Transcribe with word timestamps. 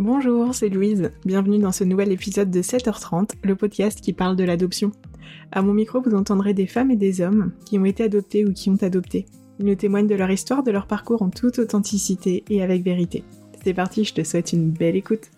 Bonjour, 0.00 0.54
c'est 0.54 0.70
Louise. 0.70 1.12
Bienvenue 1.26 1.58
dans 1.58 1.72
ce 1.72 1.84
nouvel 1.84 2.10
épisode 2.10 2.50
de 2.50 2.62
7h30, 2.62 3.32
le 3.44 3.54
podcast 3.54 4.00
qui 4.00 4.14
parle 4.14 4.34
de 4.34 4.44
l'adoption. 4.44 4.92
À 5.52 5.60
mon 5.60 5.74
micro, 5.74 6.00
vous 6.00 6.14
entendrez 6.14 6.54
des 6.54 6.66
femmes 6.66 6.90
et 6.90 6.96
des 6.96 7.20
hommes 7.20 7.52
qui 7.66 7.78
ont 7.78 7.84
été 7.84 8.04
adoptés 8.04 8.46
ou 8.46 8.54
qui 8.54 8.70
ont 8.70 8.82
adopté. 8.82 9.26
Ils 9.58 9.66
nous 9.66 9.74
témoignent 9.74 10.06
de 10.06 10.14
leur 10.14 10.30
histoire, 10.30 10.62
de 10.62 10.70
leur 10.70 10.86
parcours 10.86 11.20
en 11.20 11.28
toute 11.28 11.58
authenticité 11.58 12.44
et 12.48 12.62
avec 12.62 12.82
vérité. 12.82 13.24
C'est 13.62 13.74
parti, 13.74 14.04
je 14.04 14.14
te 14.14 14.24
souhaite 14.24 14.54
une 14.54 14.70
belle 14.70 14.96
écoute. 14.96 15.30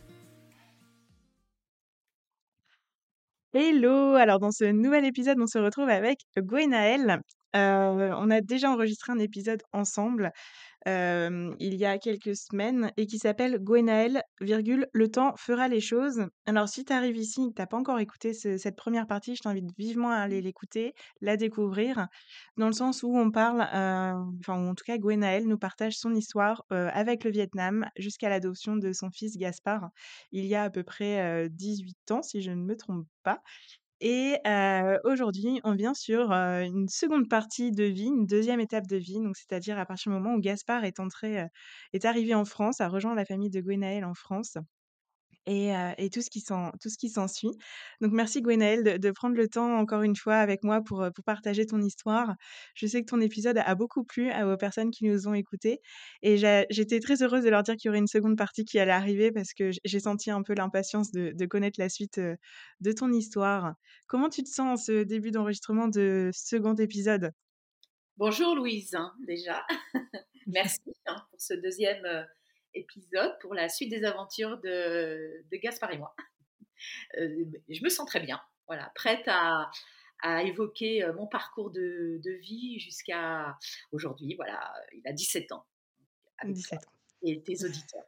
Hello 3.52 4.14
Alors 4.14 4.38
dans 4.38 4.52
ce 4.52 4.70
nouvel 4.70 5.04
épisode, 5.06 5.38
on 5.40 5.48
se 5.48 5.58
retrouve 5.58 5.88
avec 5.88 6.20
Gwenaëlle. 6.38 7.20
Euh, 7.56 8.14
on 8.16 8.30
a 8.30 8.40
déjà 8.40 8.70
enregistré 8.70 9.12
un 9.12 9.18
épisode 9.18 9.62
ensemble 9.72 10.30
il 10.86 11.74
y 11.74 11.84
a 11.84 11.98
quelques 11.98 12.36
semaines 12.36 12.90
et 12.96 13.06
qui 13.06 13.18
s'appelle 13.18 13.58
Gwenaël, 13.58 14.22
virgule, 14.40 14.88
le 14.92 15.08
temps 15.08 15.34
fera 15.36 15.68
les 15.68 15.80
choses. 15.80 16.26
Alors 16.46 16.68
si 16.68 16.84
tu 16.84 16.92
arrives 16.92 17.16
ici, 17.16 17.52
tu 17.54 17.60
n'as 17.60 17.66
pas 17.66 17.76
encore 17.76 18.00
écouté 18.00 18.32
cette 18.34 18.76
première 18.76 19.06
partie, 19.06 19.36
je 19.36 19.42
t'invite 19.42 19.70
vivement 19.78 20.10
à 20.10 20.16
aller 20.16 20.40
l'écouter, 20.40 20.94
la 21.20 21.36
découvrir, 21.36 22.08
dans 22.56 22.66
le 22.66 22.72
sens 22.72 23.02
où 23.02 23.16
on 23.16 23.30
parle, 23.30 23.62
enfin 23.62 24.68
en 24.68 24.74
tout 24.74 24.84
cas 24.84 24.98
Gwenaël 24.98 25.46
nous 25.46 25.58
partage 25.58 25.96
son 25.96 26.14
histoire 26.14 26.64
avec 26.70 27.24
le 27.24 27.30
Vietnam 27.30 27.86
jusqu'à 27.96 28.28
l'adoption 28.28 28.76
de 28.76 28.92
son 28.92 29.10
fils 29.10 29.36
Gaspard, 29.36 29.90
il 30.32 30.46
y 30.46 30.54
a 30.54 30.64
à 30.64 30.70
peu 30.70 30.82
près 30.82 31.48
18 31.50 32.10
ans 32.10 32.22
si 32.22 32.42
je 32.42 32.50
ne 32.50 32.62
me 32.62 32.76
trompe 32.76 33.06
pas. 33.22 33.40
Et 34.04 34.36
aujourd'hui, 35.04 35.60
on 35.64 35.74
vient 35.74 35.94
sur 35.94 36.32
une 36.32 36.88
seconde 36.88 37.28
partie 37.28 37.70
de 37.70 37.84
vie, 37.84 38.06
une 38.08 38.26
deuxième 38.26 38.60
étape 38.60 38.86
de 38.88 38.96
vie, 38.96 39.18
c'est-à-dire 39.34 39.78
à 39.78 39.86
partir 39.86 40.10
du 40.12 40.18
moment 40.18 40.34
où 40.34 40.40
Gaspard 40.40 40.84
est 40.84 40.98
est 41.92 42.04
arrivé 42.04 42.34
en 42.34 42.44
France, 42.44 42.80
a 42.80 42.88
rejoint 42.88 43.14
la 43.14 43.24
famille 43.24 43.50
de 43.50 43.60
Gwenaël 43.60 44.04
en 44.04 44.14
France 44.14 44.56
et, 45.46 46.10
tout 46.10 46.22
ce 46.22 46.30
qui 46.30 46.42
tout 46.42 46.88
ce 46.88 46.98
qui 46.98 47.08
s'ensuit. 47.08 47.50
Donc 48.00 48.12
merci 48.12 48.42
Gwenaëlle 48.42 48.84
de, 48.84 48.96
de, 48.96 49.10
prendre 49.10 49.36
le 49.36 49.48
temps 49.48 49.76
encore 49.78 50.02
une 50.02 50.16
fois 50.16 50.36
avec 50.36 50.64
moi 50.64 50.80
pour, 50.82 51.06
pour 51.14 51.24
partager 51.24 51.66
ton 51.66 51.80
histoire. 51.80 52.34
Je 52.74 52.86
sais 52.86 53.02
que 53.02 53.10
ton 53.10 53.20
épisode 53.20 53.58
a 53.58 53.74
beaucoup 53.74 54.04
plu 54.04 54.30
aux 54.32 54.56
personnes 54.56 54.90
qui 54.90 55.04
nous 55.04 55.28
ont 55.28 55.34
écoutés 55.34 55.80
et 56.22 56.36
j'étais 56.36 57.00
très 57.00 57.22
heureuse 57.22 57.44
de 57.44 57.50
leur 57.50 57.62
dire 57.62 57.76
qu'il 57.76 57.88
y 57.88 57.90
aurait 57.90 57.98
une 57.98 58.06
seconde 58.06 58.36
partie 58.36 58.64
qui 58.64 58.78
allait 58.78 58.92
arriver 58.92 59.32
parce 59.32 59.52
que 59.54 59.70
j'ai 59.84 60.00
senti 60.00 60.30
un 60.30 60.42
peu 60.42 60.54
l'impatience 60.54 61.10
de, 61.12 61.32
de, 61.34 61.46
connaître 61.46 61.80
la 61.80 61.88
suite 61.88 62.20
de 62.80 62.92
ton 62.92 63.12
histoire. 63.12 63.74
Comment 64.06 64.28
tu 64.28 64.42
te 64.42 64.48
sens 64.48 64.80
en 64.80 64.82
ce 64.82 65.02
début 65.02 65.30
d'enregistrement 65.30 65.88
de 65.88 66.30
second 66.32 66.74
épisode? 66.74 67.32
Bonjour 68.16 68.54
Louise, 68.54 68.94
hein, 68.94 69.12
déjà. 69.26 69.64
Merci 70.46 70.80
hein, 71.06 71.16
pour 71.30 71.40
ce 71.40 71.54
deuxième 71.54 72.04
épisode 72.74 73.38
pour 73.40 73.54
la 73.54 73.68
suite 73.68 73.90
des 73.90 74.04
aventures 74.04 74.58
de, 74.60 75.44
de 75.50 75.56
Gaspard 75.56 75.92
et 75.92 75.98
moi. 75.98 76.14
Euh, 77.16 77.44
je 77.68 77.84
me 77.84 77.88
sens 77.88 78.08
très 78.08 78.18
bien, 78.18 78.42
voilà, 78.66 78.90
prête 78.96 79.22
à, 79.28 79.70
à 80.20 80.42
évoquer 80.42 81.04
euh, 81.04 81.12
mon 81.12 81.28
parcours 81.28 81.70
de, 81.70 82.20
de 82.24 82.30
vie 82.32 82.80
jusqu'à 82.80 83.56
aujourd'hui. 83.92 84.34
Voilà, 84.34 84.74
il 84.92 85.06
a 85.06 85.12
17 85.12 85.52
ans. 85.52 85.64
17 86.44 86.80
ans. 86.80 86.92
Et 87.22 87.40
tes 87.40 87.64
auditeurs. 87.64 88.02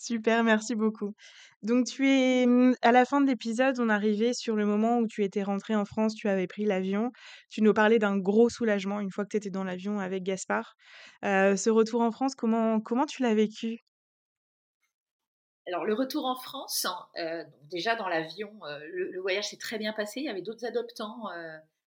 Super, 0.00 0.44
merci 0.44 0.76
beaucoup. 0.76 1.14
Donc 1.62 1.84
tu 1.86 2.08
es 2.08 2.46
mmh, 2.46 2.76
à 2.82 2.92
la 2.92 3.04
fin 3.04 3.20
de 3.20 3.26
l'épisode, 3.26 3.80
on 3.80 3.88
arrivait 3.88 4.32
sur 4.32 4.54
le 4.54 4.64
moment 4.64 4.98
où 4.98 5.08
tu 5.08 5.24
étais 5.24 5.42
rentrée 5.42 5.74
en 5.74 5.84
France, 5.84 6.14
tu 6.14 6.28
avais 6.28 6.46
pris 6.46 6.64
l'avion. 6.64 7.10
Tu 7.50 7.62
nous 7.62 7.74
parlais 7.74 7.98
d'un 7.98 8.16
gros 8.16 8.48
soulagement 8.48 9.00
une 9.00 9.10
fois 9.10 9.24
que 9.24 9.30
tu 9.30 9.38
étais 9.38 9.50
dans 9.50 9.64
l'avion 9.64 9.98
avec 9.98 10.22
Gaspard. 10.22 10.76
ce 11.24 11.68
retour 11.68 12.02
en 12.02 12.12
France, 12.12 12.36
comment 12.36 12.80
comment 12.80 13.06
tu 13.06 13.22
l'as 13.22 13.34
vécu? 13.34 13.84
Alors 15.66 15.84
le 15.84 15.94
retour 15.94 16.26
en 16.26 16.36
France, 16.36 16.86
hein, 16.86 17.44
déjà 17.68 17.96
dans 17.96 18.08
l'avion, 18.08 18.52
le 18.92 19.20
voyage 19.20 19.48
s'est 19.48 19.58
très 19.58 19.78
bien 19.78 19.92
passé. 19.92 20.20
Il 20.20 20.26
y 20.26 20.28
avait 20.28 20.42
d'autres 20.42 20.64
adoptants, 20.64 21.26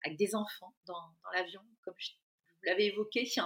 avec 0.05 0.17
des 0.17 0.33
enfants 0.33 0.73
dans 0.85 0.93
dans 1.23 1.31
l'avion, 1.35 1.61
comme 1.83 1.93
je 1.97 2.11
vous 2.11 2.63
l'avais 2.63 2.85
évoqué. 2.85 3.27
Euh, 3.37 3.41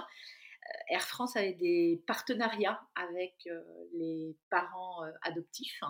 Air 0.88 1.02
France 1.02 1.36
avait 1.36 1.54
des 1.54 2.02
partenariats 2.06 2.80
avec 2.94 3.34
euh, 3.46 3.62
les 3.94 4.36
parents 4.50 5.04
euh, 5.04 5.10
adoptifs. 5.22 5.80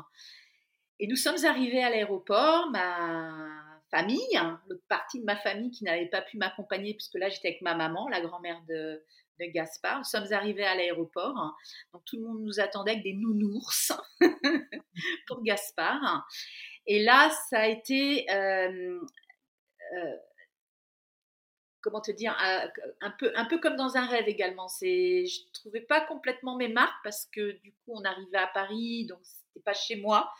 Et 1.00 1.06
nous 1.06 1.16
sommes 1.16 1.44
arrivés 1.44 1.82
à 1.82 1.90
l'aéroport, 1.90 2.70
ma 2.70 3.80
famille, 3.90 4.36
hein, 4.36 4.60
l'autre 4.68 4.84
partie 4.88 5.20
de 5.20 5.24
ma 5.24 5.36
famille 5.36 5.70
qui 5.70 5.84
n'avait 5.84 6.06
pas 6.06 6.22
pu 6.22 6.36
m'accompagner, 6.38 6.94
puisque 6.94 7.16
là 7.16 7.28
j'étais 7.28 7.48
avec 7.48 7.62
ma 7.62 7.74
maman, 7.74 8.08
la 8.08 8.20
grand-mère 8.20 8.62
de, 8.68 9.02
Gaspard. 9.40 9.98
Nous 9.98 10.04
sommes 10.04 10.32
arrivés 10.32 10.64
à 10.64 10.76
l'aéroport, 10.76 11.34
donc 11.92 12.04
tout 12.04 12.16
le 12.16 12.22
monde 12.22 12.42
nous 12.42 12.60
attendait 12.60 12.92
avec 12.92 13.02
des 13.02 13.14
nounours 13.14 13.92
pour 15.26 15.42
Gaspard. 15.42 16.24
Et 16.86 17.02
là, 17.02 17.28
ça 17.50 17.62
a 17.62 17.66
été 17.66 18.24
comment 21.82 22.00
te 22.00 22.10
dire, 22.10 22.36
un 23.00 23.10
peu, 23.18 23.32
un 23.34 23.44
peu 23.44 23.58
comme 23.58 23.76
dans 23.76 23.96
un 23.96 24.06
rêve 24.06 24.28
également. 24.28 24.68
C'est, 24.68 25.26
je 25.26 25.40
trouvais 25.52 25.80
pas 25.80 26.00
complètement 26.00 26.56
mes 26.56 26.68
marques 26.68 27.02
parce 27.04 27.26
que 27.26 27.52
du 27.60 27.72
coup, 27.72 27.92
on 27.94 28.04
arrivait 28.04 28.38
à 28.38 28.46
Paris, 28.46 29.06
donc 29.06 29.18
c'était 29.22 29.64
pas 29.64 29.74
chez 29.74 29.96
moi. 29.96 30.32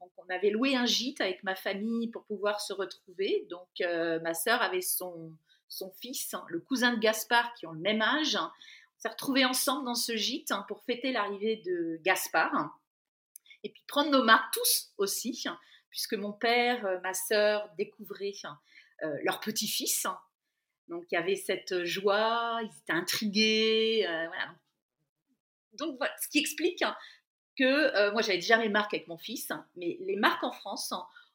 Donc, 0.00 0.10
on 0.16 0.34
avait 0.34 0.50
loué 0.50 0.76
un 0.76 0.86
gîte 0.86 1.20
avec 1.20 1.42
ma 1.42 1.54
famille 1.54 2.08
pour 2.08 2.24
pouvoir 2.24 2.60
se 2.60 2.72
retrouver. 2.72 3.46
Donc, 3.50 3.68
euh, 3.82 4.18
ma 4.20 4.32
sœur 4.32 4.62
avait 4.62 4.80
son, 4.80 5.32
son 5.68 5.90
fils, 6.00 6.32
hein, 6.34 6.44
le 6.48 6.60
cousin 6.60 6.94
de 6.94 6.98
Gaspard, 6.98 7.52
qui 7.54 7.66
ont 7.66 7.72
le 7.72 7.80
même 7.80 8.00
âge. 8.00 8.36
On 8.36 8.98
s'est 8.98 9.08
retrouvés 9.08 9.44
ensemble 9.44 9.84
dans 9.84 9.94
ce 9.94 10.16
gîte 10.16 10.52
hein, 10.52 10.64
pour 10.68 10.82
fêter 10.84 11.12
l'arrivée 11.12 11.56
de 11.64 12.00
Gaspard. 12.02 12.78
Et 13.62 13.68
puis 13.68 13.82
prendre 13.86 14.10
nos 14.10 14.24
marques 14.24 14.54
tous 14.54 14.92
aussi, 14.96 15.44
puisque 15.90 16.14
mon 16.14 16.32
père, 16.32 16.84
euh, 16.86 16.98
ma 17.02 17.12
sœur 17.12 17.68
découvraient 17.76 18.32
euh, 19.02 19.16
leur 19.22 19.40
petit-fils, 19.40 20.06
donc 20.90 21.04
il 21.10 21.14
y 21.14 21.18
avait 21.18 21.36
cette 21.36 21.84
joie, 21.84 22.58
ils 22.62 22.78
étaient 22.82 22.92
intrigués. 22.92 24.04
Euh, 24.06 24.26
voilà. 24.26 24.54
Donc 25.74 25.98
ce 26.20 26.28
qui 26.28 26.40
explique 26.40 26.84
que 27.56 27.64
euh, 27.64 28.12
moi 28.12 28.22
j'avais 28.22 28.38
déjà 28.38 28.58
mes 28.58 28.68
marques 28.68 28.92
avec 28.92 29.06
mon 29.06 29.16
fils, 29.16 29.52
mais 29.76 29.96
les 30.00 30.16
marques 30.16 30.42
en 30.42 30.52
France, 30.52 30.92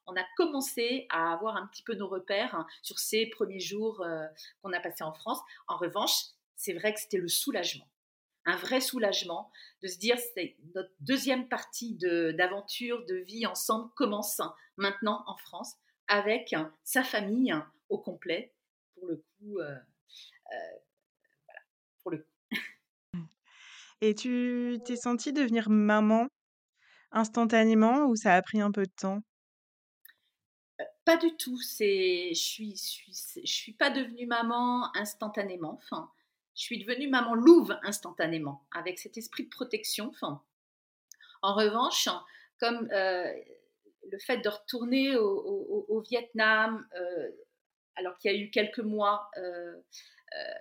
on 0.07 0.15
a 0.15 0.23
commencé 0.35 1.07
à 1.09 1.33
avoir 1.33 1.55
un 1.55 1.65
petit 1.67 1.83
peu 1.83 1.95
nos 1.95 2.07
repères 2.07 2.65
sur 2.81 2.99
ces 2.99 3.27
premiers 3.27 3.61
jours 3.61 4.01
euh, 4.01 4.25
qu'on 4.61 4.73
a 4.73 4.79
passés 4.81 5.05
en 5.05 5.13
France. 5.13 5.39
En 5.67 5.77
revanche, 5.77 6.11
c'est 6.57 6.73
vrai 6.73 6.93
que 6.93 6.99
c'était 6.99 7.17
le 7.17 7.29
soulagement, 7.29 7.87
un 8.45 8.57
vrai 8.57 8.81
soulagement 8.81 9.49
de 9.81 9.87
se 9.87 9.97
dire 9.97 10.17
c'est 10.33 10.57
notre 10.75 10.91
deuxième 10.99 11.47
partie 11.47 11.95
d'aventure, 11.95 13.05
de 13.05 13.15
vie 13.15 13.45
ensemble 13.45 13.89
commence 13.95 14.41
maintenant 14.75 15.23
en 15.27 15.37
France 15.37 15.75
avec 16.07 16.53
sa 16.83 17.03
famille 17.03 17.55
au 17.89 17.97
complet 17.97 18.54
pour 18.95 19.07
le 19.07 19.17
coup, 19.17 19.59
euh, 19.59 19.75
euh, 20.53 20.77
voilà, 21.45 21.59
pour 22.01 22.11
le 22.11 22.17
coup. 22.19 23.19
Et 24.01 24.15
tu 24.15 24.77
t'es 24.85 24.95
sentie 24.95 25.33
devenir 25.33 25.69
maman 25.69 26.27
instantanément 27.11 28.05
ou 28.05 28.15
ça 28.15 28.33
a 28.33 28.41
pris 28.41 28.59
un 28.61 28.71
peu 28.71 28.83
de 28.83 28.91
temps? 28.91 29.21
Euh, 30.81 30.83
Pas 31.05 31.17
du 31.17 31.35
tout. 31.37 31.59
C'est, 31.61 32.29
je 32.29 32.39
suis, 32.39 32.75
je 32.75 32.83
suis, 32.83 33.13
je 33.45 33.51
suis 33.51 33.73
pas 33.73 33.89
devenue 33.89 34.25
maman 34.25 34.95
instantanément. 34.95 35.79
Enfin, 35.81 36.11
je 36.55 36.61
suis 36.63 36.83
devenue 36.83 37.09
maman 37.09 37.35
louve 37.35 37.77
instantanément, 37.83 38.65
avec 38.71 38.99
cet 38.99 39.17
esprit 39.17 39.45
de 39.45 39.49
protection. 39.49 40.09
Enfin, 40.09 40.43
en 41.41 41.53
revanche, 41.55 42.09
comme 42.59 42.87
le 42.91 44.19
fait 44.19 44.37
de 44.37 44.49
retourner 44.49 45.15
au, 45.15 45.37
au, 45.37 45.85
au 45.89 46.01
Vietnam, 46.01 46.87
alors 47.95 48.17
qu'il 48.17 48.31
y 48.31 48.35
a 48.35 48.37
eu 48.37 48.49
quelques 48.49 48.79
mois 48.79 49.29
euh, 49.37 49.75
euh, 50.37 50.53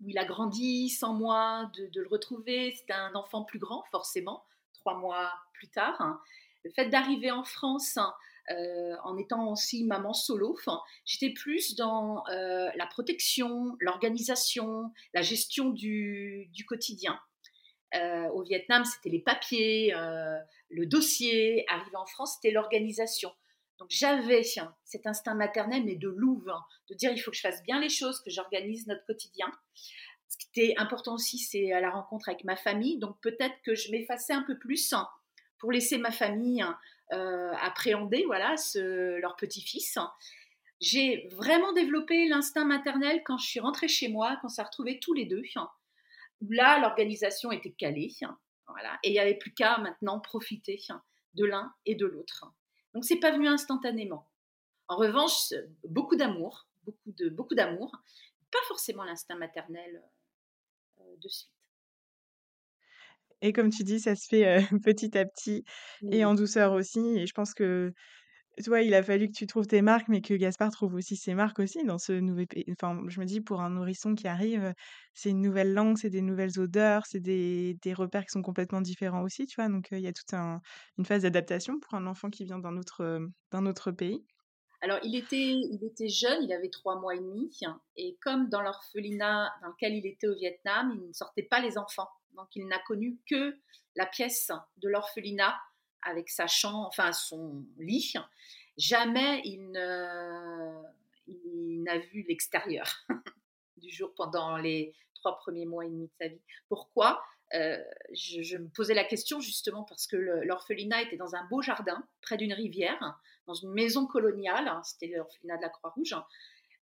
où 0.00 0.08
il 0.08 0.18
a 0.18 0.24
grandi 0.24 0.88
sans 0.90 1.14
moi, 1.14 1.70
de, 1.76 2.00
le 2.00 2.08
retrouver. 2.08 2.74
C'était 2.74 2.92
un 2.92 3.14
enfant 3.14 3.44
plus 3.44 3.58
grand, 3.58 3.84
forcément, 3.90 4.44
trois 4.74 4.96
mois 4.98 5.32
plus 5.54 5.68
tard. 5.68 6.00
Hein. 6.00 6.20
Le 6.64 6.70
fait 6.70 6.88
d'arriver 6.88 7.30
en 7.30 7.44
France 7.44 7.96
hein, 7.96 8.14
euh, 8.50 8.96
en 9.04 9.16
étant 9.16 9.50
aussi 9.50 9.84
maman 9.84 10.12
solo, 10.12 10.56
j'étais 11.04 11.30
plus 11.30 11.74
dans 11.76 12.24
la 12.28 12.86
protection, 12.86 13.76
l'organisation, 13.80 14.92
la 15.14 15.22
gestion 15.22 15.70
du, 15.70 16.50
quotidien. 16.66 17.18
au 18.32 18.42
Vietnam, 18.42 18.84
c'était 18.84 19.10
les 19.10 19.20
papiers, 19.20 19.94
le 20.70 20.86
dossier. 20.86 21.64
Arrivé 21.68 21.96
en 21.96 22.06
France, 22.06 22.34
c'était 22.34 22.52
l'organisation. 22.52 23.32
J'avais 23.88 24.42
cet 24.84 25.06
instinct 25.06 25.34
maternel, 25.34 25.84
mais 25.84 25.96
de 25.96 26.08
louve, 26.08 26.48
hein, 26.48 26.62
de 26.88 26.94
dire 26.94 27.12
il 27.12 27.18
faut 27.18 27.30
que 27.30 27.36
je 27.36 27.42
fasse 27.42 27.62
bien 27.62 27.80
les 27.80 27.88
choses, 27.88 28.20
que 28.20 28.30
j'organise 28.30 28.86
notre 28.86 29.04
quotidien. 29.06 29.50
Ce 30.28 30.36
qui 30.36 30.48
était 30.48 30.74
important 30.78 31.14
aussi, 31.14 31.38
c'est 31.38 31.68
la 31.68 31.90
rencontre 31.90 32.28
avec 32.28 32.44
ma 32.44 32.56
famille. 32.56 32.98
Donc 32.98 33.20
peut-être 33.20 33.56
que 33.64 33.74
je 33.74 33.90
m'effaçais 33.90 34.32
un 34.32 34.42
peu 34.42 34.58
plus 34.58 34.92
hein, 34.92 35.08
pour 35.58 35.70
laisser 35.70 35.98
ma 35.98 36.10
famille 36.10 36.62
hein, 36.62 36.78
euh, 37.12 37.52
appréhender 37.60 38.24
voilà, 38.26 38.54
leur 38.74 39.36
petit-fils. 39.36 39.98
J'ai 40.80 41.28
vraiment 41.32 41.72
développé 41.72 42.28
l'instinct 42.28 42.64
maternel 42.64 43.22
quand 43.24 43.38
je 43.38 43.46
suis 43.46 43.60
rentrée 43.60 43.88
chez 43.88 44.08
moi, 44.08 44.38
quand 44.42 44.48
ça 44.48 44.56
s'est 44.56 44.66
retrouvé 44.66 44.98
tous 45.00 45.14
les 45.14 45.24
deux. 45.24 45.42
Là, 46.50 46.80
l'organisation 46.80 47.52
était 47.52 47.72
calée. 47.72 48.12
Voilà. 48.68 48.98
Et 49.02 49.10
il 49.10 49.12
n'y 49.12 49.20
avait 49.20 49.38
plus 49.38 49.54
qu'à 49.54 49.78
maintenant 49.78 50.20
profiter 50.20 50.80
de 51.34 51.44
l'un 51.44 51.72
et 51.86 51.94
de 51.94 52.06
l'autre. 52.06 52.46
Donc 52.94 53.04
c'est 53.04 53.18
pas 53.18 53.32
venu 53.32 53.48
instantanément. 53.48 54.28
En 54.88 54.96
revanche, 54.96 55.52
beaucoup 55.88 56.16
d'amour, 56.16 56.68
beaucoup 56.84 57.12
de 57.12 57.28
beaucoup 57.28 57.54
d'amour, 57.54 57.90
pas 58.50 58.58
forcément 58.68 59.04
l'instinct 59.04 59.36
maternel 59.36 60.02
euh, 61.00 61.16
de 61.20 61.28
suite. 61.28 61.50
Et 63.42 63.52
comme 63.52 63.70
tu 63.70 63.84
dis, 63.84 64.00
ça 64.00 64.14
se 64.14 64.26
fait, 64.26 64.60
heu, 64.60 64.78
petit 64.84 65.18
à 65.18 65.24
petit 65.24 65.64
et 66.10 66.24
en 66.24 66.34
douceur 66.34 66.72
aussi 66.72 67.00
et 67.18 67.26
je 67.26 67.34
pense 67.34 67.52
que 67.52 67.92
toi, 68.64 68.82
il 68.82 68.94
a 68.94 69.02
fallu 69.02 69.28
que 69.28 69.32
tu 69.32 69.46
trouves 69.46 69.66
tes 69.66 69.82
marques, 69.82 70.08
mais 70.08 70.20
que 70.20 70.34
Gaspard 70.34 70.70
trouve 70.70 70.94
aussi 70.94 71.16
ses 71.16 71.34
marques 71.34 71.58
aussi 71.58 71.84
dans 71.84 71.98
ce 71.98 72.12
nouveau 72.12 72.46
pays 72.46 72.64
enfin, 72.72 73.00
je 73.08 73.20
me 73.20 73.24
dis 73.26 73.40
pour 73.40 73.60
un 73.60 73.70
nourrisson 73.70 74.14
qui 74.14 74.28
arrive, 74.28 74.74
c'est 75.14 75.30
une 75.30 75.40
nouvelle 75.40 75.72
langue, 75.74 75.96
c'est 75.98 76.10
des 76.10 76.22
nouvelles 76.22 76.58
odeurs, 76.60 77.06
c'est 77.06 77.20
des 77.20 77.74
des 77.82 77.94
repères 77.94 78.24
qui 78.24 78.30
sont 78.32 78.42
complètement 78.42 78.80
différents 78.80 79.22
aussi, 79.22 79.46
tu 79.46 79.56
vois? 79.60 79.68
Donc, 79.68 79.88
il 79.92 80.00
y 80.00 80.06
a 80.06 80.12
toute 80.12 80.32
un 80.34 80.60
une 80.98 81.04
phase 81.06 81.22
d'adaptation 81.22 81.78
pour 81.80 81.94
un 81.94 82.06
enfant 82.06 82.30
qui 82.30 82.44
vient 82.44 82.58
d'un 82.58 82.76
autre, 82.76 83.28
autre 83.52 83.90
pays. 83.92 84.24
Alors, 84.80 84.98
il 85.02 85.16
était, 85.16 85.52
il 85.52 85.80
était 85.82 86.08
jeune, 86.08 86.42
il 86.42 86.52
avait 86.52 86.68
trois 86.68 87.00
mois 87.00 87.14
et 87.14 87.18
demi, 87.18 87.50
et 87.96 88.18
comme 88.20 88.50
dans 88.50 88.60
l'orphelinat 88.60 89.50
dans 89.62 89.68
lequel 89.68 89.94
il 89.94 90.06
était 90.06 90.26
au 90.28 90.34
Vietnam, 90.34 90.92
il 90.94 91.08
ne 91.08 91.12
sortait 91.12 91.42
pas 91.44 91.60
les 91.60 91.78
enfants. 91.78 92.08
Donc, 92.32 92.48
il 92.54 92.66
n'a 92.66 92.78
connu 92.80 93.18
que 93.30 93.56
la 93.96 94.04
pièce 94.06 94.50
de 94.76 94.88
l'orphelinat 94.88 95.56
avec 96.04 96.28
sa 96.30 96.46
chambre, 96.46 96.86
enfin 96.86 97.12
son 97.12 97.64
lit. 97.78 98.14
Jamais 98.76 99.42
il 99.44 99.70
n'a 101.82 101.98
vu 101.98 102.24
l'extérieur 102.28 102.86
du 103.76 103.90
jour 103.90 104.12
pendant 104.14 104.56
les 104.56 104.94
trois 105.14 105.36
premiers 105.38 105.66
mois 105.66 105.84
et 105.84 105.88
demi 105.88 106.06
de 106.06 106.12
sa 106.18 106.28
vie. 106.28 106.40
Pourquoi? 106.68 107.22
Euh, 107.52 107.78
je, 108.12 108.56
me 108.56 108.68
posais 108.68 108.94
la 108.94 109.04
question 109.04 109.40
justement 109.40 109.84
parce 109.84 110.06
que 110.06 110.16
l'orphelinat 110.16 111.02
était 111.02 111.16
dans 111.16 111.34
un 111.34 111.44
beau 111.44 111.62
jardin 111.62 112.02
près 112.20 112.36
d'une 112.36 112.52
rivière, 112.52 113.20
dans 113.46 113.54
une 113.54 113.70
maison 113.72 114.06
coloniale. 114.06 114.66
hein, 114.66 114.82
C'était 114.82 115.14
l'orphelinat 115.14 115.58
de 115.58 115.62
la 115.62 115.68
Croix-Rouge. 115.68 116.16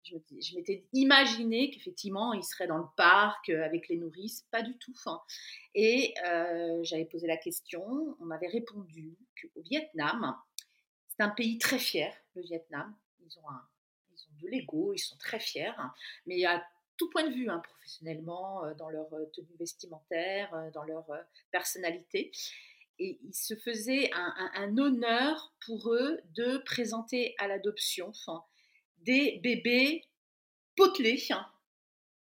Je 0.05 0.57
m'étais 0.57 0.85
imaginé 0.93 1.71
qu'effectivement 1.71 2.33
il 2.33 2.43
serait 2.43 2.67
dans 2.67 2.79
le 2.79 2.87
parc 2.97 3.49
euh, 3.49 3.65
avec 3.65 3.89
les 3.89 3.97
nourrices, 3.97 4.47
pas 4.51 4.63
du 4.63 4.77
tout. 4.79 4.95
hein. 5.07 5.21
Et 5.75 6.15
euh, 6.27 6.81
j'avais 6.83 7.05
posé 7.05 7.27
la 7.27 7.37
question, 7.37 8.17
on 8.21 8.25
m'avait 8.25 8.49
répondu 8.49 9.17
qu'au 9.41 9.63
Vietnam, 9.63 10.37
c'est 11.09 11.23
un 11.23 11.31
pays 11.31 11.59
très 11.59 11.79
fier, 11.79 12.15
le 12.35 12.43
Vietnam. 12.43 12.95
Ils 13.21 13.39
ont, 13.39 13.43
de 14.41 14.49
l'ego, 14.49 14.93
ils 14.93 14.99
sont 14.99 15.17
très 15.19 15.39
fiers, 15.39 15.73
mais 16.27 16.45
à 16.45 16.65
tout 16.97 17.09
point 17.11 17.29
de 17.29 17.33
vue, 17.33 17.49
hein, 17.49 17.61
professionnellement, 17.61 18.65
euh, 18.65 18.75
dans 18.75 18.89
leur 18.89 19.09
tenue 19.33 19.57
vestimentaire, 19.59 20.71
dans 20.75 20.85
leur 20.85 21.07
personnalité. 21.51 22.33
Et 22.99 23.19
il 23.23 23.35
se 23.35 23.57
faisait 23.57 24.11
un, 24.13 24.79
honneur 24.79 25.55
pour 25.67 25.93
eux 25.93 26.21
de 26.35 26.59
présenter 26.59 27.35
à 27.39 27.49
l'adoption 27.49 28.13
des 29.05 29.41
bébés 29.43 30.05
potelés 30.77 31.23
hein, 31.31 31.47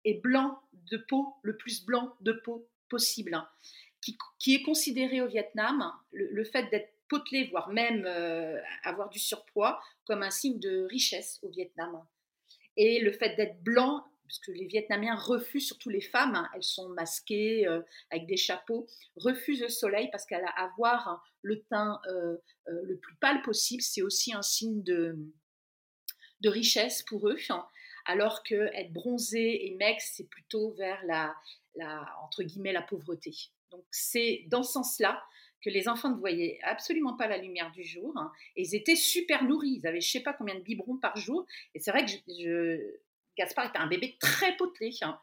et 0.06 0.16
blancs 0.16 0.58
de 0.74 0.98
peau, 0.98 1.36
le 1.42 1.58
plus 1.58 1.86
blanc 1.86 2.16
de 2.22 2.32
peau 2.32 2.68
possible, 2.90 3.34
hein, 3.34 3.50
qui, 4.40 4.56
est 4.56 4.64
considéré 4.64 5.22
au 5.22 5.28
Vietnam, 5.28 5.92
le, 6.12 6.30
le 6.32 6.44
fait 6.46 6.70
d'être 6.70 6.94
potelé, 7.08 7.46
voire 7.46 7.70
même 7.70 8.06
euh, 8.06 8.60
avoir 8.84 9.10
du 9.10 9.20
surpoids, 9.20 9.82
comme 10.06 10.24
un 10.24 10.30
signe 10.30 10.60
de 10.60 10.84
richesse 10.90 11.40
au 11.42 11.50
Vietnam. 11.50 12.06
Et 12.76 13.00
le 13.00 13.12
fait 13.12 13.36
d'être 13.36 13.62
blanc, 13.64 14.06
parce 14.28 14.40
que 14.40 14.52
les 14.52 14.66
Vietnamiens 14.66 15.16
refusent, 15.16 15.68
surtout 15.68 15.90
les 15.90 16.02
femmes, 16.02 16.36
hein, 16.36 16.50
elles 16.54 16.64
sont 16.64 16.90
masquées 16.90 17.66
euh, 17.68 17.82
avec 18.12 18.28
des 18.28 18.38
chapeaux, 18.38 18.88
refusent 19.16 19.62
le 19.62 19.70
soleil 19.70 20.10
parce 20.12 20.26
hein, 20.32 21.22
le 21.42 21.64
teint 21.64 22.00
euh, 22.08 22.38
le 22.66 22.98
plus 22.98 23.16
pâle 23.16 23.42
possible, 23.42 23.82
c'est 23.82 24.02
aussi 24.02 24.34
un 24.34 24.42
signe 24.42 24.84
de, 24.84 25.18
de 26.42 26.50
richesse 26.50 27.04
pour 27.04 27.30
eux, 27.30 27.38
hein, 27.50 27.66
alors 28.06 28.44
que 28.44 28.56
être 28.74 28.94
bronzé 28.94 29.68
et 29.68 29.76
mec, 29.76 30.00
c'est 30.02 30.30
plutôt 30.30 30.72
vers 30.72 31.04
la, 31.06 31.36
la, 31.76 32.06
entre 32.24 32.44
guillemets, 32.44 32.74
la 32.74 32.82
pauvreté. 32.82 33.32
Donc 33.72 33.84
c'est 33.92 34.46
dans 34.48 34.64
ce 34.64 34.74
sens-là 34.74 35.22
que 35.62 35.70
les 35.70 35.88
enfants 35.90 36.10
ne 36.10 36.16
voyaient 36.18 36.60
absolument 36.64 37.16
pas 37.18 37.28
la 37.28 37.38
lumière 37.38 37.72
du 37.72 37.84
jour. 37.84 38.14
hein, 38.16 38.32
et 38.56 38.62
ils 38.62 38.76
étaient 38.76 38.96
super 38.96 39.44
nourris. 39.44 39.80
Ils 39.82 39.88
avaient 39.88 40.02
je 40.02 40.10
sais 40.10 40.22
pas 40.22 40.34
combien 40.34 40.56
de 40.56 40.62
biberons 40.62 40.98
par 40.98 41.18
jour. 41.18 41.46
Et 41.74 41.80
c'est 41.80 41.92
vrai 41.92 42.06
que 42.06 42.12
je, 42.12 43.00
Gaspard 43.38 43.66
était 43.68 43.80
un 43.80 43.88
bébé 43.88 44.18
très 44.20 44.56
potelé. 44.58 44.92
hein. 45.02 45.20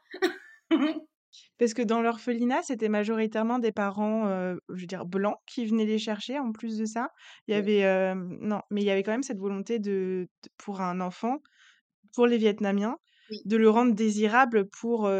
Parce 1.58 1.74
que 1.74 1.82
dans 1.82 2.00
l'orphelinat, 2.02 2.62
c'était 2.62 2.88
majoritairement 2.88 3.58
des 3.58 3.72
parents, 3.72 4.28
je 4.68 4.80
veux 4.80 4.86
dire 4.86 5.06
blancs 5.06 5.36
qui 5.46 5.66
venaient 5.66 5.84
les 5.86 5.98
chercher 5.98 6.38
en 6.38 6.52
plus 6.52 6.78
de 6.78 6.84
ça? 6.86 7.10
Il 7.48 7.52
y 7.54 7.54
avait, 7.56 8.14
non, 8.16 8.60
mais 8.70 8.82
il 8.82 8.86
y 8.86 8.90
avait 8.90 9.02
quand 9.02 9.12
même 9.12 9.22
cette 9.22 9.38
volonté 9.38 9.78
de 9.78 10.28
de 10.44 10.48
pour 10.58 10.80
un 10.80 11.00
enfant, 11.00 11.38
pour 12.14 12.26
les 12.26 12.38
Vietnamiens, 12.38 12.98
Oui. 13.30 13.44
de 13.44 13.56
le 13.56 13.70
rendre 13.70 13.94
désirable 13.94 14.68
pour, 14.70 15.10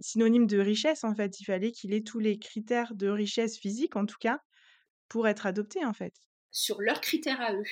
synonyme 0.00 0.46
de 0.46 0.58
richesse, 0.58 1.04
en 1.04 1.14
fait. 1.14 1.40
Il 1.40 1.44
fallait 1.44 1.72
qu'il 1.72 1.92
ait 1.94 2.02
tous 2.02 2.18
les 2.20 2.38
critères 2.38 2.94
de 2.94 3.08
richesse 3.08 3.58
physique, 3.58 3.96
en 3.96 4.06
tout 4.06 4.18
cas, 4.20 4.40
pour 5.08 5.28
être 5.28 5.46
adopté, 5.46 5.84
en 5.86 5.92
fait. 5.94 6.14
sur 6.50 6.80
leurs 6.80 7.00
critères 7.00 7.40
à 7.40 7.52
eux. 7.54 7.64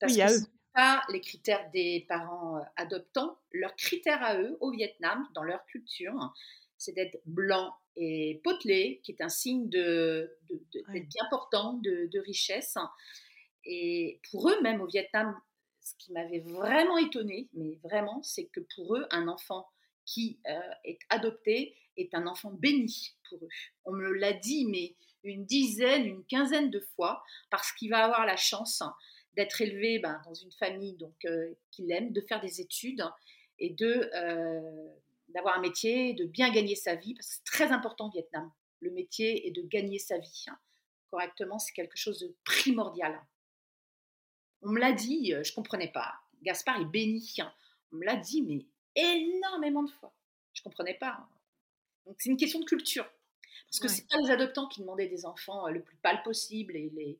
Parce 0.00 0.16
Oui, 0.16 0.20
que 0.20 0.26
à 0.26 0.30
ce 0.30 0.40
eux. 0.40 0.46
pas 0.74 1.02
les 1.10 1.20
critères 1.20 1.70
des 1.70 2.04
parents 2.08 2.60
adoptants, 2.76 3.38
leurs 3.52 3.76
critères 3.76 4.22
à 4.22 4.38
eux 4.40 4.56
au 4.60 4.70
Vietnam, 4.70 5.26
dans 5.34 5.42
leur 5.42 5.64
culture, 5.66 6.34
c'est 6.78 6.92
d'être 6.92 7.18
blanc 7.24 7.74
et 7.96 8.40
potelé, 8.44 9.00
qui 9.02 9.12
est 9.12 9.22
un 9.22 9.28
signe 9.28 9.68
de, 9.68 10.36
de- 10.50 10.62
de- 10.72 10.84
Ouais. 10.88 10.94
d'être 10.94 11.08
bien 11.08 11.24
portant, 11.30 11.74
de, 11.74 12.06
de 12.12 12.20
richesse. 12.20 12.76
Et 13.64 14.20
pour 14.30 14.50
eux, 14.50 14.60
même 14.62 14.80
au 14.80 14.86
Vietnam, 14.86 15.34
ce 15.80 15.94
qui 15.98 16.12
m'avait 16.12 16.40
vraiment 16.40 16.98
étonné, 16.98 17.48
mais 17.54 17.78
vraiment, 17.82 18.22
c'est 18.22 18.46
que 18.46 18.60
pour 18.74 18.96
eux, 18.96 19.06
un 19.10 19.28
enfant 19.28 19.66
qui 20.04 20.38
euh, 20.48 20.60
est 20.84 20.98
adopté 21.08 21.74
est 21.96 22.14
un 22.14 22.26
enfant 22.26 22.50
béni 22.52 23.14
pour 23.28 23.38
eux. 23.44 23.48
On 23.84 23.92
me 23.92 24.12
l'a 24.12 24.32
dit, 24.32 24.66
mais 24.66 24.94
une 25.24 25.44
dizaine, 25.46 26.06
une 26.06 26.24
quinzaine 26.26 26.70
de 26.70 26.80
fois, 26.80 27.22
parce 27.50 27.72
qu'il 27.72 27.90
va 27.90 28.04
avoir 28.04 28.26
la 28.26 28.36
chance 28.36 28.82
d'être 29.34 29.60
élevé 29.60 29.98
ben, 29.98 30.20
dans 30.24 30.34
une 30.34 30.52
famille 30.52 30.94
donc 30.96 31.24
euh, 31.24 31.52
qu'il 31.70 31.90
aime, 31.90 32.12
de 32.12 32.20
faire 32.20 32.40
des 32.40 32.60
études 32.60 33.02
et 33.58 33.70
de 33.70 34.08
euh, 34.14 34.88
d'avoir 35.28 35.56
un 35.56 35.60
métier, 35.60 36.14
de 36.14 36.24
bien 36.24 36.50
gagner 36.50 36.76
sa 36.76 36.94
vie, 36.94 37.14
parce 37.14 37.28
que 37.28 37.34
c'est 37.36 37.44
très 37.44 37.72
important 37.72 38.08
au 38.08 38.10
Vietnam. 38.10 38.50
Le 38.80 38.90
métier 38.90 39.46
est 39.46 39.50
de 39.50 39.62
gagner 39.62 39.98
sa 39.98 40.18
vie 40.18 40.44
hein. 40.48 40.58
correctement, 41.10 41.58
c'est 41.58 41.72
quelque 41.72 41.96
chose 41.96 42.20
de 42.20 42.34
primordial. 42.44 43.20
On 44.62 44.70
me 44.70 44.78
l'a 44.80 44.92
dit, 44.92 45.34
euh, 45.34 45.42
je 45.44 45.52
comprenais 45.52 45.90
pas. 45.92 46.14
Gaspard 46.42 46.80
est 46.80 46.84
béni. 46.86 47.34
hein. 47.40 47.52
On 47.92 47.96
me 47.96 48.04
l'a 48.04 48.16
dit, 48.16 48.42
mais 48.42 48.66
énormément 48.94 49.82
de 49.82 49.90
fois. 49.90 50.14
Je 50.54 50.62
comprenais 50.62 50.94
pas. 50.94 51.16
hein. 51.20 51.28
Donc 52.06 52.16
c'est 52.18 52.30
une 52.30 52.36
question 52.36 52.60
de 52.60 52.64
culture. 52.64 53.08
Parce 53.68 53.80
que 53.80 53.86
Ouais. 53.88 53.92
c'est 53.92 54.08
pas 54.08 54.18
les 54.20 54.30
adoptants 54.30 54.68
qui 54.68 54.80
demandaient 54.80 55.08
des 55.08 55.26
enfants 55.26 55.66
euh, 55.66 55.70
le 55.70 55.82
plus 55.82 55.96
pâle 55.96 56.22
possible 56.22 56.76
et 56.76 56.90
les, 56.90 57.18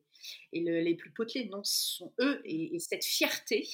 et 0.53 0.61
le- 0.61 0.79
les 0.81 0.95
plus 0.95 1.11
potelés. 1.11 1.45
Non, 1.49 1.63
ce 1.63 1.95
sont 1.97 2.13
eux 2.19 2.41
et, 2.45 2.75
et 2.75 2.79
cette 2.79 3.03
fierté 3.03 3.67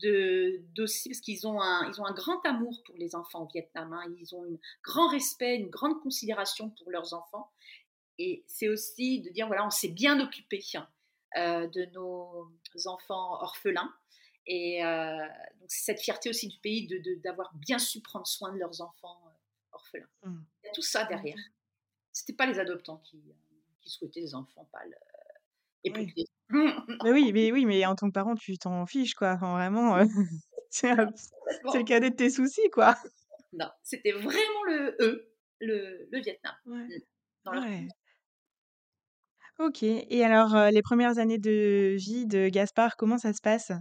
d'aussi 0.00 1.08
parce 1.10 1.20
qu'ils 1.20 1.46
ont 1.46 1.60
un 1.60 1.88
ils 1.88 2.00
ont 2.00 2.06
un 2.06 2.12
grand 2.14 2.40
amour 2.44 2.82
pour 2.84 2.94
les 2.96 3.14
enfants 3.14 3.42
au 3.44 3.48
Vietnam. 3.48 3.92
hein. 3.92 4.02
Ils 4.18 4.34
ont 4.34 4.44
un 4.44 4.56
grand 4.82 5.08
respect, 5.08 5.56
une 5.56 5.70
grande 5.70 6.00
considération 6.00 6.70
pour 6.70 6.90
leurs 6.90 7.14
enfants. 7.14 7.50
Et 8.18 8.44
c'est 8.46 8.68
aussi 8.68 9.20
de 9.22 9.30
dire 9.30 9.46
voilà, 9.46 9.66
on 9.66 9.70
s'est 9.70 9.88
bien 9.88 10.20
occupé 10.20 10.62
hein, 10.74 10.88
euh, 11.36 11.66
de 11.68 11.84
nos 11.86 12.50
enfants 12.86 13.40
orphelins. 13.42 13.92
Et 14.46 14.84
euh, 14.84 15.18
donc 15.60 15.70
c'est 15.70 15.84
cette 15.84 16.00
fierté 16.00 16.28
aussi 16.28 16.48
du 16.48 16.58
pays 16.58 16.86
de- 16.88 16.98
de- 16.98 17.14
d'avoir 17.22 17.54
bien 17.54 17.78
su 17.78 18.00
prendre 18.00 18.26
soin 18.26 18.52
de 18.52 18.58
leurs 18.58 18.80
enfants 18.80 19.22
euh, 19.26 19.30
orphelins. 19.72 20.08
Mmh. 20.24 20.40
Il 20.62 20.66
y 20.66 20.68
a 20.68 20.72
tout 20.72 20.82
ça 20.82 21.04
derrière. 21.04 21.38
C'était 22.12 22.32
pas 22.34 22.46
les 22.46 22.58
adoptants 22.58 22.98
qui, 22.98 23.22
qui 23.80 23.88
souhaitaient 23.88 24.20
des 24.20 24.34
enfants 24.34 24.68
pâles 24.72 24.98
euh, 25.00 25.11
et 25.84 25.92
Oui. 25.94 26.12
Mais 27.04 27.12
oui, 27.12 27.32
mais 27.32 27.50
oui, 27.52 27.66
mais 27.66 27.84
en 27.86 27.94
tant 27.96 28.08
que 28.08 28.12
parent, 28.12 28.34
tu 28.36 28.58
t'en 28.58 28.86
fiches, 28.86 29.14
quoi. 29.14 29.32
Enfin, 29.32 29.52
vraiment, 29.54 29.96
heu, 30.00 30.06
c'est 30.70 30.94
le 30.94 31.84
cadet 31.84 32.10
de 32.10 32.16
tes 32.16 32.30
soucis, 32.30 32.68
quoi. 32.72 32.94
Non, 33.52 33.70
c'était 33.82 34.12
vraiment 34.12 34.64
le 34.66 34.96
eux, 35.00 35.32
le, 35.60 36.08
le 36.10 36.20
Vietnam. 36.20 36.54
Ouais. 36.66 36.84
Mm. 36.86 37.00
Dans 37.44 37.52
leur 37.52 37.62
Ouais. 37.64 37.88
OK 39.58 39.82
et 39.82 40.24
alors, 40.24 40.54
heu, 40.54 40.70
les 40.70 40.82
premières 40.82 41.18
années 41.18 41.38
de 41.38 41.94
vie 41.98 42.26
de 42.26 42.48
Gaspard, 42.48 42.96
comment 42.96 43.16
ça 43.18 43.32
se 43.32 43.40
passe? 43.40 43.72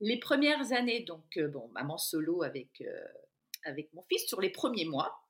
Les 0.00 0.18
premières 0.18 0.72
années, 0.72 1.00
donc, 1.04 1.36
euh, 1.36 1.48
bon, 1.48 1.68
maman 1.68 1.98
solo 1.98 2.42
avec, 2.42 2.80
euh, 2.80 3.04
avec 3.64 3.92
mon 3.92 4.02
fils, 4.08 4.26
sur 4.26 4.40
les 4.40 4.50
premiers 4.50 4.86
mois, 4.86 5.20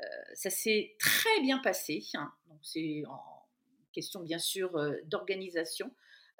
euh, 0.00 0.34
ça 0.34 0.50
s'est 0.50 0.96
très 0.98 1.40
bien 1.42 1.58
passé. 1.58 2.04
hein. 2.14 2.32
Donc, 2.48 2.60
c'est 2.62 3.02
en 3.08 3.37
question, 3.98 4.20
bien 4.20 4.38
sûr, 4.38 4.76
euh, 4.76 4.94
d'organisation. 5.04 5.90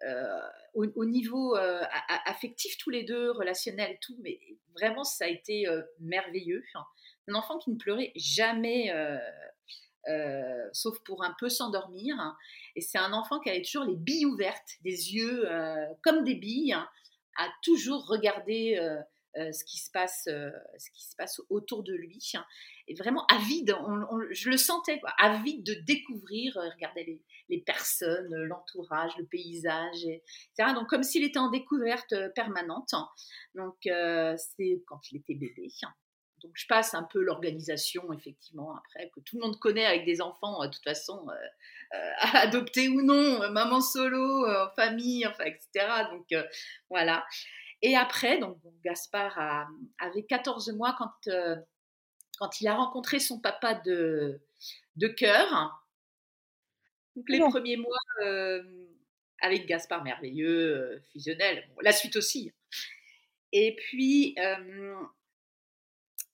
Euh, 0.06 0.40
au, 0.74 0.86
au 0.94 1.04
niveau 1.04 1.56
euh, 1.56 1.80
a- 1.82 2.14
a- 2.14 2.30
affectif, 2.30 2.78
tous 2.78 2.90
les 2.90 3.02
deux, 3.02 3.32
relationnel 3.32 3.98
tout, 4.00 4.16
mais 4.22 4.38
vraiment, 4.74 5.04
ça 5.04 5.24
a 5.24 5.28
été 5.28 5.66
merveilleux. 5.98 6.62
hein. 6.74 6.84
Un 7.30 7.34
enfant 7.34 7.58
qui 7.58 7.70
ne 7.70 7.76
pleurait 7.76 8.12
jamais 8.16 8.90
sauf 10.72 10.96
pour 11.04 11.22
un 11.24 11.34
peu 11.40 11.48
s'endormir. 11.48 12.14
Et 12.76 12.80
c'est 12.80 12.98
un 12.98 13.12
enfant 13.12 13.40
qui 13.40 13.50
avait 13.50 13.62
toujours 13.62 13.84
les 13.84 13.96
billes 13.96 14.24
ouvertes, 14.26 14.70
des 14.82 15.14
yeux 15.14 15.46
comme 16.02 16.24
des 16.24 16.36
billes, 16.36 16.76
à 17.36 17.48
toujours 17.62 18.06
regarder 18.08 18.78
euh, 18.80 19.00
ce, 19.36 19.64
qui 19.64 19.78
se 19.78 19.90
passe, 19.90 20.26
euh, 20.28 20.50
ce 20.78 20.90
qui 20.90 21.04
se 21.04 21.14
passe 21.16 21.40
autour 21.50 21.82
de 21.82 21.94
lui. 21.94 22.32
Et 22.86 22.94
vraiment 22.94 23.26
avide, 23.26 23.76
je 24.30 24.50
le 24.50 24.56
sentais, 24.56 24.98
quoi, 25.00 25.12
avide 25.18 25.64
de 25.64 25.74
découvrir, 25.74 26.56
euh, 26.56 26.68
regarder 26.70 27.22
les, 27.48 27.58
personnes, 27.60 28.34
l'entourage, 28.44 29.12
le 29.18 29.24
paysage, 29.26 30.04
etc. 30.04 30.74
Donc 30.74 30.88
comme 30.88 31.02
s'il 31.02 31.24
était 31.24 31.38
en 31.38 31.50
découverte 31.50 32.14
permanente. 32.34 32.94
Donc 33.54 33.76
c'est 33.82 34.82
quand 34.86 35.00
il 35.10 35.18
était 35.18 35.34
bébé. 35.34 35.68
Donc 36.42 36.52
je 36.54 36.66
passe 36.66 36.94
un 36.94 37.02
peu 37.02 37.20
l'organisation, 37.20 38.12
effectivement, 38.12 38.76
après, 38.76 39.10
que 39.10 39.20
tout 39.20 39.36
le 39.36 39.46
monde 39.46 39.58
connaît 39.58 39.86
avec 39.86 40.04
des 40.04 40.20
enfants, 40.20 40.62
de 40.62 40.70
toute 40.70 40.84
façon, 40.84 41.26
adoptés 42.20 42.88
ou 42.88 43.02
non, 43.02 43.50
maman 43.50 43.80
solo, 43.80 44.46
famille, 44.76 45.26
enfin, 45.26 45.44
etc. 45.44 45.86
Donc 46.12 46.26
voilà. 46.90 47.24
Et 47.82 47.96
après, 47.96 48.38
donc, 48.38 48.58
Gaspard 48.84 49.38
avait 49.98 50.24
14 50.24 50.72
mois 50.72 50.94
quand, 50.98 51.28
euh, 51.28 51.56
quand 52.38 52.60
il 52.60 52.68
a 52.68 52.74
rencontré 52.74 53.18
son 53.18 53.40
papa 53.40 53.74
de, 53.74 54.40
de 54.96 55.08
cœur. 55.08 55.84
Donc 57.16 57.28
les 57.28 57.40
premiers 57.40 57.76
mois 57.76 57.98
euh, 58.24 58.62
avec 59.40 59.66
Gaspard 59.66 60.04
merveilleux, 60.04 60.76
euh, 60.76 61.00
fusionnel, 61.12 61.68
la 61.82 61.92
suite 61.92 62.16
aussi. 62.16 62.52
Et 63.52 63.74
puis, 63.76 64.36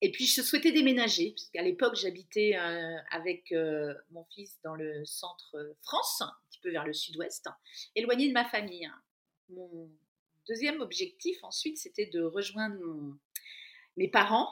et 0.01 0.11
puis 0.11 0.27
je 0.27 0.43
souhaitais 0.43 0.73
déménager, 0.73 1.31
parce 1.31 1.49
qu'à 1.51 1.63
l'époque 1.63 1.95
j'habitais 1.95 2.57
avec 3.11 3.55
mon 4.11 4.25
fils 4.35 4.59
dans 4.65 4.75
le 4.75 5.05
centre 5.05 5.77
France, 5.83 6.23
un 6.23 6.35
petit 6.51 6.59
peu 6.61 6.71
vers 6.71 6.85
le 6.85 6.93
sud-ouest, 6.93 7.49
éloigné 7.95 8.29
de 8.29 8.33
ma 8.33 8.45
famille. 8.45 8.91
Mon, 9.49 9.89
deuxième 10.49 10.81
objectif 10.81 11.43
ensuite, 11.43 11.79
c'était 11.79 12.07
de 12.07 12.23
rejoindre 12.23 12.79
mes 13.97 14.09
parents 14.09 14.49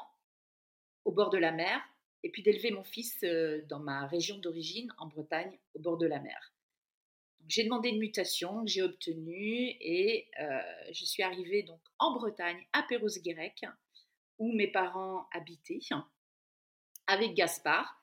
au 1.05 1.13
bord 1.13 1.31
de 1.31 1.39
la 1.39 1.53
mer 1.53 1.83
et 2.23 2.31
puis 2.31 2.43
d'élever 2.43 2.71
mon 2.71 2.85
fils 2.85 3.19
euh, 3.25 3.63
dans 3.69 3.81
ma 3.81 4.07
région 4.07 4.39
d'origine, 4.39 4.93
en 4.99 5.07
Bretagne, 5.07 5.59
au 5.75 5.81
bord 5.81 5.99
de 5.99 6.07
la 6.07 6.21
mer. 6.21 6.53
J'ai 7.49 7.65
demandé 7.65 7.89
une 7.89 7.99
mutation 7.99 8.65
j'ai 8.67 8.83
obtenue 8.83 9.77
et 9.81 10.29
euh, 10.41 10.61
je 10.93 11.05
suis 11.05 11.25
arrivée 11.25 11.65
donc 11.65 11.81
en 11.99 12.13
Bretagne, 12.15 12.65
à 12.73 12.85
Perros-Guirec, 12.85 13.65
où 14.39 14.53
mes 14.53 14.69
parents 14.69 15.29
habitaient, 15.33 15.81
avec 17.09 17.35
Gaspard. 17.35 18.01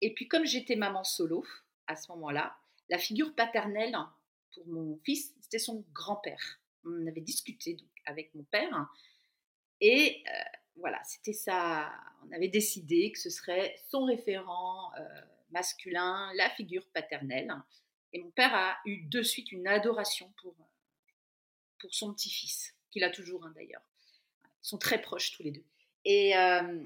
Et 0.00 0.14
puis 0.14 0.28
comme 0.28 0.46
j'étais 0.46 0.76
maman 0.76 1.02
solo 1.02 1.44
à 1.88 1.96
ce 1.96 2.10
moment-là, 2.12 2.56
la 2.88 2.98
figure 2.98 3.34
paternelle 3.34 3.96
pour 4.54 4.66
mon 4.68 4.96
fils, 5.04 5.34
c'était 5.40 5.58
son 5.58 5.84
grand-père 5.92 6.60
on 6.86 7.06
avait 7.06 7.20
discuté 7.20 7.74
donc, 7.74 7.88
avec 8.06 8.34
mon 8.34 8.44
père. 8.44 8.88
Et 9.80 10.22
euh, 10.28 10.58
voilà, 10.76 11.02
c'était 11.04 11.32
ça. 11.32 11.92
On 12.26 12.32
avait 12.32 12.48
décidé 12.48 13.12
que 13.12 13.18
ce 13.18 13.30
serait 13.30 13.76
son 13.88 14.04
référent 14.04 14.92
euh, 14.98 15.20
masculin, 15.50 16.32
la 16.36 16.50
figure 16.50 16.86
paternelle. 16.92 17.52
Et 18.12 18.22
mon 18.22 18.30
père 18.30 18.54
a 18.54 18.78
eu 18.84 19.04
de 19.06 19.22
suite 19.22 19.52
une 19.52 19.66
adoration 19.66 20.32
pour, 20.40 20.54
pour 21.80 21.94
son 21.94 22.14
petit-fils, 22.14 22.74
qu'il 22.90 23.04
a 23.04 23.10
toujours 23.10 23.44
un 23.44 23.50
d'ailleurs. 23.50 23.82
Ils 24.44 24.68
sont 24.68 24.78
très 24.78 25.00
proches 25.00 25.32
tous 25.32 25.42
les 25.42 25.50
deux. 25.50 25.64
Et 26.04 26.36
euh, 26.36 26.82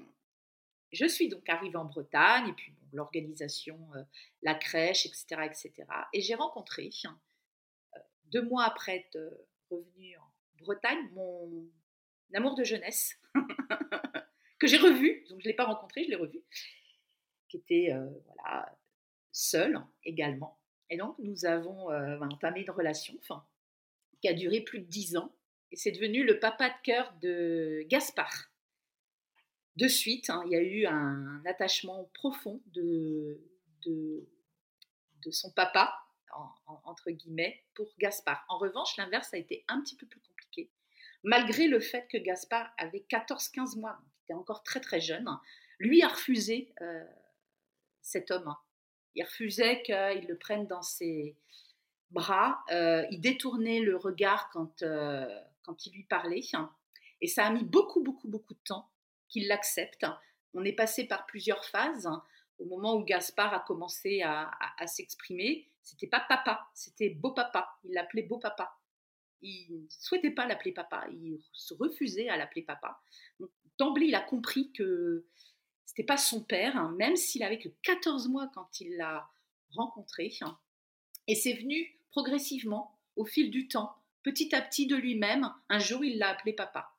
je 0.93 1.07
suis 1.07 1.29
donc 1.29 1.49
arrivée 1.49 1.77
en 1.77 1.85
Bretagne, 1.85 2.49
et 2.49 2.53
puis 2.53 2.75
l'organisation, 2.93 3.79
la 4.43 4.55
crèche, 4.55 5.07
etc. 5.07 5.43
etc. 5.45 5.73
Et 6.13 6.21
j'ai 6.21 6.35
rencontré, 6.35 6.91
deux 8.25 8.43
mois 8.43 8.65
après 8.65 9.09
revenu 9.71 10.17
en 10.17 10.31
Bretagne, 10.59 11.09
mon 11.13 11.69
amour 12.35 12.55
de 12.55 12.65
jeunesse, 12.65 13.19
que 14.59 14.67
j'ai 14.67 14.77
revu, 14.77 15.25
donc 15.29 15.41
je 15.41 15.47
ne 15.47 15.51
l'ai 15.51 15.57
pas 15.57 15.65
rencontré, 15.65 16.05
je 16.05 16.11
l'ai 16.11 16.17
revu, 16.17 16.41
qui 17.49 17.57
était 17.57 17.93
euh, 17.93 18.09
voilà, 18.27 18.77
seul 19.33 19.81
également. 20.05 20.59
Et 20.91 20.97
donc 20.97 21.17
nous 21.19 21.45
avons 21.45 21.91
euh, 21.91 22.19
entamé 22.21 22.61
une 22.63 22.71
relation 22.71 23.19
qui 24.21 24.29
a 24.29 24.35
duré 24.35 24.61
plus 24.61 24.81
de 24.81 24.87
dix 24.87 25.17
ans, 25.17 25.35
et 25.71 25.77
c'est 25.77 25.93
devenu 25.93 26.25
le 26.25 26.39
papa 26.39 26.69
de 26.69 26.83
cœur 26.83 27.15
de 27.21 27.83
Gaspard. 27.89 28.51
De 29.77 29.87
suite, 29.87 30.31
hein, 30.31 30.43
il 30.47 30.53
y 30.53 30.57
a 30.57 30.63
eu 30.63 30.85
un 30.87 31.43
attachement 31.47 32.11
profond 32.13 32.61
de, 32.67 33.41
de 33.87 35.31
son 35.31 35.53
papa 35.53 36.00
entre 36.85 37.11
guillemets, 37.11 37.63
pour 37.75 37.93
Gaspard. 37.99 38.45
En 38.49 38.59
revanche, 38.59 38.97
l'inverse 38.97 39.33
a 39.35 39.39
été 39.39 39.65
un 39.69 39.81
petit 39.81 39.97
peu 39.97 40.07
plus 40.07 40.21
compliqué. 40.21 40.71
Malgré 41.23 41.69
le 41.69 41.81
fait 41.81 42.07
que 42.09 42.19
Gaspard 42.19 42.73
avait 42.79 43.05
14-15 43.11 43.79
mois, 43.79 43.99
il 44.03 44.25
était 44.25 44.35
encore 44.35 44.63
très 44.63 44.81
très 44.81 45.01
jeune, 45.01 45.29
lui 45.79 46.03
a 46.03 46.09
refusé 46.09 46.73
euh, 46.81 47.05
cet 48.01 48.31
homme. 48.31 48.55
Il 49.15 49.25
refusait 49.25 49.83
qu'il 49.83 50.27
le 50.29 50.37
prenne 50.39 50.67
dans 50.67 50.83
ses 50.83 51.37
bras. 52.11 52.65
Euh, 52.71 53.07
il 53.11 53.21
détournait 53.21 53.81
le 53.81 53.97
regard 53.97 54.51
quand, 54.51 54.83
euh, 54.83 55.27
quand 55.63 55.87
il 55.87 55.93
lui 55.93 56.05
parlait. 56.05 56.43
Et 57.21 57.27
ça 57.27 57.47
a 57.47 57.51
mis 57.51 57.65
beaucoup, 57.65 58.03
beaucoup, 58.03 58.29
beaucoup 58.29 58.55
de 58.55 58.61
temps 58.65 58.89
qu'il 59.29 59.49
l'accepte. 59.49 60.07
On 60.55 60.65
est 60.65 60.73
passé 60.73 61.07
par 61.07 61.27
plusieurs 61.27 61.65
phases. 61.65 62.09
Au 62.59 62.65
moment 62.67 62.95
où 62.95 63.05
Gaspard 63.05 63.55
a 63.55 63.61
commencé 63.61 64.23
à 64.23 64.87
s'exprimer, 64.87 65.70
c'était 65.83 66.07
pas 66.07 66.21
papa, 66.21 66.69
c'était 66.75 67.11
beau 67.11 67.33
papa. 67.33 67.79
Il 67.85 67.93
l'appelait 67.93 68.23
beau 68.23 68.39
papa. 68.39 68.77
Il 69.43 69.85
ne 69.85 69.87
souhaitait 69.89 70.31
pas 70.31 70.47
l'appeler 70.47 70.73
papa, 70.73 71.07
il 71.11 71.41
se 71.53 71.73
refusait 71.75 72.29
à 72.29 72.37
l'appeler 72.37 72.63
papa. 72.63 73.01
D'emblée, 73.79 74.07
il 74.07 74.15
a 74.15 74.21
compris 74.21 74.71
que 74.73 75.25
c'était 75.87 76.05
pas 76.05 76.19
son 76.19 76.45
père, 76.45 76.77
hein, 76.77 76.95
même 76.99 77.17
s'il 77.17 77.43
avait 77.43 77.59
que 77.59 77.71
14 77.83 78.29
mois 78.29 78.51
quand 78.55 78.81
il 78.81 78.97
l'a 78.97 79.29
rencontré. 79.75 80.33
Hein. 80.43 80.59
Et 81.27 81.35
c'est 81.35 81.55
venu 81.55 81.99
progressivement, 82.11 82.99
au 83.17 83.25
fil 83.25 83.51
du 83.51 83.67
temps, 83.67 83.97
petit 84.23 84.55
à 84.55 84.61
petit 84.61 84.87
de 84.87 84.97
lui-même. 84.97 85.51
Un 85.69 85.79
jour, 85.79 86.05
il 86.05 86.19
l'a 86.19 86.29
appelé 86.29 86.53
papa. 86.53 86.93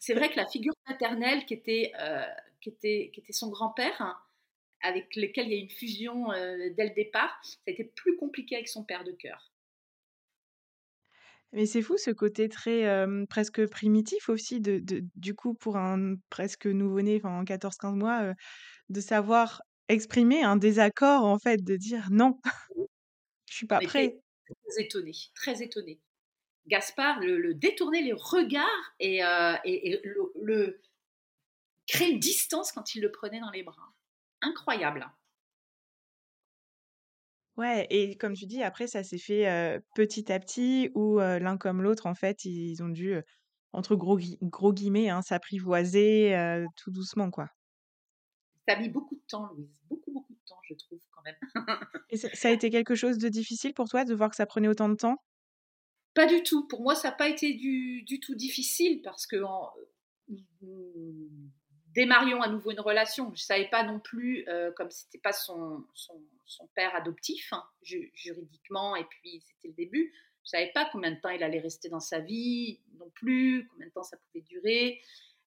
C'est 0.00 0.14
vrai 0.14 0.30
que 0.30 0.36
la 0.36 0.46
figure 0.46 0.74
paternelle 0.84 1.46
qui 1.46 1.54
était, 1.54 1.92
euh, 2.00 2.26
qui 2.60 2.70
était, 2.70 3.10
qui 3.14 3.20
était 3.20 3.32
son 3.32 3.50
grand-père, 3.50 4.00
hein, 4.00 4.18
avec 4.84 5.16
lequel 5.16 5.46
il 5.46 5.52
y 5.52 5.56
a 5.56 5.62
une 5.62 5.70
fusion 5.70 6.30
euh, 6.32 6.70
dès 6.76 6.88
le 6.88 6.94
départ, 6.94 7.36
ça 7.42 7.56
a 7.66 7.70
été 7.70 7.84
plus 7.84 8.16
compliqué 8.16 8.54
avec 8.54 8.68
son 8.68 8.84
père 8.84 9.02
de 9.02 9.12
cœur. 9.12 9.50
Mais 11.52 11.66
c'est 11.66 11.82
fou 11.82 11.96
ce 11.96 12.10
côté 12.10 12.48
très 12.48 13.06
presque 13.28 13.64
primitif 13.68 14.28
aussi, 14.28 14.60
de, 14.60 14.82
du 15.14 15.34
coup, 15.34 15.54
pour 15.54 15.76
un 15.76 16.16
presque 16.28 16.66
nouveau-né, 16.66 17.16
enfin 17.16 17.38
en 17.38 17.44
14-15 17.44 17.94
mois, 17.94 18.34
de 18.88 19.00
savoir 19.00 19.62
exprimer 19.88 20.42
un 20.42 20.56
désaccord, 20.56 21.24
en 21.24 21.38
fait, 21.38 21.62
de 21.62 21.76
dire 21.76 22.08
non, 22.10 22.40
je 23.48 23.54
suis 23.54 23.66
pas 23.68 23.78
prêt. 23.78 24.18
Très 24.66 24.82
étonné, 24.82 25.12
très 25.36 25.62
étonné. 25.62 26.00
Gaspard 26.66 27.20
le, 27.20 27.54
détournait 27.54 28.02
les 28.02 28.12
regards 28.12 28.94
et, 28.98 29.20
et, 29.64 30.00
le, 30.02 30.32
le 30.42 30.80
créer 31.86 32.10
une 32.10 32.18
distance 32.18 32.72
quand 32.72 32.96
il 32.96 33.02
le 33.02 33.12
prenait 33.12 33.40
dans 33.40 33.50
les 33.50 33.62
bras 33.62 33.93
incroyable. 34.44 35.10
Ouais, 37.56 37.86
et 37.90 38.16
comme 38.16 38.34
tu 38.34 38.46
dis, 38.46 38.62
après, 38.62 38.86
ça 38.86 39.04
s'est 39.04 39.18
fait 39.18 39.80
petit 39.94 40.32
à 40.32 40.40
petit, 40.40 40.90
où 40.94 41.18
l'un 41.18 41.56
comme 41.56 41.82
l'autre, 41.82 42.06
en 42.06 42.14
fait, 42.14 42.44
ils 42.44 42.82
ont 42.82 42.88
dû, 42.88 43.16
entre 43.72 43.94
gros, 43.94 44.18
gros 44.42 44.72
guillemets, 44.72 45.08
hein, 45.08 45.22
s'apprivoiser 45.22 46.36
tout 46.76 46.90
doucement, 46.90 47.30
quoi. 47.30 47.48
Ça 48.66 48.74
a 48.74 48.80
mis 48.80 48.88
beaucoup 48.88 49.14
de 49.14 49.22
temps, 49.28 49.46
Louise, 49.52 49.68
beaucoup, 49.90 50.10
beaucoup 50.10 50.32
de 50.32 50.40
temps, 50.46 50.60
je 50.62 50.74
trouve, 50.74 51.00
quand 51.10 51.22
même. 51.22 51.36
et 52.10 52.16
ça, 52.16 52.48
a 52.48 52.50
été 52.50 52.70
quelque 52.70 52.94
chose 52.94 53.18
de 53.18 53.28
difficile 53.28 53.74
pour 53.74 53.88
toi, 53.88 54.04
de 54.04 54.14
voir 54.14 54.30
que 54.30 54.36
ça 54.36 54.46
prenait 54.46 54.68
autant 54.68 54.88
de 54.88 54.94
temps? 54.94 55.22
Pas 56.14 56.26
du 56.26 56.42
tout. 56.42 56.66
Pour 56.66 56.82
moi, 56.82 56.94
ça 56.94 57.10
n'a 57.10 57.14
pas 57.14 57.28
été 57.28 57.52
du, 57.52 58.02
du, 58.04 58.20
tout 58.20 58.34
difficile, 58.34 59.02
parce 59.02 59.26
que 59.26 59.36
démarrions 61.94 62.42
à 62.42 62.48
nouveau 62.48 62.72
une 62.72 62.80
relation. 62.80 63.26
Je 63.26 63.30
ne 63.30 63.36
savais 63.36 63.68
pas 63.68 63.82
non 63.84 64.00
plus, 64.00 64.44
euh, 64.48 64.72
comme 64.72 64.90
c'était 64.90 65.18
pas 65.18 65.32
son, 65.32 65.84
père 66.74 66.94
adoptif 66.94 67.52
hein, 67.52 67.64
juridiquement, 67.82 68.96
et 68.96 69.04
puis 69.04 69.40
c'était 69.46 69.68
le 69.68 69.74
début, 69.74 70.12
je 70.44 70.50
savais 70.50 70.70
pas 70.74 70.88
combien 70.92 71.10
de 71.10 71.20
temps 71.20 71.30
il 71.30 71.42
allait 71.42 71.60
rester 71.60 71.88
dans 71.88 72.00
sa 72.00 72.20
vie 72.20 72.80
non 72.98 73.08
plus, 73.10 73.66
combien 73.70 73.86
de 73.86 73.92
temps 73.92 74.02
ça 74.02 74.16
pouvait 74.16 74.44
durer, 74.44 75.00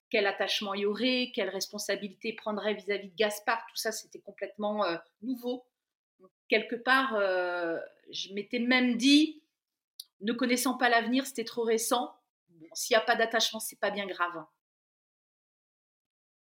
quel 0.10 0.26
attachement 0.26 0.74
il 0.74 0.82
y 0.82 0.86
aurait, 0.86 1.32
quelle 1.36 1.50
responsabilité 1.50 2.34
prendrait 2.34 2.74
vis-à-vis 2.74 3.10
de 3.10 3.16
Gaspard. 3.16 3.64
Tout 3.70 3.76
ça, 3.76 3.92
c'était 3.92 4.20
complètement 4.20 4.86
euh, 4.86 4.98
nouveau. 5.22 5.66
quelque 6.50 6.76
part, 6.76 7.16
euh, 7.16 7.78
je 8.12 8.34
m'étais 8.34 8.60
même 8.60 8.96
dit, 8.96 9.44
ne 10.22 10.34
connaissant 10.34 10.78
pas 10.78 10.90
l'avenir, 10.90 11.28
c'était 11.28 11.44
trop 11.44 11.64
récent. 11.64 12.16
S'il 12.74 12.96
n'y 12.96 13.02
a 13.02 13.06
pas 13.06 13.16
d'attachement, 13.16 13.60
c'est 13.60 13.80
pas 13.80 13.92
bien 13.92 14.08
grave 14.08 14.46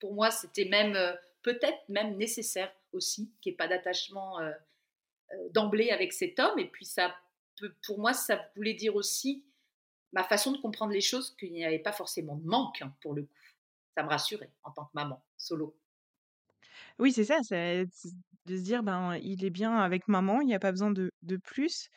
pour 0.00 0.14
moi, 0.14 0.30
c'était 0.30 0.66
même 0.66 0.94
euh, 0.96 1.14
peut-être 1.42 1.88
même 1.88 2.16
nécessaire 2.16 2.72
aussi, 2.92 3.32
qu'il 3.40 3.50
n'y 3.50 3.54
ait 3.54 3.56
pas 3.56 3.68
d'attachement 3.68 4.40
euh, 4.40 4.52
euh, 5.32 5.48
d'emblée 5.50 5.90
avec 5.90 6.12
cet 6.12 6.38
homme. 6.38 6.58
Et 6.58 6.68
puis 6.68 6.84
ça 6.84 7.14
pour 7.86 7.98
moi, 7.98 8.12
ça 8.12 8.50
voulait 8.54 8.74
dire 8.74 8.96
aussi 8.96 9.44
ma 10.12 10.22
façon 10.22 10.52
de 10.52 10.58
comprendre 10.58 10.92
les 10.92 11.00
choses, 11.00 11.34
qu'il 11.36 11.52
n'y 11.52 11.64
avait 11.64 11.78
pas 11.78 11.92
forcément 11.92 12.36
de 12.36 12.44
manque 12.44 12.82
hein, 12.82 12.94
pour 13.00 13.14
le 13.14 13.22
coup. 13.22 13.32
Ça 13.96 14.02
me 14.02 14.08
rassurait 14.08 14.50
en 14.62 14.72
tant 14.72 14.84
que 14.84 14.90
maman 14.92 15.22
solo. 15.38 15.74
Oui, 16.98 17.12
c'est 17.12 17.24
ça, 17.24 17.38
c'est 17.42 17.86
de 18.46 18.56
se 18.56 18.62
dire: 18.62 18.82
«Ben, 18.84 19.16
il 19.22 19.44
est 19.44 19.50
bien 19.50 19.76
avec 19.76 20.06
maman, 20.08 20.40
il 20.40 20.48
y 20.48 20.54
a 20.54 20.58
pas 20.60 20.70
besoin 20.70 20.90
de 20.92 21.10
de 21.22 21.36
plus» 21.36 21.88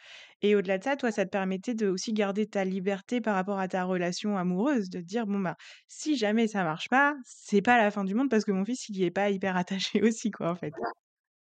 et 0.41 0.55
au-delà 0.55 0.77
de 0.79 0.83
ça, 0.83 0.95
toi, 0.95 1.11
ça 1.11 1.25
te 1.25 1.29
permettait 1.31 1.75
de 1.75 1.87
aussi 1.87 2.13
garder 2.13 2.47
ta 2.47 2.65
liberté 2.65 3.21
par 3.21 3.35
rapport 3.35 3.59
à 3.59 3.67
ta 3.67 3.83
relation 3.83 4.37
amoureuse, 4.37 4.89
de 4.89 4.99
te 4.99 5.05
dire: 5.05 5.27
«Bon, 5.27 5.39
bah, 5.39 5.55
si 5.87 6.15
jamais 6.17 6.47
ça 6.47 6.63
marche 6.63 6.89
pas, 6.89 7.15
c'est 7.25 7.61
pas 7.61 7.77
la 7.77 7.91
fin 7.91 8.03
du 8.03 8.15
monde 8.15 8.29
parce 8.29 8.45
que 8.45 8.51
mon 8.51 8.65
fils, 8.65 8.89
il 8.89 8.97
y 8.97 9.03
est 9.03 9.11
pas 9.11 9.29
hyper 9.29 9.55
attaché 9.57 10.01
aussi, 10.03 10.31
quoi, 10.31 10.49
en 10.51 10.55
fait». 10.55 10.75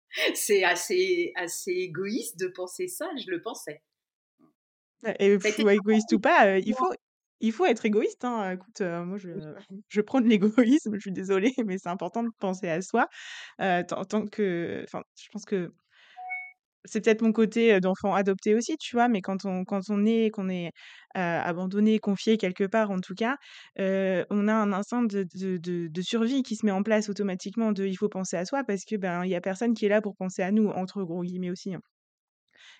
C'est 0.35 0.63
assez 0.63 1.31
assez 1.35 1.71
égoïste 1.71 2.37
de 2.39 2.47
penser 2.47 2.87
ça, 2.87 3.09
je 3.23 3.29
le 3.31 3.41
pensais. 3.41 3.83
et 5.19 5.33
été 5.33 5.61
égoïste 5.63 6.11
ou 6.13 6.19
pas, 6.19 6.47
heu, 6.57 6.61
il 6.65 6.73
faut 6.73 6.91
il 7.41 7.51
faut 7.53 7.65
être 7.65 7.85
égoïste, 7.85 8.25
hein, 8.25 8.51
écoute, 8.53 8.81
moi 8.81 9.17
je 9.17 9.29
je 9.89 10.01
prône 10.01 10.27
l'égoïsme, 10.27 10.95
je 10.95 10.99
suis 11.01 11.11
désolée, 11.11 11.53
mais 11.65 11.77
c'est 11.77 11.89
important 11.89 12.23
de 12.23 12.29
penser 12.39 12.69
à 12.69 12.81
soi, 12.81 13.07
tant 13.59 14.05
tant 14.05 14.25
que 14.27 14.83
enfin, 14.85 15.03
je 15.17 15.27
pense 15.31 15.45
que 15.45 15.73
c'est 16.85 17.01
peut-être 17.03 17.21
mon 17.21 17.33
côté, 17.33 17.79
d'enfant 17.81 18.13
adopté 18.15 18.55
aussi, 18.55 18.77
tu 18.77 18.95
vois? 18.95 19.09
Mais 19.09 19.21
quand 19.21 19.45
on 19.45 19.65
quand 19.65 19.81
on 19.89 20.05
est 20.05 20.29
qu'on 20.31 20.49
est, 20.49 20.71
abandonné, 21.13 21.99
confié 21.99 22.37
quelque 22.37 22.63
part 22.65 22.89
en 22.91 22.99
tout 23.01 23.15
cas, 23.15 23.35
on 23.77 24.47
a 24.47 24.53
un 24.53 24.71
instinct 24.73 25.03
de 25.03 25.25
de 25.35 25.57
de 25.57 25.87
de 25.89 26.01
survie 26.01 26.41
qui 26.43 26.55
se 26.55 26.65
met 26.65 26.71
en 26.71 26.83
place 26.83 27.09
automatiquement 27.09 27.71
de: 27.73 27.85
«Il 27.85 27.95
faut 27.97 28.09
penser 28.09 28.37
à 28.37 28.45
soi» 28.45 28.63
parce 28.63 28.85
que, 28.85 28.95
ben, 28.95 29.25
il 29.25 29.29
y 29.31 29.35
a 29.35 29.41
personne 29.41 29.73
qui 29.73 29.85
est 29.85 29.89
là 29.89 30.01
pour 30.01 30.15
penser 30.15 30.41
à 30.43 30.51
nous, 30.51 30.67
entre 30.69 31.03
gros 31.03 31.23
guillemets 31.23 31.51
aussi, 31.51 31.73
hein. 31.75 31.81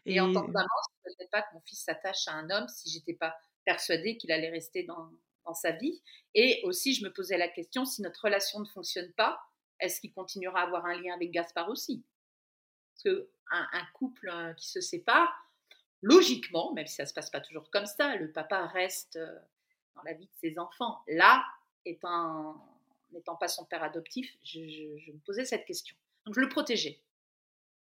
Et 0.05 0.19
en 0.19 0.29
tant 0.29 0.41
que 0.45 0.51
maman, 0.51 0.67
je 1.05 1.09
ne 1.09 1.13
souhaitais 1.13 1.29
pas 1.31 1.41
que 1.41 1.53
mon 1.53 1.61
fils 1.65 1.83
s'attache 1.83 2.27
à 2.27 2.33
un 2.33 2.49
homme 2.49 2.67
si 2.67 2.89
j'étais 2.89 3.13
pas 3.15 3.35
persuadée 3.69 4.17
qu'il 4.17 4.31
allait 4.31 4.49
rester 4.49 4.81
dans, 4.81 5.11
dans 5.45 5.53
sa 5.53 5.71
vie. 5.71 6.01
Et 6.33 6.59
aussi, 6.63 6.95
je 6.95 7.03
me 7.03 7.13
posais 7.13 7.37
la 7.37 7.47
question 7.47 7.85
si 7.85 8.01
notre 8.01 8.23
relation 8.23 8.59
ne 8.59 8.65
fonctionne 8.65 9.13
pas, 9.13 9.39
est-ce 9.79 10.01
qu'il 10.01 10.11
continuera 10.11 10.61
à 10.61 10.63
avoir 10.63 10.87
un 10.87 10.99
lien 10.99 11.13
avec 11.13 11.29
Gaspard 11.29 11.69
aussi? 11.69 12.03
Parce 12.91 13.03
que 13.03 13.29
un, 13.51 13.85
couple 13.93 14.27
euh, 14.29 14.53
qui 14.53 14.67
se 14.67 14.81
sépare, 14.81 15.31
logiquement, 16.01 16.73
même 16.73 16.87
si 16.87 16.95
ça 16.95 17.05
se 17.05 17.13
passe 17.13 17.29
pas 17.29 17.41
toujours 17.41 17.69
comme 17.69 17.85
ça, 17.85 18.15
le 18.15 18.31
papa 18.31 18.65
reste 18.65 19.17
euh, 19.17 19.39
dans 19.95 20.01
la 20.01 20.13
vie 20.13 20.25
de 20.25 20.35
ses 20.49 20.57
enfants. 20.57 21.03
Là, 21.07 21.45
étant 21.85 22.65
n'étant 23.11 23.35
pas 23.35 23.47
son 23.47 23.65
père 23.65 23.83
adoptif, 23.83 24.35
je, 24.43 24.59
me 25.11 25.19
posais 25.25 25.45
cette 25.45 25.65
question. 25.65 25.95
Donc 26.25 26.35
je 26.35 26.41
le 26.41 26.49
protégeais, 26.49 27.01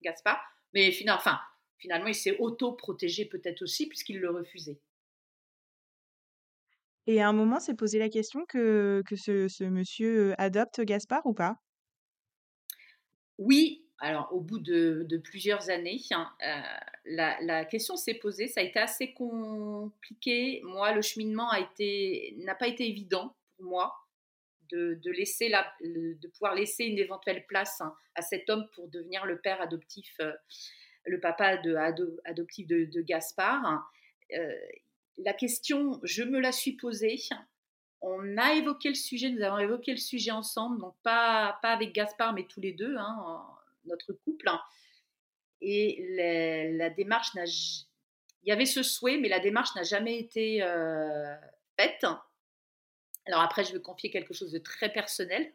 Gaspard. 0.02 0.40
Mais 0.74 0.90
finalement, 0.90 1.38
finalement, 1.78 2.08
il 2.08 2.14
s'est 2.14 2.36
auto-protégé 2.38 3.24
peut-être 3.24 3.62
aussi 3.62 3.88
puisqu'il 3.88 4.20
le 4.20 4.30
refusait. 4.30 4.80
Et 7.08 7.20
à 7.20 7.28
un 7.28 7.32
moment, 7.32 7.58
s'est 7.60 7.74
posé 7.74 7.98
la 7.98 8.08
question 8.08 8.44
que 8.46 9.02
que 9.06 9.16
ce 9.16 9.64
monsieur, 9.64 10.34
adopte 10.40 10.80
Gaspard 10.82 11.26
ou 11.26 11.34
pas? 11.34 11.56
Oui, 13.38 13.86
alors 14.00 14.32
au 14.32 14.40
bout 14.40 14.58
de, 14.58 15.04
de 15.08 15.16
plusieurs 15.16 15.70
années, 15.70 16.00
hein, 16.10 16.30
euh, 16.42 16.60
la, 17.04 17.40
la 17.40 17.64
question 17.64 17.96
s'est 17.96 18.14
posée. 18.14 18.48
Ça 18.48 18.60
a 18.60 18.64
été 18.64 18.78
assez 18.78 19.12
compliqué. 19.12 20.60
Moi, 20.64 20.92
le 20.92 21.02
cheminement 21.02 21.50
a 21.50 21.60
été 21.60 22.34
n'a 22.38 22.54
pas 22.54 22.68
été 22.68 22.88
évident 22.88 23.36
pour 23.56 23.66
moi 23.66 23.94
de, 24.70 24.98
de 25.02 25.10
laisser 25.10 25.48
la, 25.48 25.72
de 25.82 26.28
pouvoir 26.28 26.54
laisser 26.54 26.84
une 26.84 26.98
éventuelle 26.98 27.46
place 27.46 27.80
hein, 27.80 27.94
à 28.14 28.22
cet 28.22 28.50
homme 28.50 28.66
pour 28.74 28.88
devenir 28.88 29.24
le 29.26 29.40
père 29.40 29.60
adoptif, 29.60 30.20
le 31.06 31.20
papa 31.20 31.56
de, 31.56 31.74
ado- 31.74 32.18
adoptif 32.24 32.66
de, 32.66 33.00
Gaspard. 33.02 33.90
Euh, 34.36 34.52
la 35.18 35.32
question, 35.32 36.00
je 36.02 36.22
me 36.22 36.40
la 36.40 36.52
suis 36.52 36.72
posée. 36.72 37.18
On 38.00 38.36
a 38.38 38.54
évoqué 38.54 38.88
le 38.88 38.94
sujet, 38.94 39.30
nous 39.30 39.42
avons 39.42 39.58
évoqué 39.58 39.92
le 39.92 39.98
sujet 39.98 40.30
ensemble, 40.30 40.80
donc 40.80 40.94
pas, 41.02 41.58
avec 41.62 41.92
Gaspard, 41.92 42.32
mais 42.32 42.46
tous 42.46 42.60
les 42.60 42.72
deux, 42.72 42.96
hein, 42.96 43.46
notre 43.84 44.12
couple. 44.12 44.48
Et 45.60 46.06
la, 46.76 46.90
démarche 46.90 47.34
n'a. 47.34 47.44
Il 47.44 48.48
y 48.48 48.52
avait 48.52 48.66
ce 48.66 48.82
souhait, 48.82 49.18
mais 49.18 49.28
la 49.28 49.40
démarche 49.40 49.74
n'a 49.74 49.82
jamais 49.82 50.18
été 50.18 50.62
euh, 50.62 51.34
faite. 51.76 52.06
Alors 53.26 53.42
après, 53.42 53.64
je 53.64 53.72
vais 53.72 53.82
confier 53.82 54.10
quelque 54.10 54.32
chose 54.32 54.52
de 54.52 54.58
très 54.58 54.92
personnel. 54.92 55.52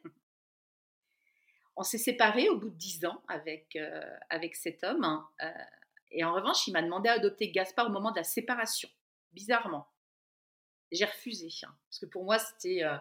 On 1.75 1.83
s'est 1.83 1.97
séparés 1.97 2.49
au 2.49 2.57
bout 2.57 2.69
de 2.69 2.75
dix 2.75 3.03
ans 3.05 3.23
avec, 3.27 3.75
euh, 3.77 3.99
cet 4.53 4.83
homme. 4.83 5.03
hein, 5.03 5.27
euh, 5.41 5.49
et 6.11 6.23
en 6.23 6.33
revanche, 6.33 6.67
il 6.67 6.73
m'a 6.73 6.83
demandé 6.83 7.09
à 7.09 7.13
adopter 7.13 7.49
Gaspard 7.49 7.87
au 7.87 7.91
moment 7.91 8.11
de 8.11 8.17
la 8.17 8.23
séparation, 8.23 8.89
bizarrement. 9.33 9.87
J'ai 10.91 11.05
refusé, 11.05 11.49
hein, 11.63 11.75
parce 11.89 11.99
que 11.99 12.05
pour 12.05 12.23
moi, 12.23 12.39
c'était. 12.39 12.83
euh, 12.83 12.97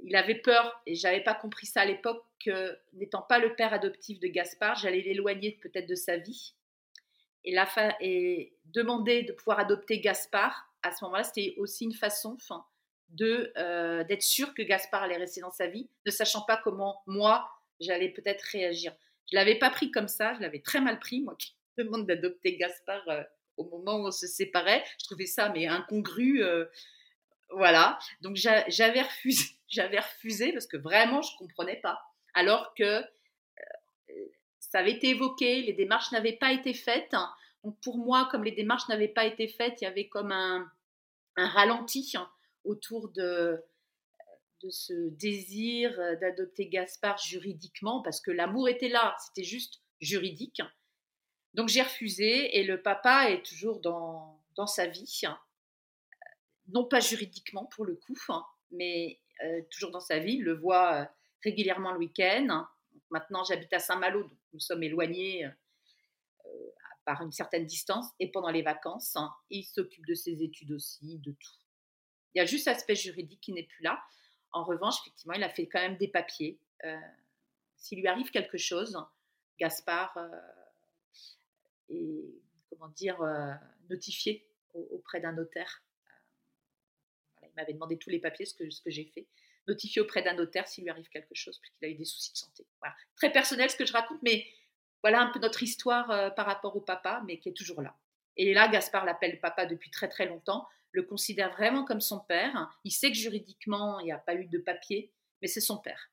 il 0.00 0.16
avait 0.16 0.34
peur, 0.34 0.82
et 0.86 0.94
j'avais 0.94 1.22
pas 1.22 1.34
compris 1.34 1.66
ça 1.66 1.82
à 1.82 1.84
l'époque, 1.84 2.24
que 2.44 2.78
n'étant 2.94 3.22
pas 3.22 3.38
le 3.38 3.54
père 3.54 3.72
adoptif 3.72 4.18
de 4.20 4.26
Gaspard, 4.28 4.76
j'allais 4.76 5.00
l'éloigner 5.00 5.52
peut-être 5.62 5.86
de 5.88 5.94
sa 5.94 6.16
vie. 6.16 6.54
Et, 7.44 7.52
la 7.52 7.66
fa- 7.66 7.96
et 8.00 8.54
demander 8.66 9.22
de 9.22 9.32
pouvoir 9.32 9.58
adopter 9.60 10.00
Gaspard, 10.00 10.68
à 10.82 10.92
ce 10.92 11.04
moment-là, 11.04 11.24
c'était 11.24 11.54
aussi 11.58 11.84
une 11.84 11.94
façon 11.94 12.36
de 13.10 13.52
euh, 13.56 14.02
d'être 14.04 14.22
sûr 14.22 14.52
que 14.54 14.62
Gaspard 14.62 15.02
allait 15.04 15.16
rester 15.16 15.40
dans 15.40 15.50
sa 15.50 15.66
vie, 15.66 15.88
ne 16.04 16.10
sachant 16.10 16.42
pas 16.42 16.56
comment 16.56 17.02
moi 17.06 17.48
j'allais 17.80 18.08
peut-être 18.08 18.42
réagir. 18.42 18.94
Je 19.30 19.36
l'avais 19.36 19.58
pas 19.58 19.70
pris 19.70 19.90
comme 19.90 20.08
ça, 20.08 20.34
je 20.34 20.40
l'avais 20.40 20.60
très 20.60 20.80
mal 20.80 20.98
pris, 20.98 21.20
moi 21.22 21.34
qui 21.38 21.54
demande 21.78 22.06
d'adopter 22.06 22.56
Gaspard 22.56 23.06
euh, 23.08 23.22
au 23.56 23.64
moment 23.64 23.96
où 23.96 24.06
on 24.06 24.10
se 24.10 24.26
séparait. 24.26 24.84
Je 25.00 25.06
trouvais 25.06 25.26
ça 25.26 25.48
mais 25.50 25.66
incongru. 25.66 26.42
euh, 26.42 26.66
voilà, 27.50 27.98
donc 28.20 28.36
j'a- 28.36 28.68
j'avais 28.68 29.02
refusé, 30.00 30.52
parce 30.52 30.66
que 30.66 30.76
vraiment 30.76 31.22
je 31.22 31.36
comprenais 31.38 31.76
pas. 31.76 32.00
Alors 32.34 32.74
que 32.74 32.82
euh, 32.84 33.04
ça 34.58 34.80
avait 34.80 34.92
été 34.92 35.10
évoqué, 35.10 35.62
les 35.62 35.72
démarches 35.72 36.10
n'avaient 36.12 36.36
pas 36.36 36.52
été 36.52 36.74
faites. 36.74 37.14
Donc 37.62 37.78
pour 37.80 37.96
moi, 37.98 38.28
comme 38.30 38.44
les 38.44 38.52
démarches 38.52 38.88
n'avaient 38.88 39.08
pas 39.08 39.24
été 39.24 39.48
faites, 39.48 39.80
il 39.80 39.84
y 39.84 39.86
avait 39.86 40.08
comme 40.08 40.32
un, 40.32 40.70
ralenti 41.36 42.14
autour 42.64 43.08
de, 43.10 43.62
de 44.62 44.70
ce 44.70 45.08
désir 45.10 45.98
euh, 45.98 46.16
d'adopter 46.16 46.66
Gaspard 46.68 47.18
juridiquement, 47.18 48.02
parce 48.02 48.20
que 48.20 48.30
l'amour 48.30 48.68
était 48.68 48.88
là, 48.88 49.16
c'était 49.24 49.44
juste 49.44 49.80
juridique. 50.00 50.60
Donc 51.54 51.68
j'ai 51.68 51.82
refusé 51.82 52.58
et 52.58 52.64
le 52.64 52.82
papa 52.82 53.30
est 53.30 53.44
toujours 53.46 53.80
dans, 53.80 54.40
dans 54.56 54.66
sa 54.66 54.86
vie, 54.86 55.20
hein. 55.24 55.38
non 56.68 56.84
pas 56.84 56.98
juridiquement 57.00 57.64
pour 57.66 57.84
le 57.84 57.94
coup, 57.94 58.18
hein, 58.28 58.44
mais 58.72 59.20
euh, 59.42 59.62
toujours 59.70 59.92
dans 59.92 60.00
sa 60.00 60.18
vie. 60.18 60.34
Il 60.34 60.42
le 60.42 60.54
voit 60.54 60.94
euh, 60.94 61.04
régulièrement 61.42 61.92
le 61.92 61.98
week-end. 61.98 62.66
Maintenant, 63.10 63.44
j'habite 63.44 63.72
à 63.72 63.78
Saint-Malo, 63.78 64.24
donc 64.24 64.38
nous 64.52 64.58
sommes 64.60 64.82
éloignés 64.82 65.44
euh, 65.44 66.50
par 67.04 67.22
une 67.22 67.30
certaine 67.30 67.66
distance. 67.66 68.06
Et 68.18 68.32
pendant 68.32 68.50
les 68.50 68.62
vacances, 68.62 69.14
hein, 69.14 69.32
il 69.50 69.64
s'occupe 69.64 70.06
de 70.06 70.14
ses 70.14 70.42
études 70.42 70.72
aussi, 70.72 71.18
de 71.18 71.30
tout. 71.30 71.52
Il 72.34 72.38
y 72.38 72.42
a 72.42 72.46
juste 72.46 72.66
l'aspect 72.66 72.96
juridique 72.96 73.40
qui 73.40 73.52
n'est 73.52 73.62
plus 73.62 73.84
là. 73.84 74.02
En 74.50 74.64
revanche, 74.64 74.96
effectivement, 75.02 75.34
il 75.34 75.42
a 75.44 75.48
fait 75.48 75.68
quand 75.68 75.80
même 75.80 75.96
des 75.98 76.08
papiers. 76.08 76.58
S'il 77.76 78.00
lui 78.00 78.08
arrive 78.08 78.30
quelque 78.30 78.58
chose, 78.58 78.96
Gaspard 79.58 80.16
est, 81.88 82.42
comment 82.70 82.88
dire, 82.88 83.20
euh, 83.22 83.52
notifié 83.90 84.46
au- 84.74 84.88
auprès 84.92 85.20
d'un 85.20 85.32
notaire. 85.32 85.82
Euh, 86.06 86.10
voilà, 87.38 87.52
il 87.52 87.54
m'avait 87.56 87.72
demandé 87.74 87.98
tous 87.98 88.10
les 88.10 88.18
papiers, 88.20 88.46
ce 88.46 88.54
que, 88.54 88.68
ce 88.70 88.80
que 88.82 88.90
j'ai 88.90 89.04
fait. 89.06 89.26
Notifié 89.66 90.02
auprès 90.02 90.22
d'un 90.22 90.34
notaire 90.34 90.68
s'il 90.68 90.84
lui 90.84 90.90
arrive 90.90 91.08
quelque 91.08 91.34
chose, 91.34 91.58
puisqu'il 91.58 91.84
a 91.86 91.88
eu 91.88 91.94
des 91.94 92.04
soucis 92.04 92.32
de 92.32 92.36
santé. 92.36 92.66
Voilà. 92.80 92.94
Très 93.16 93.32
personnel 93.32 93.70
ce 93.70 93.76
que 93.76 93.86
je 93.86 93.92
raconte, 93.92 94.22
mais 94.22 94.46
voilà 95.02 95.20
un 95.22 95.30
peu 95.30 95.38
notre 95.38 95.62
histoire 95.62 96.10
euh, 96.10 96.30
par 96.30 96.46
rapport 96.46 96.76
au 96.76 96.80
papa, 96.80 97.22
mais 97.26 97.38
qui 97.38 97.48
est 97.48 97.54
toujours 97.54 97.80
là. 97.82 97.96
Et 98.36 98.52
là, 98.52 98.68
Gaspard 98.68 99.04
l'appelle 99.04 99.40
papa 99.40 99.64
depuis 99.66 99.90
très 99.90 100.08
très 100.08 100.26
longtemps, 100.26 100.68
le 100.90 101.02
considère 101.02 101.50
vraiment 101.52 101.84
comme 101.84 102.00
son 102.00 102.20
père. 102.20 102.78
Il 102.84 102.90
sait 102.90 103.08
que 103.10 103.16
juridiquement, 103.16 104.00
il 104.00 104.04
n'y 104.04 104.12
a 104.12 104.18
pas 104.18 104.34
eu 104.34 104.46
de 104.46 104.58
papier, 104.58 105.12
mais 105.40 105.48
c'est 105.48 105.60
son 105.60 105.78
père. 105.78 106.10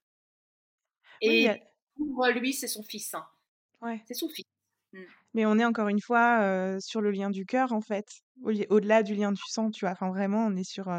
Oui, 1.22 1.30
il 1.30 1.44
y 1.44 1.48
a 1.48 1.56
Et 1.58 1.64
pour 1.98 2.26
lui, 2.28 2.54
c'est 2.54 2.68
son 2.68 2.84
fils. 2.84 3.14
hein. 3.14 3.28
ouais, 3.82 4.02
C'est 4.08 4.14
son 4.14 4.30
fils. 4.30 4.46
Mm. 4.94 5.04
Mais 5.34 5.46
on 5.46 5.58
est 5.60 5.66
encore 5.66 5.88
une 5.90 6.02
fois, 6.02 6.78
sur 6.82 7.02
le 7.02 7.12
lien 7.12 7.30
du 7.30 7.46
cœur, 7.46 7.74
en 7.74 7.82
fait, 7.82 8.08
au 8.44 8.52
au-delà 8.70 9.04
du 9.04 9.16
lien 9.16 9.32
du 9.32 9.42
sang, 9.48 9.72
tu 9.72 9.86
vois? 9.86 9.92
Enfin, 9.94 10.10
vraiment, 10.10 10.46
on 10.48 10.56
est 10.56 10.64
sur, 10.70 10.90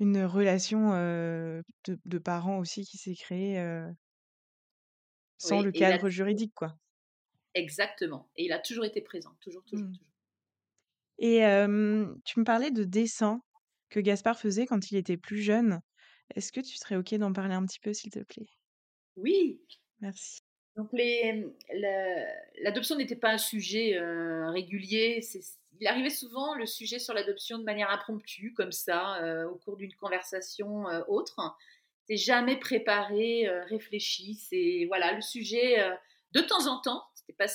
une 0.00 0.24
relation, 0.24 0.90
de 0.92 1.62
de 2.04 2.18
parents 2.18 2.58
aussi 2.58 2.84
qui 2.84 2.98
s'est 2.98 3.14
créée, 3.14 3.58
sans 5.40 5.60
Oui, 5.60 5.62
le 5.62 5.72
a 5.80 5.98
cadre 5.98 6.08
juridique, 6.08 6.52
quoi. 6.54 6.78
exactement. 7.54 8.30
Et 8.36 8.44
il 8.46 8.52
a 8.52 8.58
toujours 8.58 8.84
été 8.86 9.00
présent, 9.02 9.36
toujours, 9.42 9.64
toujours, 9.66 9.88
Mmh. 9.88 9.98
toujours. 9.98 10.08
Et 11.18 11.38
tu 12.24 12.40
me 12.40 12.44
parlais 12.44 12.70
de 12.72 12.82
dessins 12.84 13.40
que 13.90 14.00
Gaspard 14.00 14.38
faisait 14.38 14.66
quand 14.66 14.90
il 14.90 14.96
était 14.96 15.16
plus 15.16 15.40
jeune. 15.42 15.80
Est-ce 16.34 16.52
que 16.52 16.60
tu 16.60 16.76
serais 16.76 16.96
OK 16.96 17.14
d'en 17.16 17.32
parler 17.32 17.54
un 17.54 17.64
petit 17.66 17.80
peu, 17.80 17.92
s'il 17.94 18.10
te 18.12 18.20
plaît? 18.20 18.46
Oui. 19.16 19.60
Merci. 20.00 20.37
Donc 20.78 20.90
l'adoption 22.62 22.94
n'était 22.94 23.16
pas 23.16 23.30
un 23.30 23.38
sujet 23.38 23.98
euh, 23.98 24.48
régulier. 24.52 25.20
Il 25.80 25.88
arrivait 25.88 26.08
souvent 26.08 26.54
le 26.54 26.66
sujet 26.66 27.00
sur 27.00 27.14
l'adoption 27.14 27.58
de 27.58 27.64
manière 27.64 27.90
impromptue, 27.90 28.54
comme 28.54 28.70
ça, 28.70 29.20
euh, 29.24 29.48
au 29.48 29.56
cours 29.56 29.76
d'une 29.76 29.92
conversation 29.94 30.88
euh, 30.88 31.02
autre. 31.08 31.56
C'est 32.06 32.16
jamais 32.16 32.56
préparé, 32.56 33.48
réfléchi. 33.66 34.36
C'est 34.36 34.84
voilà 34.86 35.14
le 35.14 35.20
sujet 35.20 35.84
de 36.30 36.40
temps 36.40 36.68
en 36.68 36.80
temps. 36.80 37.02
C'était 37.12 37.32
pas 37.32 37.52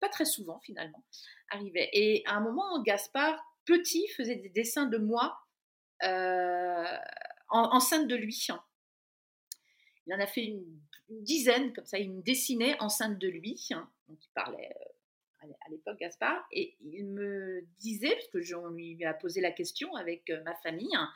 pas 0.00 0.08
très 0.08 0.24
souvent 0.24 0.58
finalement 0.58 1.02
arrivait. 1.50 1.88
Et 1.92 2.24
à 2.26 2.34
un 2.34 2.40
moment, 2.40 2.82
Gaspard 2.82 3.40
petit 3.66 4.08
faisait 4.08 4.34
des 4.34 4.48
dessins 4.48 4.86
de 4.86 4.98
moi 4.98 5.38
enceinte 7.48 8.08
de 8.08 8.16
lui. 8.16 8.48
Il 10.06 10.12
en 10.12 10.18
a 10.18 10.26
fait 10.26 10.44
une 10.44 10.66
une 11.08 11.22
dizaine, 11.22 11.72
comme 11.72 11.86
ça, 11.86 11.98
il 11.98 12.12
me 12.12 12.22
dessinait 12.22 12.80
enceinte 12.80 13.18
de 13.18 13.28
lui. 13.28 13.66
Hein, 13.70 13.88
donc 14.08 14.18
il 14.24 14.30
parlait 14.34 14.74
euh, 15.42 15.46
à 15.66 15.70
l'époque 15.70 15.98
Gaspard, 15.98 16.46
et 16.52 16.76
il 16.80 17.06
me 17.06 17.66
disait, 17.78 18.14
parce 18.14 18.28
que 18.28 18.40
j'en 18.40 18.68
lui 18.68 19.04
a 19.04 19.14
posé 19.14 19.40
la 19.40 19.52
question 19.52 19.94
avec 19.94 20.30
euh, 20.30 20.42
ma 20.44 20.54
famille, 20.56 20.94
hein, 20.94 21.10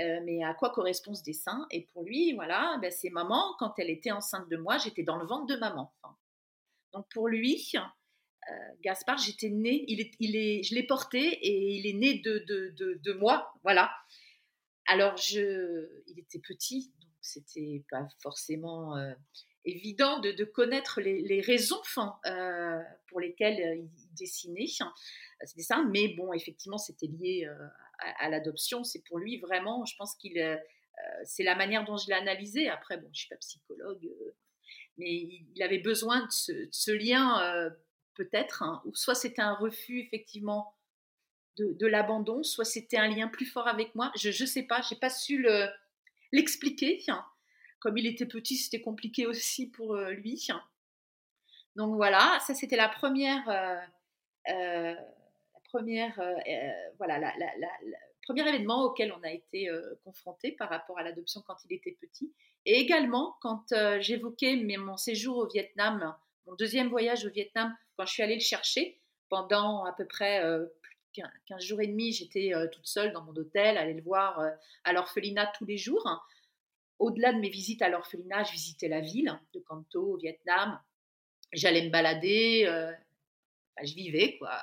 euh, 0.00 0.20
mais 0.24 0.44
à 0.44 0.52
quoi 0.54 0.70
correspond 0.70 1.14
ce 1.14 1.22
dessin? 1.22 1.66
Et 1.70 1.82
pour 1.92 2.04
lui, 2.04 2.34
voilà, 2.34 2.78
ben, 2.82 2.90
c'est 2.90 3.10
maman, 3.10 3.54
quand 3.58 3.78
elle 3.78 3.90
était 3.90 4.12
enceinte 4.12 4.48
de 4.48 4.56
moi, 4.56 4.76
j'étais 4.78 5.02
dans 5.02 5.16
le 5.16 5.26
ventre 5.26 5.46
de 5.46 5.56
maman. 5.56 5.92
donc 6.92 7.06
pour 7.12 7.28
lui, 7.28 7.72
Gaspard, 8.80 9.18
j'étais 9.18 9.48
née, 9.48 9.84
il 9.88 10.00
est, 10.00 10.12
il 10.20 10.36
est, 10.36 10.62
je 10.62 10.74
l'ai 10.74 10.84
porté 10.84 11.18
et 11.18 11.78
il 11.78 11.86
est 11.86 11.94
né 11.94 12.20
de, 12.20 12.44
de, 12.46 12.68
de, 12.76 13.00
de 13.02 13.12
moi, 13.14 13.52
voilà. 13.64 13.90
Alors, 14.86 15.16
je, 15.16 15.88
il 16.06 16.18
était 16.20 16.38
petit, 16.38 16.92
c'était 17.20 17.84
pas 17.90 18.06
forcément 18.22 18.96
euh, 18.96 19.12
évident 19.64 20.20
de, 20.20 20.44
connaître 20.44 21.00
les, 21.00 21.40
raisons 21.40 21.80
euh, 22.26 22.80
pour 23.08 23.20
lesquelles 23.20 23.60
euh, 23.60 23.76
il 23.76 24.14
dessinait 24.14 24.66
ces 24.66 25.56
dessins. 25.56 25.84
Mais 25.90 26.08
bon, 26.08 26.32
effectivement, 26.32 26.78
c'était 26.78 27.06
lié 27.06 27.48
à, 28.18 28.28
l'adoption. 28.28 28.84
C'est 28.84 29.02
pour 29.04 29.18
lui 29.18 29.38
vraiment, 29.38 29.84
je 29.84 29.94
pense 29.96 30.14
qu'il 30.16 30.60
c'est 31.24 31.42
la 31.42 31.54
manière 31.54 31.84
dont 31.84 31.96
je 31.96 32.06
l'ai 32.06 32.14
analysé. 32.14 32.68
Après, 32.68 32.96
bon, 32.96 33.08
je 33.12 33.20
suis 33.20 33.28
pas 33.28 33.36
psychologue, 33.36 34.08
mais 34.96 35.12
il, 35.54 35.62
avait 35.62 35.78
besoin 35.78 36.24
de 36.24 36.30
ce, 36.30 36.90
lien, 36.92 37.70
peut-être, 38.14 38.62
hein, 38.62 38.80
ou 38.86 38.94
soit 38.94 39.14
c'était 39.14 39.42
un 39.42 39.54
refus 39.54 40.00
effectivement 40.00 40.74
de, 41.58 41.86
l'abandon, 41.86 42.42
soit 42.42 42.64
c'était 42.64 42.98
un 42.98 43.08
lien 43.08 43.28
plus 43.28 43.46
fort 43.46 43.68
avec 43.68 43.94
moi. 43.94 44.12
Je 44.16 44.28
ne 44.28 44.46
sais 44.46 44.62
pas, 44.62 44.82
j'ai 44.82 44.96
pas 44.96 45.10
su 45.10 45.40
le, 45.40 45.68
l'expliquer. 46.32 47.04
Comme 47.80 47.98
il 47.98 48.06
était 48.06 48.26
petit, 48.26 48.56
c'était 48.56 48.80
compliqué 48.80 49.26
aussi 49.26 49.68
pour 49.68 49.94
euh, 49.94 50.10
lui. 50.10 50.48
Donc 51.76 51.94
voilà, 51.94 52.38
ça 52.46 52.54
c'était 52.54 52.76
la 52.76 52.88
première, 52.88 53.48
euh, 53.48 54.52
euh, 54.52 54.94
première, 55.64 56.18
voilà, 56.98 57.18
la, 57.18 57.32
premier 58.22 58.48
événement 58.48 58.82
auquel 58.84 59.12
on 59.12 59.22
a 59.22 59.30
été 59.30 59.68
confronté 60.04 60.52
par 60.52 60.70
rapport 60.70 60.98
à 60.98 61.02
l'adoption 61.02 61.42
quand 61.46 61.56
il 61.66 61.74
était 61.74 61.96
petit. 62.00 62.32
Et 62.64 62.80
également 62.80 63.36
quand 63.40 63.72
j'évoquais 64.00 64.56
mon 64.56 64.96
séjour 64.96 65.36
au 65.36 65.46
Vietnam, 65.46 66.16
mon 66.46 66.54
deuxième 66.54 66.88
voyage 66.88 67.26
au 67.26 67.30
Vietnam, 67.30 67.76
quand 67.96 68.06
je 68.06 68.12
suis 68.12 68.22
allée 68.22 68.36
le 68.36 68.40
chercher 68.40 68.98
pendant 69.28 69.84
à 69.84 69.92
peu 69.92 70.06
près 70.06 70.42
15 71.46 71.62
jours 71.62 71.80
et 71.80 71.86
demi, 71.86 72.12
j'étais 72.12 72.52
toute 72.72 72.86
seule 72.86 73.12
dans 73.12 73.22
mon 73.22 73.34
hôtel, 73.34 73.78
aller 73.78 73.94
le 73.94 74.02
voir 74.02 74.40
à 74.84 74.92
l'orphelinat 74.92 75.52
tous 75.58 75.64
les 75.64 75.76
jours. 75.76 76.06
Au-delà 76.98 77.32
de 77.32 77.38
mes 77.38 77.50
visites 77.50 77.82
à 77.82 77.88
l'orphelinat, 77.88 78.44
je 78.44 78.52
visitais 78.52 78.88
la 78.88 79.00
ville 79.00 79.38
de 79.52 79.60
Kanto 79.60 80.14
au 80.14 80.16
Vietnam. 80.16 80.80
J'allais 81.52 81.82
me 81.82 81.90
balader, 81.90 82.64
je 83.82 83.94
vivais 83.94 84.36
quoi, 84.38 84.58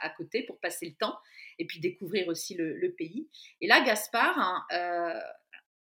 à, 0.00 0.10
côté 0.10 0.42
pour 0.42 0.58
passer 0.58 0.86
le 0.86 0.94
temps 0.94 1.18
et 1.58 1.66
puis 1.66 1.80
découvrir 1.80 2.28
aussi 2.28 2.54
le, 2.54 2.92
pays. 2.92 3.28
Et 3.60 3.66
là, 3.66 3.84
Gaspard 3.84 4.38
hein, 4.38 5.20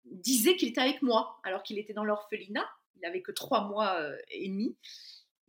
disait 0.05 0.57
qu'il 0.57 0.69
était 0.69 0.81
avec 0.81 1.03
moi 1.03 1.41
alors 1.45 1.63
qu'il 1.63 1.79
était 1.79 1.93
dans 1.93 2.05
l'orphelinat. 2.05 2.69
Il 2.97 3.03
n'avait 3.03 3.23
que 3.23 3.33
trois 3.33 3.65
mois 3.65 3.99
et 4.29 4.49
demi 4.49 4.77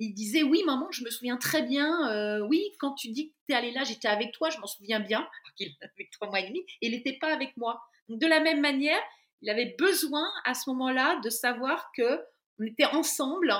il 0.01 0.13
disait 0.15 0.41
oui 0.41 0.63
maman 0.65 0.91
je 0.91 1.03
me 1.03 1.09
souviens 1.11 1.37
très 1.37 1.61
bien 1.61 2.09
euh, 2.09 2.45
oui 2.47 2.63
quand 2.79 2.93
tu 2.93 3.09
dis 3.09 3.29
que 3.29 3.33
tu 3.45 3.53
es 3.53 3.55
allé 3.55 3.71
là 3.71 3.83
j'étais 3.83 4.07
avec 4.07 4.31
toi 4.31 4.49
je 4.49 4.57
m'en 4.57 4.65
souviens 4.65 4.99
bien 4.99 5.27
qu'il 5.55 5.73
avait 5.81 6.09
trois 6.11 6.27
mois 6.27 6.39
et 6.39 6.47
demi 6.47 6.59
et 6.81 6.87
il 6.87 6.91
n'était 6.91 7.17
pas 7.19 7.31
avec 7.33 7.55
moi 7.55 7.81
de 8.09 8.27
la 8.27 8.39
même 8.39 8.61
manière 8.61 8.99
il 9.41 9.49
avait 9.49 9.75
besoin 9.77 10.27
à 10.43 10.55
ce 10.55 10.69
moment-là 10.71 11.19
de 11.23 11.29
savoir 11.29 11.91
que 11.95 12.19
on 12.59 12.65
était 12.65 12.85
ensemble 12.85 13.53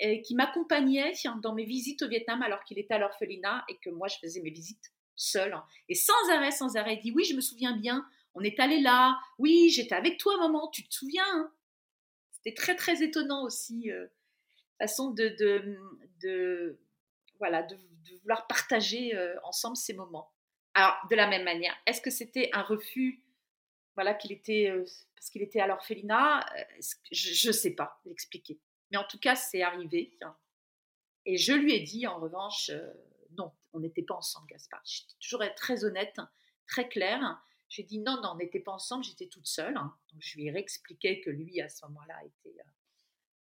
et 0.00 0.20
qu'il 0.22 0.36
m'accompagnait 0.36 1.12
dans 1.42 1.54
mes 1.54 1.64
visites 1.64 2.02
au 2.02 2.08
Vietnam 2.08 2.42
alors 2.42 2.64
qu'il 2.64 2.78
était 2.78 2.94
à 2.94 2.98
l'orphelinat 2.98 3.64
et 3.68 3.78
que 3.78 3.90
moi 3.90 4.08
je 4.08 4.16
faisais 4.16 4.40
mes 4.40 4.50
visites 4.50 4.92
seule 5.14 5.56
et 5.88 5.94
sans 5.94 6.30
arrêt 6.32 6.50
sans 6.50 6.76
arrêt 6.76 6.94
il 6.94 7.02
dit 7.02 7.12
oui 7.12 7.24
je 7.24 7.36
me 7.36 7.40
souviens 7.40 7.76
bien 7.76 8.04
on 8.34 8.40
est 8.40 8.58
allé 8.58 8.80
là 8.80 9.16
oui 9.38 9.70
j'étais 9.70 9.94
avec 9.94 10.18
toi 10.18 10.36
maman 10.38 10.68
tu 10.72 10.82
te 10.88 10.92
souviens 10.92 11.22
hein? 11.34 11.52
c'était 12.32 12.54
très 12.54 12.74
très 12.74 13.04
étonnant 13.04 13.44
aussi 13.44 13.92
euh, 13.92 14.08
façon 14.78 15.10
de, 15.10 15.28
de, 16.20 16.78
voilà, 17.38 17.62
de, 17.62 17.76
vouloir 18.22 18.46
partager 18.46 19.14
euh, 19.14 19.34
ensemble 19.42 19.76
ces 19.76 19.92
moments. 19.92 20.32
Alors, 20.74 20.96
de 21.10 21.16
la 21.16 21.26
même 21.26 21.44
manière, 21.44 21.76
est-ce 21.86 22.00
que 22.00 22.10
c'était 22.10 22.48
un 22.52 22.62
refus 22.62 23.22
voilà, 23.94 24.14
qu'il 24.14 24.32
était, 24.32 24.70
euh, 24.70 24.84
parce 25.14 25.30
qu'il 25.30 25.42
était 25.42 25.60
à 25.60 25.66
l'orphelinat 25.66 26.44
euh, 26.56 26.64
Je 27.12 27.48
ne 27.48 27.52
sais 27.52 27.74
pas 27.74 28.00
l'expliquer. 28.06 28.58
Mais 28.90 28.96
en 28.96 29.04
tout 29.04 29.18
cas, 29.18 29.36
c'est 29.36 29.62
arrivé. 29.62 30.18
Et 31.26 31.36
je 31.36 31.52
lui 31.52 31.74
ai 31.74 31.80
dit, 31.80 32.06
en 32.06 32.18
revanche, 32.18 32.70
non, 33.36 33.52
on 33.72 33.80
n'était 33.80 34.02
pas 34.02 34.14
ensemble, 34.14 34.46
Gaspard. 34.48 34.82
J'étais 34.84 35.14
toujours 35.20 35.42
très 35.56 35.84
honnête, 35.84 36.18
très 36.66 36.88
claire. 36.88 37.42
J'ai 37.68 37.82
dit 37.82 37.98
non, 37.98 38.20
non, 38.22 38.30
on 38.34 38.36
n'était 38.36 38.60
pas 38.60 38.72
ensemble, 38.72 39.04
j'étais 39.04 39.26
toute 39.26 39.46
seule. 39.46 39.74
Donc, 39.74 40.20
je 40.20 40.36
lui 40.36 40.46
ai 40.46 40.50
réexpliqué 40.50 41.20
que 41.20 41.30
lui, 41.30 41.60
à 41.60 41.68
ce 41.68 41.84
moment-là, 41.86 42.16
était 42.24 42.56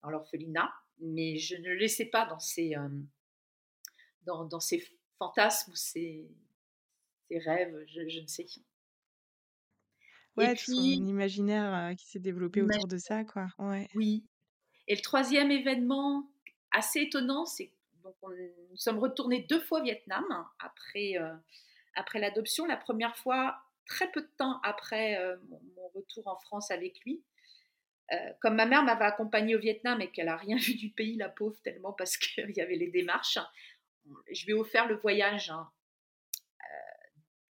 dans 0.02 0.10
l'orphelinat 0.10 0.72
mais 0.99 1.38
je 1.38 1.55
ne 1.55 1.69
le 1.69 1.75
laissais 1.75 2.05
pas 2.05 2.25
dans 2.25 2.39
ses, 2.39 2.75
euh, 2.75 2.89
dans, 4.23 4.45
dans, 4.45 4.59
ses 4.59 4.83
fantasmes 5.17 5.71
ou 5.71 5.75
ses, 5.75 6.29
ses 7.27 7.39
rêves, 7.39 7.83
je, 7.88 8.19
ne 8.21 8.27
sais. 8.27 8.45
Ouais, 10.38 10.51
et 10.51 10.55
puis, 10.55 10.73
son 10.73 11.07
imaginaire 11.07 11.73
euh, 11.73 11.95
qui 11.95 12.07
s'est 12.07 12.19
développé 12.19 12.62
autour 12.62 12.88
de 12.88 12.97
ça, 12.97 13.23
quoi. 13.23 13.47
Ouais. 13.57 13.88
Oui. 13.95 14.25
Et 14.88 14.95
le 14.95 15.01
troisième 15.01 15.51
événement 15.51 16.29
assez 16.71 17.01
étonnant, 17.01 17.45
c'est 17.45 17.71
donc 18.03 18.15
nous 18.23 18.77
sommes 18.77 18.97
retournés 18.97 19.45
deux 19.49 19.59
fois 19.59 19.81
au 19.81 19.83
Vietnam 19.83 20.23
après, 20.59 21.17
euh, 21.17 21.35
après 21.95 22.19
l'adoption. 22.19 22.65
La 22.65 22.77
première 22.77 23.15
fois, 23.17 23.62
très 23.85 24.09
peu 24.12 24.21
de 24.21 24.29
temps 24.38 24.59
après 24.63 25.19
mon, 25.49 25.88
retour 25.93 26.27
en 26.27 26.38
France 26.38 26.71
avec 26.71 27.03
lui. 27.03 27.21
Euh, 28.12 28.34
comme 28.41 28.56
ma 28.56 28.65
mère 28.65 28.84
m'avait 28.84 29.06
accompagnée 29.06 29.56
au 29.56 29.60
Vietnam 29.60 30.02
et 30.02 30.10
qu'elle 30.10 30.26
n'a 30.26 30.38
rien 30.38 30.58
vu 30.58 30.76
du 30.76 30.89
pays, 30.89 31.15
la 31.15 31.30
pauvre, 31.30 31.60
tellement 31.63 31.93
parce 31.93 32.17
qu'il 32.17 32.52
y 32.52 32.62
avait 32.62 32.76
les 32.76 32.89
démarches, 32.89 33.38
je 34.32 34.45
lui 34.45 34.54
ai 34.54 34.56
offert 34.56 34.88
le 34.88 34.95
voyage 34.95 35.52
hein, 35.52 35.69
euh, 36.62 37.08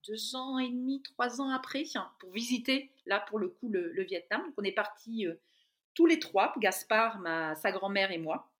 deux 0.08 0.36
ans 0.36 0.60
et 0.60 0.70
demi, 0.70 1.02
trois 1.02 1.42
ans 1.42 1.50
après, 1.50 1.84
hein, 1.96 2.12
pour 2.20 2.32
visiter, 2.32 2.92
là, 3.06 3.20
pour 3.20 3.40
le 3.40 3.50
coup, 3.50 3.70
le, 3.70 4.04
Vietnam. 4.04 4.44
Donc, 4.44 4.54
on 4.58 4.64
est 4.64 4.72
partis 4.72 5.26
euh, 5.26 5.42
tous 5.96 6.06
les 6.06 6.20
trois, 6.20 6.54
Gaspard, 6.58 7.20
sa 7.56 7.72
grand-mère 7.72 8.12
et 8.12 8.18
moi, 8.18 8.52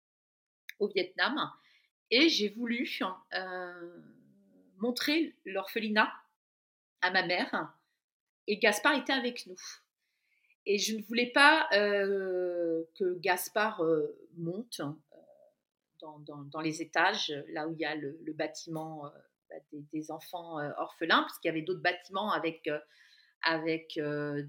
au 0.80 0.88
Vietnam. 0.88 1.52
Et 2.12 2.30
j'ai 2.30 2.50
voulu 2.50 2.88
montrer 4.78 5.36
l'orphelinat 5.46 6.14
à 7.02 7.10
ma 7.10 7.26
mère. 7.26 7.74
Et 8.46 8.58
Gaspard 8.58 8.94
était 8.94 9.14
avec 9.14 9.48
nous. 9.48 9.58
Et 10.66 10.78
je 10.78 10.96
ne 10.96 11.04
voulais 11.04 11.32
pas 11.32 11.68
euh, 11.74 12.84
que 12.96 13.16
Gaspard 13.20 13.84
euh, 13.84 14.18
monte 14.38 14.80
euh, 14.80 16.08
dans, 16.26 16.62
les 16.62 16.82
étages, 16.82 17.34
là 17.50 17.68
où 17.68 17.74
il 17.74 17.80
y 17.80 17.86
a 17.86 17.96
le, 17.96 18.34
bâtiment 18.34 19.10
bah, 19.50 19.56
des, 19.72 20.12
enfants 20.12 20.58
orphelins, 20.78 21.22
parce 21.22 21.40
qu'il 21.40 21.48
y 21.48 21.52
avait 21.52 21.62
d'autres 21.62 21.82
bâtiments 21.82 22.32
avec, 22.32 22.70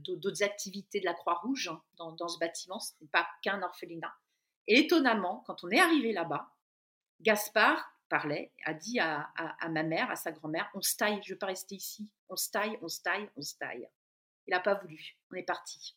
d'autres 0.04 0.42
activités 0.42 0.98
de 0.98 1.04
la 1.04 1.14
Croix-Rouge 1.14 1.68
hein, 1.68 1.80
dans, 1.96 2.12
dans, 2.12 2.28
ce 2.28 2.38
bâtiment. 2.38 2.80
Ce 2.80 2.92
n'est 3.00 3.08
pas 3.08 3.26
qu'un 3.42 3.62
orphelinat. 3.62 4.12
Et 4.66 4.80
étonnamment, 4.80 5.44
quand 5.46 5.62
on 5.62 5.70
est 5.70 5.78
arrivé 5.78 6.12
là-bas, 6.12 6.50
Gaspard 7.20 7.84
parlait, 8.08 8.52
a 8.64 8.74
dit 8.74 8.98
à, 8.98 9.30
à, 9.36 9.68
ma 9.68 9.84
mère, 9.84 10.10
à 10.10 10.16
sa 10.16 10.32
grand-mère, 10.32 10.68
on 10.74 10.82
se 10.82 10.96
taille, 10.96 11.20
je 11.22 11.30
ne 11.30 11.34
veux 11.34 11.38
pas 11.38 11.46
rester 11.46 11.76
ici, 11.76 12.10
on 12.28 12.36
se 12.36 12.50
taille, 12.50 12.76
on 12.82 12.88
se 12.88 13.00
taille, 13.00 13.30
on 13.36 13.42
se 13.42 13.56
taille. 13.56 13.88
Il 14.46 14.50
n'a 14.50 14.60
pas 14.60 14.74
voulu, 14.74 15.16
on 15.30 15.36
est 15.36 15.44
parti. 15.44 15.96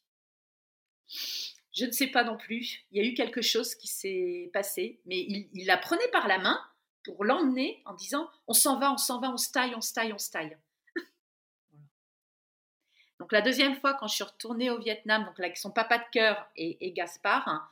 Je 1.74 1.86
ne 1.86 1.92
sais 1.92 2.08
pas 2.08 2.24
non 2.24 2.38
plus. 2.38 2.86
Il 2.92 3.02
y 3.02 3.06
a 3.06 3.10
eu 3.10 3.14
quelque 3.14 3.42
chose 3.42 3.76
qui 3.76 3.88
s'est 3.88 4.50
passé, 4.52 5.00
mais 5.06 5.20
il, 5.20 5.66
la 5.66 5.78
prenait 5.78 6.08
par 6.12 6.28
la 6.28 6.40
main 6.40 6.60
pour 7.04 7.24
l'emmener 7.24 7.82
en 7.86 7.94
disant 7.94 8.30
On 8.48 8.54
s'en 8.54 8.80
va, 8.80 8.92
on 8.92 8.98
s'en 8.98 9.20
va, 9.20 9.32
on 9.32 9.38
se 9.38 9.52
taille, 9.52 9.76
on 9.76 9.82
se 9.82 9.94
taille, 9.94 10.12
on 10.12 10.18
se 10.18 10.32
taille. 10.32 10.58
Donc 13.20 13.32
la 13.32 13.42
deuxième 13.42 13.80
fois, 13.80 13.94
quand 13.94 14.08
je 14.08 14.16
suis 14.16 14.24
retournée 14.24 14.72
au 14.72 14.80
Vietnam, 14.80 15.26
donc 15.26 15.40
avec 15.40 15.58
son 15.58 15.72
papa 15.72 16.00
de 16.00 16.06
cœur 16.12 16.50
et, 16.56 16.92
Gaspard, 16.94 17.72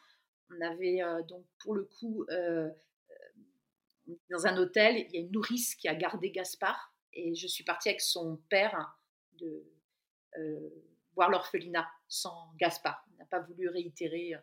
On 0.51 0.61
avait 0.61 1.01
donc 1.27 1.45
pour 1.59 1.75
le 1.75 1.83
coup 1.83 2.25
dans 4.29 4.45
un 4.45 4.57
hôtel, 4.57 4.97
il 4.97 5.15
y 5.15 5.17
a 5.17 5.21
une 5.21 5.31
nourrice 5.31 5.75
qui 5.75 5.87
a 5.87 5.95
gardé 5.95 6.31
Gaspard 6.31 6.93
et 7.13 7.33
je 7.33 7.47
suis 7.47 7.63
partie 7.63 7.89
avec 7.89 8.01
son 8.01 8.37
père 8.49 8.97
de 9.33 9.63
voir 11.15 11.29
l'orphelinat 11.29 11.89
sans 12.07 12.53
Gaspard. 12.57 13.05
Il 13.11 13.17
n'a 13.17 13.25
pas 13.25 13.39
voulu 13.39 13.69
réitérer 13.69 14.33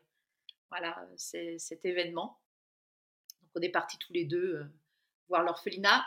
voilà, 0.71 1.07
cet 1.17 1.85
événement. 1.85 2.41
Donc 3.43 3.51
on 3.57 3.61
est 3.61 3.69
partis 3.69 3.99
tous 3.99 4.13
les 4.13 4.25
deux 4.25 4.67
voir 5.29 5.43
l'orphelinat. 5.43 6.05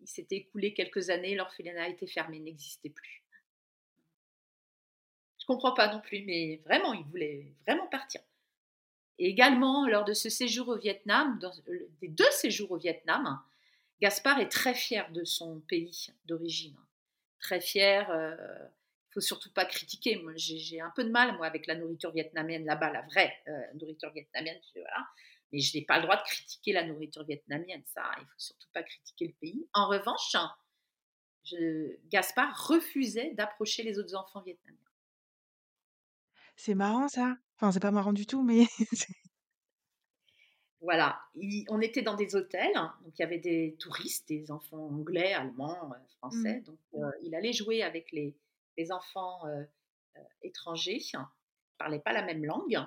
Il 0.00 0.08
s'était 0.08 0.36
écoulé 0.36 0.72
quelques 0.72 1.10
années, 1.10 1.34
l'orphelinat 1.34 1.88
était 1.88 2.06
fermé, 2.06 2.38
n'existait 2.40 2.90
plus. 2.90 3.24
Je 5.38 5.46
comprends 5.46 5.74
pas 5.74 5.92
non 5.92 6.00
plus, 6.00 6.22
mais 6.22 6.60
vraiment, 6.64 6.92
il 6.92 7.04
voulait 7.06 7.52
vraiment 7.66 7.86
partir. 7.88 8.20
Et 9.18 9.26
également, 9.28 9.86
lors 9.86 10.04
de 10.04 10.14
ce 10.14 10.30
séjour 10.30 10.68
au 10.68 10.78
Vietnam, 10.78 11.38
des 12.00 12.08
deux 12.08 12.30
séjours 12.30 12.70
au 12.70 12.78
Vietnam, 12.78 13.42
Gaspard 14.00 14.40
est 14.40 14.48
très 14.48 14.74
fier 14.74 15.10
de 15.12 15.24
son 15.24 15.60
pays 15.60 16.08
d'origine. 16.24 16.76
Très 17.38 17.60
fier. 17.60 18.10
Euh, 18.10 18.36
faut 19.12 19.20
surtout 19.20 19.52
pas 19.52 19.64
critiquer. 19.64 20.16
Moi, 20.16 20.32
j'ai 20.36 20.80
un 20.80 20.90
peu 20.94 21.04
de 21.04 21.10
mal, 21.10 21.36
moi, 21.36 21.46
avec 21.46 21.66
la 21.66 21.74
nourriture 21.74 22.12
vietnamienne 22.12 22.64
là-bas, 22.64 22.90
la 22.92 23.02
vraie 23.02 23.32
euh, 23.48 23.60
nourriture 23.74 24.12
vietnamienne. 24.12 24.58
Voilà. 24.74 25.06
Mais 25.52 25.60
je 25.60 25.76
n'ai 25.76 25.84
pas 25.84 25.96
le 25.96 26.04
droit 26.04 26.16
de 26.16 26.22
critiquer 26.22 26.72
la 26.72 26.84
nourriture 26.84 27.24
vietnamienne. 27.24 27.82
Ça, 27.86 28.02
il 28.18 28.24
faut 28.24 28.38
surtout 28.38 28.68
pas 28.72 28.82
critiquer 28.82 29.26
le 29.26 29.34
pays. 29.40 29.68
En 29.74 29.88
revanche, 29.88 30.36
je, 31.44 31.96
Gaspard 32.08 32.68
refusait 32.68 33.32
d'approcher 33.34 33.82
les 33.82 33.98
autres 33.98 34.14
enfants 34.14 34.42
vietnamiens. 34.42 34.78
C'est 36.56 36.74
marrant 36.74 37.08
ça. 37.08 37.36
Enfin, 37.56 37.72
c'est 37.72 37.80
pas 37.80 37.90
marrant 37.90 38.12
du 38.12 38.26
tout, 38.26 38.42
mais 38.42 38.66
Voilà, 40.82 41.20
on 41.68 41.82
était 41.82 42.00
dans 42.00 42.14
des 42.14 42.34
hôtels, 42.34 42.72
donc 43.04 43.12
il 43.18 43.20
y 43.20 43.22
avait 43.22 43.38
des 43.38 43.76
touristes, 43.78 44.26
des 44.28 44.50
enfants 44.50 44.86
anglais, 44.86 45.34
allemands, 45.34 45.92
euh, 45.92 45.96
français. 46.16 46.60
Mmh. 46.60 46.62
Donc 46.62 46.78
euh, 46.94 47.10
il 47.22 47.34
allait 47.34 47.52
jouer 47.52 47.82
avec 47.82 48.10
les, 48.12 48.34
enfants 48.90 49.46
euh, 49.46 49.64
étrangers, 50.42 51.00
ne 51.14 51.18
parlaient 51.78 52.00
pas 52.00 52.12
la 52.12 52.22
même 52.22 52.44
langue. 52.44 52.78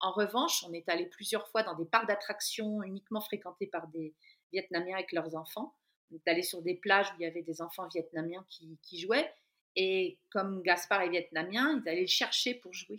En 0.00 0.12
revanche, 0.12 0.64
on 0.68 0.72
est 0.72 0.88
allé 0.88 1.06
plusieurs 1.06 1.48
fois 1.48 1.62
dans 1.62 1.74
des 1.74 1.86
parcs 1.86 2.06
d'attractions 2.06 2.82
uniquement 2.82 3.20
fréquentés 3.20 3.66
par 3.66 3.88
des 3.88 4.14
Vietnamiens 4.52 4.96
avec 4.96 5.12
leurs 5.12 5.34
enfants. 5.36 5.74
On 6.10 6.16
est 6.16 6.28
allé 6.28 6.42
sur 6.42 6.62
des 6.62 6.74
plages 6.74 7.10
où 7.12 7.14
il 7.18 7.22
y 7.22 7.26
avait 7.26 7.42
des 7.42 7.62
enfants 7.62 7.88
vietnamiens 7.88 8.44
qui, 8.48 9.00
jouaient. 9.00 9.32
Et 9.74 10.18
comme 10.30 10.62
Gaspard 10.62 11.02
est 11.02 11.10
vietnamien, 11.10 11.80
ils 11.82 11.88
allaient 11.88 12.02
le 12.02 12.06
chercher 12.06 12.54
pour 12.54 12.72
jouer 12.72 12.98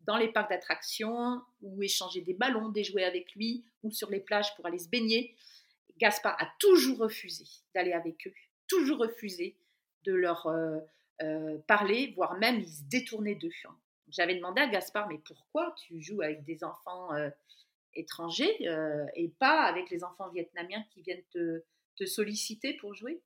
dans 0.00 0.16
les 0.16 0.28
parcs 0.28 0.50
d'attractions 0.50 1.42
ou 1.62 1.82
échanger 1.82 2.22
des 2.22 2.34
ballons, 2.34 2.70
des 2.70 2.84
jouets 2.84 3.04
avec 3.04 3.32
lui 3.34 3.64
ou 3.82 3.90
sur 3.90 4.10
les 4.10 4.20
plages 4.20 4.54
pour 4.56 4.66
aller 4.66 4.78
se 4.78 4.88
baigner. 4.88 5.34
Gaspard 5.98 6.36
a 6.40 6.50
toujours 6.58 6.98
refusé 6.98 7.44
d'aller 7.74 7.92
avec 7.92 8.26
eux, 8.26 8.32
toujours 8.66 8.98
refusé 8.98 9.56
de 10.04 10.14
leur 10.14 10.46
euh, 11.22 11.58
parler, 11.66 12.12
voire 12.16 12.38
même 12.38 12.60
il 12.60 12.68
se 12.68 12.82
détournait 12.84 13.34
d'eux. 13.34 13.50
J'avais 14.08 14.34
demandé 14.34 14.60
à 14.60 14.68
Gaspard, 14.68 15.08
mais 15.08 15.18
pourquoi 15.18 15.74
tu 15.76 16.00
joues 16.00 16.22
avec 16.22 16.44
des 16.44 16.64
enfants 16.64 17.14
euh, 17.14 17.30
étrangers 17.94 18.56
et 19.14 19.28
pas 19.38 19.62
avec 19.62 19.90
les 19.90 20.04
enfants 20.04 20.28
vietnamiens 20.30 20.84
qui 20.90 21.02
viennent 21.02 21.24
te, 21.32 21.64
te 21.96 22.06
solliciter 22.06 22.74
pour 22.74 22.94
jouer? 22.94 23.20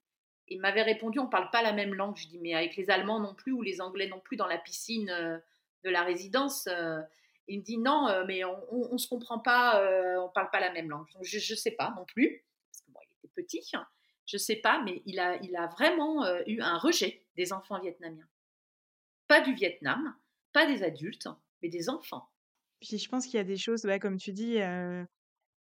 Il 0.48 0.60
m'avait 0.60 0.82
répondu, 0.82 1.18
on 1.18 1.24
ne 1.24 1.30
parle 1.30 1.50
pas 1.50 1.62
la 1.62 1.72
même 1.72 1.94
langue. 1.94 2.16
Je 2.16 2.28
dis, 2.28 2.38
mais 2.38 2.54
avec 2.54 2.76
les 2.76 2.90
Allemands 2.90 3.20
non 3.20 3.34
plus 3.34 3.52
ou 3.52 3.62
les 3.62 3.80
Anglais 3.80 4.08
non 4.08 4.20
plus 4.20 4.36
dans 4.36 4.46
la 4.46 4.58
piscine 4.58 5.08
euh, 5.10 5.38
de 5.84 5.90
la 5.90 6.02
résidence. 6.02 6.66
Euh. 6.66 7.00
il 7.48 7.60
me 7.60 7.64
dit, 7.64 7.78
non, 7.78 8.08
euh, 8.08 8.24
mais 8.26 8.44
on 8.44 8.92
ne 8.92 8.98
se 8.98 9.08
comprend 9.08 9.38
pas, 9.38 9.80
on 10.18 10.26
ne 10.26 10.32
parle 10.32 10.50
pas 10.50 10.60
la 10.60 10.72
même 10.72 10.90
langue. 10.90 11.06
je 11.22 11.36
ne 11.36 11.56
sais 11.56 11.70
pas 11.70 11.92
non 11.96 12.04
plus, 12.04 12.44
parce 12.70 12.82
que 12.82 12.90
bon, 12.92 13.00
il 13.02 13.16
était 13.18 13.34
petit, 13.34 13.64
hein. 13.74 13.86
Je 14.26 14.36
ne 14.36 14.40
sais 14.40 14.56
pas, 14.56 14.82
mais 14.82 15.02
il 15.06 15.18
a, 15.18 15.66
vraiment 15.68 16.24
eu 16.46 16.60
un 16.60 16.78
rejet 16.78 17.26
des 17.36 17.52
enfants 17.52 17.80
vietnamiens. 17.80 18.28
Pas 19.28 19.40
du 19.40 19.54
Vietnam, 19.54 20.14
pas 20.52 20.66
des 20.66 20.82
adultes, 20.82 21.28
mais 21.62 21.68
des 21.68 21.88
enfants. 21.88 22.28
Puis 22.80 22.98
je 22.98 23.08
pense 23.08 23.26
qu'il 23.26 23.36
y 23.36 23.40
a 23.40 23.44
des 23.44 23.56
choses, 23.56 23.82
bah, 23.82 23.98
comme 23.98 24.18
tu 24.18 24.32
dis, 24.32 24.58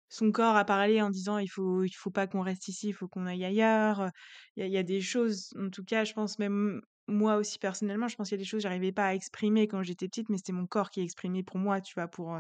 son 0.08 0.30
corps 0.32 0.56
a 0.56 0.64
parlé 0.64 1.02
en 1.02 1.10
disant 1.10 1.38
il 1.38 1.48
faut 1.48 1.84
faut 1.92 2.10
pas 2.10 2.26
qu'on 2.26 2.42
reste 2.42 2.68
ici, 2.68 2.88
il 2.88 2.92
faut 2.92 3.08
qu'on 3.08 3.26
aille 3.26 3.44
ailleurs. 3.44 4.10
Il 4.56 4.66
y 4.68 4.78
a, 4.78 4.82
des 4.82 5.00
choses, 5.00 5.52
en 5.58 5.70
tout 5.70 5.84
cas, 5.84 6.04
je 6.04 6.12
pense 6.12 6.38
même 6.38 6.82
moi 7.06 7.36
aussi 7.36 7.58
personnellement, 7.58 8.08
je 8.08 8.16
pense 8.16 8.28
qu'il 8.28 8.38
y 8.38 8.40
a 8.40 8.42
des 8.42 8.48
choses 8.48 8.58
que 8.58 8.62
j'arrivais 8.62 8.92
pas 8.92 9.06
à 9.08 9.14
exprimer 9.14 9.68
quand 9.68 9.82
j'étais 9.82 10.08
petite, 10.08 10.28
mais 10.30 10.38
c'était 10.38 10.52
mon 10.52 10.66
corps 10.66 10.90
qui 10.90 11.00
exprimait 11.00 11.42
pour 11.42 11.58
moi, 11.58 11.80
tu 11.80 11.94
vois, 11.94 12.08
pour 12.08 12.38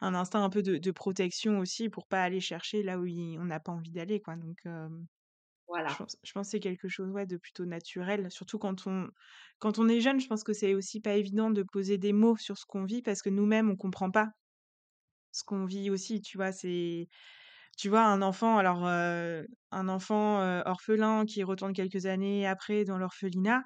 un 0.00 0.14
instinct 0.14 0.44
un 0.44 0.50
peu 0.50 0.62
de, 0.62 0.90
protection 0.92 1.58
aussi, 1.58 1.88
pour 1.88 2.06
pas 2.06 2.22
aller 2.22 2.40
chercher 2.40 2.82
là 2.82 2.98
où 2.98 3.06
on 3.06 3.44
n'a 3.44 3.60
pas 3.60 3.72
envie 3.72 3.90
d'aller, 3.90 4.20
quoi. 4.20 4.36
Donc 4.36 4.58
voilà. 5.74 5.90
Je 5.90 5.96
pense, 5.96 6.16
je 6.22 6.32
pense 6.32 6.46
que 6.48 6.50
c'est 6.52 6.60
quelque 6.60 6.88
chose 6.88 7.10
ouais, 7.10 7.26
de 7.26 7.36
plutôt 7.36 7.66
naturel, 7.66 8.30
surtout 8.30 8.58
quand 8.58 8.86
on, 8.86 9.10
quand 9.58 9.78
on 9.78 9.88
est 9.88 10.00
jeune. 10.00 10.20
Je 10.20 10.28
pense 10.28 10.44
que 10.44 10.52
c'est 10.54 10.74
aussi 10.74 11.00
pas 11.00 11.14
évident 11.16 11.50
de 11.50 11.62
poser 11.62 11.98
des 11.98 12.12
mots 12.12 12.36
sur 12.36 12.58
ce 12.58 12.66
qu'on 12.66 12.84
vit 12.84 13.02
parce 13.02 13.22
que 13.22 13.30
nous-mêmes 13.30 13.70
on 13.70 13.76
comprend 13.76 14.10
pas 14.10 14.30
ce 15.32 15.42
qu'on 15.44 15.64
vit 15.64 15.90
aussi, 15.90 16.20
tu 16.20 16.36
vois? 16.38 16.52
C'est 16.52 17.08
tu 17.78 17.88
vois, 17.88 18.02
un 18.04 18.22
enfant 18.22 18.58
alors, 18.58 18.84
un 18.86 19.88
enfant, 19.88 20.40
orphelin 20.66 21.24
qui 21.26 21.42
retourne 21.44 21.72
quelques 21.72 22.06
années 22.06 22.46
après 22.46 22.84
dans 22.84 22.98
l'orphelinat, 22.98 23.64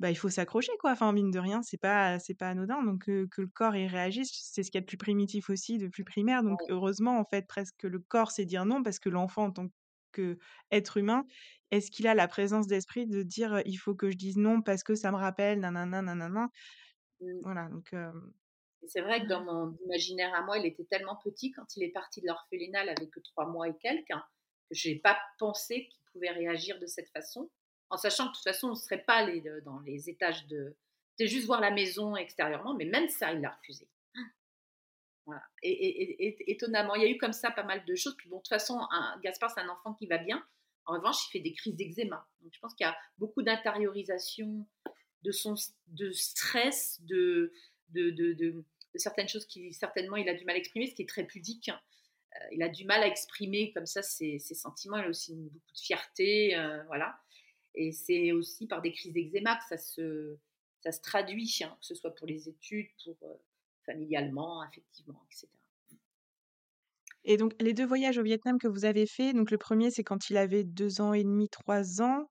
bah, 0.00 0.10
il 0.10 0.16
faut 0.16 0.30
s'accrocher 0.30 0.72
quoi. 0.80 0.92
Enfin, 0.92 1.12
mine 1.12 1.30
de 1.30 1.38
rien, 1.38 1.62
c'est 1.62 1.78
pas 1.78 2.18
c'est 2.18 2.34
pas 2.34 2.50
anodin 2.50 2.82
donc 2.84 3.04
que 3.06 3.28
le 3.42 3.48
corps, 3.48 3.76
il 3.76 3.86
réagisse, 3.88 4.30
c'est 4.52 4.62
ce 4.64 4.70
qu'il 4.70 4.78
y 4.78 4.80
a 4.80 4.82
de 4.82 4.86
plus 4.86 4.96
primitif 4.98 5.50
aussi, 5.50 5.78
de 5.78 5.88
plus 5.88 6.04
primaire 6.04 6.42
donc 6.44 6.60
heureusement, 6.68 7.18
en 7.20 7.24
fait, 7.26 7.46
presque 7.48 7.76
que 7.78 7.86
le 7.88 8.00
corps 8.00 8.30
sait 8.32 8.46
dire 8.46 8.64
non 8.66 8.82
parce 8.82 8.98
que 9.00 9.08
l'enfant 9.10 9.44
en 9.46 9.52
tant 9.52 9.68
qu'être 10.12 10.96
humain, 10.96 11.24
est-ce 11.70 11.90
qu'il 11.90 12.06
a 12.06 12.14
la 12.14 12.28
présence 12.28 12.66
d'esprit 12.66 13.06
de 13.06 13.22
dire: 13.22 13.62
«Il 13.66 13.76
faut 13.76 13.94
que 13.94 14.10
je 14.10 14.16
dise 14.16 14.36
non 14.36 14.62
parce 14.62 14.82
que 14.82 14.94
ça 14.94 15.10
me 15.10 15.16
rappelle 15.16 15.60
nanana 15.60 16.02
nanana». 16.02 16.48
Mmh. 17.20 17.40
Voilà 17.42 17.68
donc 17.68 17.94
c'est 18.88 19.00
vrai 19.00 19.22
que 19.22 19.26
dans 19.26 19.44
mon 19.44 19.76
imaginaire 19.84 20.34
à 20.34 20.42
moi, 20.42 20.58
il 20.58 20.66
était 20.66 20.84
tellement 20.84 21.16
petit 21.16 21.52
quand 21.52 21.76
il 21.76 21.84
est 21.84 21.92
parti 21.92 22.20
de 22.20 22.26
l'orphelinat, 22.26 22.94
que 22.94 23.20
trois 23.20 23.46
mois 23.46 23.68
et 23.68 23.76
quelques, 23.80 24.10
hein, 24.10 24.24
que 24.68 24.74
je 24.74 24.88
n'ai 24.88 24.96
pas 24.96 25.18
pensé 25.38 25.86
qu'il 25.88 26.04
pouvait 26.12 26.30
réagir 26.30 26.78
de 26.78 26.86
cette 26.86 27.08
façon, 27.10 27.50
en 27.90 27.96
sachant 27.96 28.24
que 28.24 28.30
de 28.30 28.34
toute 28.34 28.44
façon, 28.44 28.68
on 28.68 28.70
ne 28.70 28.76
serait 28.76 29.04
pas 29.04 29.14
allé 29.14 29.42
dans 29.64 29.80
les 29.80 30.10
étages 30.10 30.46
de... 30.46 30.76
C'était 31.10 31.28
juste 31.28 31.46
voir 31.46 31.60
la 31.60 31.70
maison 31.70 32.16
extérieurement, 32.16 32.74
mais 32.74 32.86
même 32.86 33.08
ça, 33.08 33.32
il 33.32 33.40
l'a 33.40 33.50
refusé. 33.50 33.86
Voilà. 35.26 35.42
Et, 35.62 36.50
étonnamment, 36.50 36.94
il 36.94 37.02
y 37.02 37.06
a 37.06 37.08
eu 37.08 37.18
comme 37.18 37.32
ça 37.32 37.50
pas 37.50 37.62
mal 37.62 37.84
de 37.84 37.94
choses. 37.94 38.16
Puis 38.16 38.28
bon, 38.28 38.36
de 38.36 38.42
toute 38.42 38.48
façon, 38.48 38.80
Gaspard, 39.22 39.50
c'est 39.50 39.60
un 39.60 39.68
enfant 39.68 39.94
qui 39.94 40.06
va 40.06 40.18
bien. 40.18 40.44
En 40.84 40.94
revanche, 40.94 41.16
il 41.28 41.30
fait 41.30 41.40
des 41.40 41.52
crises 41.52 41.76
d'eczéma. 41.76 42.26
Donc 42.40 42.52
je 42.52 42.58
pense 42.58 42.74
qu'il 42.74 42.84
y 42.84 42.88
a 42.88 42.96
beaucoup 43.18 43.42
d'intériorisation 43.42 44.66
de 45.22 45.30
son 45.30 45.54
de 45.86 46.10
stress, 46.10 47.00
de, 47.02 47.52
de, 47.90 48.10
de, 48.10 48.64
certaines 48.96 49.28
choses 49.28 49.46
qui 49.46 49.72
certainement 49.72 50.16
il 50.16 50.28
a 50.28 50.34
du 50.34 50.44
mal 50.44 50.56
à 50.56 50.58
exprimer, 50.58 50.88
ce 50.88 50.94
qui 50.94 51.02
est 51.02 51.08
très 51.08 51.24
pudique. 51.24 51.68
Euh, 51.68 52.46
il 52.52 52.62
a 52.62 52.68
du 52.68 52.84
mal 52.84 53.02
à 53.02 53.06
exprimer 53.06 53.72
comme 53.72 53.86
ça 53.86 54.02
ses, 54.02 54.38
sentiments, 54.38 54.96
il 54.98 55.04
a 55.04 55.08
aussi 55.08 55.34
beaucoup 55.34 55.72
de 55.72 55.78
fierté, 55.78 56.56
euh, 56.56 56.82
voilà. 56.84 57.18
Et 57.74 57.92
c'est 57.92 58.32
aussi 58.32 58.66
par 58.66 58.82
des 58.82 58.92
crises 58.92 59.12
d'eczéma 59.12 59.56
que 59.56 59.64
ça 59.68 59.78
se, 59.78 60.36
ça 60.82 60.92
se 60.92 61.00
traduit, 61.00 61.60
hein, 61.62 61.76
que 61.80 61.86
ce 61.86 61.94
soit 61.94 62.14
pour 62.14 62.26
les 62.26 62.48
études, 62.48 62.88
pour 63.04 63.16
euh, 63.22 63.34
familialement, 63.86 64.60
affectivement, 64.62 65.22
etc. 65.30 65.48
Et 67.24 67.36
donc, 67.36 67.54
les 67.60 67.72
deux 67.72 67.86
voyages 67.86 68.18
au 68.18 68.22
Vietnam 68.22 68.58
que 68.58 68.66
vous 68.66 68.84
avez 68.84 69.06
fait, 69.06 69.32
donc 69.32 69.50
le 69.50 69.58
premier, 69.58 69.90
c'est 69.90 70.02
quand 70.02 70.28
il 70.28 70.36
avait 70.36 70.64
deux 70.64 71.00
ans 71.00 71.12
et 71.12 71.22
demi, 71.22 71.48
trois 71.48 72.02
ans. 72.02 72.28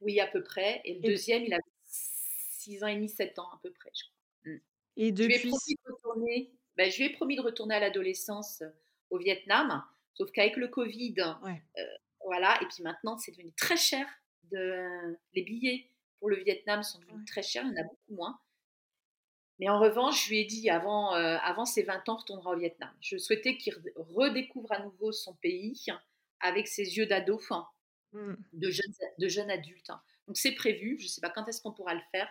Oui, 0.00 0.18
à 0.20 0.26
peu 0.26 0.42
près. 0.42 0.80
Et 0.84 0.94
le 0.94 1.00
deuxième, 1.00 1.44
il 1.44 1.52
avait 1.52 1.62
six 1.84 2.82
ans 2.82 2.88
et 2.88 2.96
demi, 2.96 3.08
sept 3.08 3.38
ans, 3.38 3.48
à 3.52 3.60
peu 3.62 3.70
près, 3.70 3.90
je 3.94 4.02
crois. 4.04 4.52
Mmh. 4.52 4.58
Et 4.96 5.12
depuis... 5.12 5.34
je, 5.34 5.42
lui 5.42 5.48
ai 5.48 5.50
promis 5.50 5.74
de 5.76 5.92
retourner, 5.92 6.52
ben, 6.76 6.90
je 6.90 6.98
lui 6.98 7.04
ai 7.04 7.12
promis 7.12 7.36
de 7.36 7.42
retourner 7.42 7.74
à 7.76 7.80
l'adolescence 7.80 8.62
euh, 8.62 8.70
au 9.10 9.18
Vietnam, 9.18 9.84
sauf 10.14 10.30
qu'avec 10.32 10.56
le 10.56 10.68
Covid, 10.68 11.14
euh, 11.20 11.82
voilà, 12.24 12.60
et 12.60 12.66
puis 12.66 12.82
maintenant 12.82 13.16
c'est 13.18 13.32
devenu 13.32 13.52
très 13.52 13.76
cher. 13.76 14.06
De, 14.50 15.18
les 15.34 15.42
billets 15.42 15.90
pour 16.18 16.30
le 16.30 16.36
Vietnam 16.42 16.82
sont 16.82 16.98
devenus 17.00 17.26
très 17.26 17.42
chers, 17.42 17.64
il 17.64 17.72
y 17.72 17.78
en 17.78 17.82
a 17.82 17.84
beaucoup 17.84 18.14
moins. 18.14 18.40
Mais 19.58 19.68
en 19.68 19.80
revanche, 19.80 20.24
je 20.24 20.30
lui 20.30 20.40
ai 20.40 20.44
dit 20.44 20.70
avant, 20.70 21.14
euh, 21.14 21.36
avant 21.42 21.64
ses 21.64 21.82
20 21.82 22.08
ans, 22.08 22.16
retournera 22.16 22.52
au 22.52 22.58
Vietnam. 22.58 22.90
Je 23.00 23.16
souhaitais 23.18 23.56
qu'il 23.56 23.74
redécouvre 23.96 24.70
à 24.72 24.80
nouveau 24.80 25.10
son 25.12 25.34
pays 25.34 25.86
avec 26.40 26.68
ses 26.68 26.96
yeux 26.96 27.06
d'ado, 27.06 27.40
de, 28.12 28.70
jeunes, 28.70 28.94
de 29.18 29.28
jeunes 29.28 29.50
adultes. 29.50 29.90
Donc 30.28 30.36
c'est 30.36 30.54
prévu, 30.54 30.96
je 30.98 31.04
ne 31.04 31.08
sais 31.08 31.20
pas 31.20 31.30
quand 31.30 31.48
est-ce 31.48 31.60
qu'on 31.60 31.72
pourra 31.72 31.94
le 31.94 32.02
faire, 32.12 32.28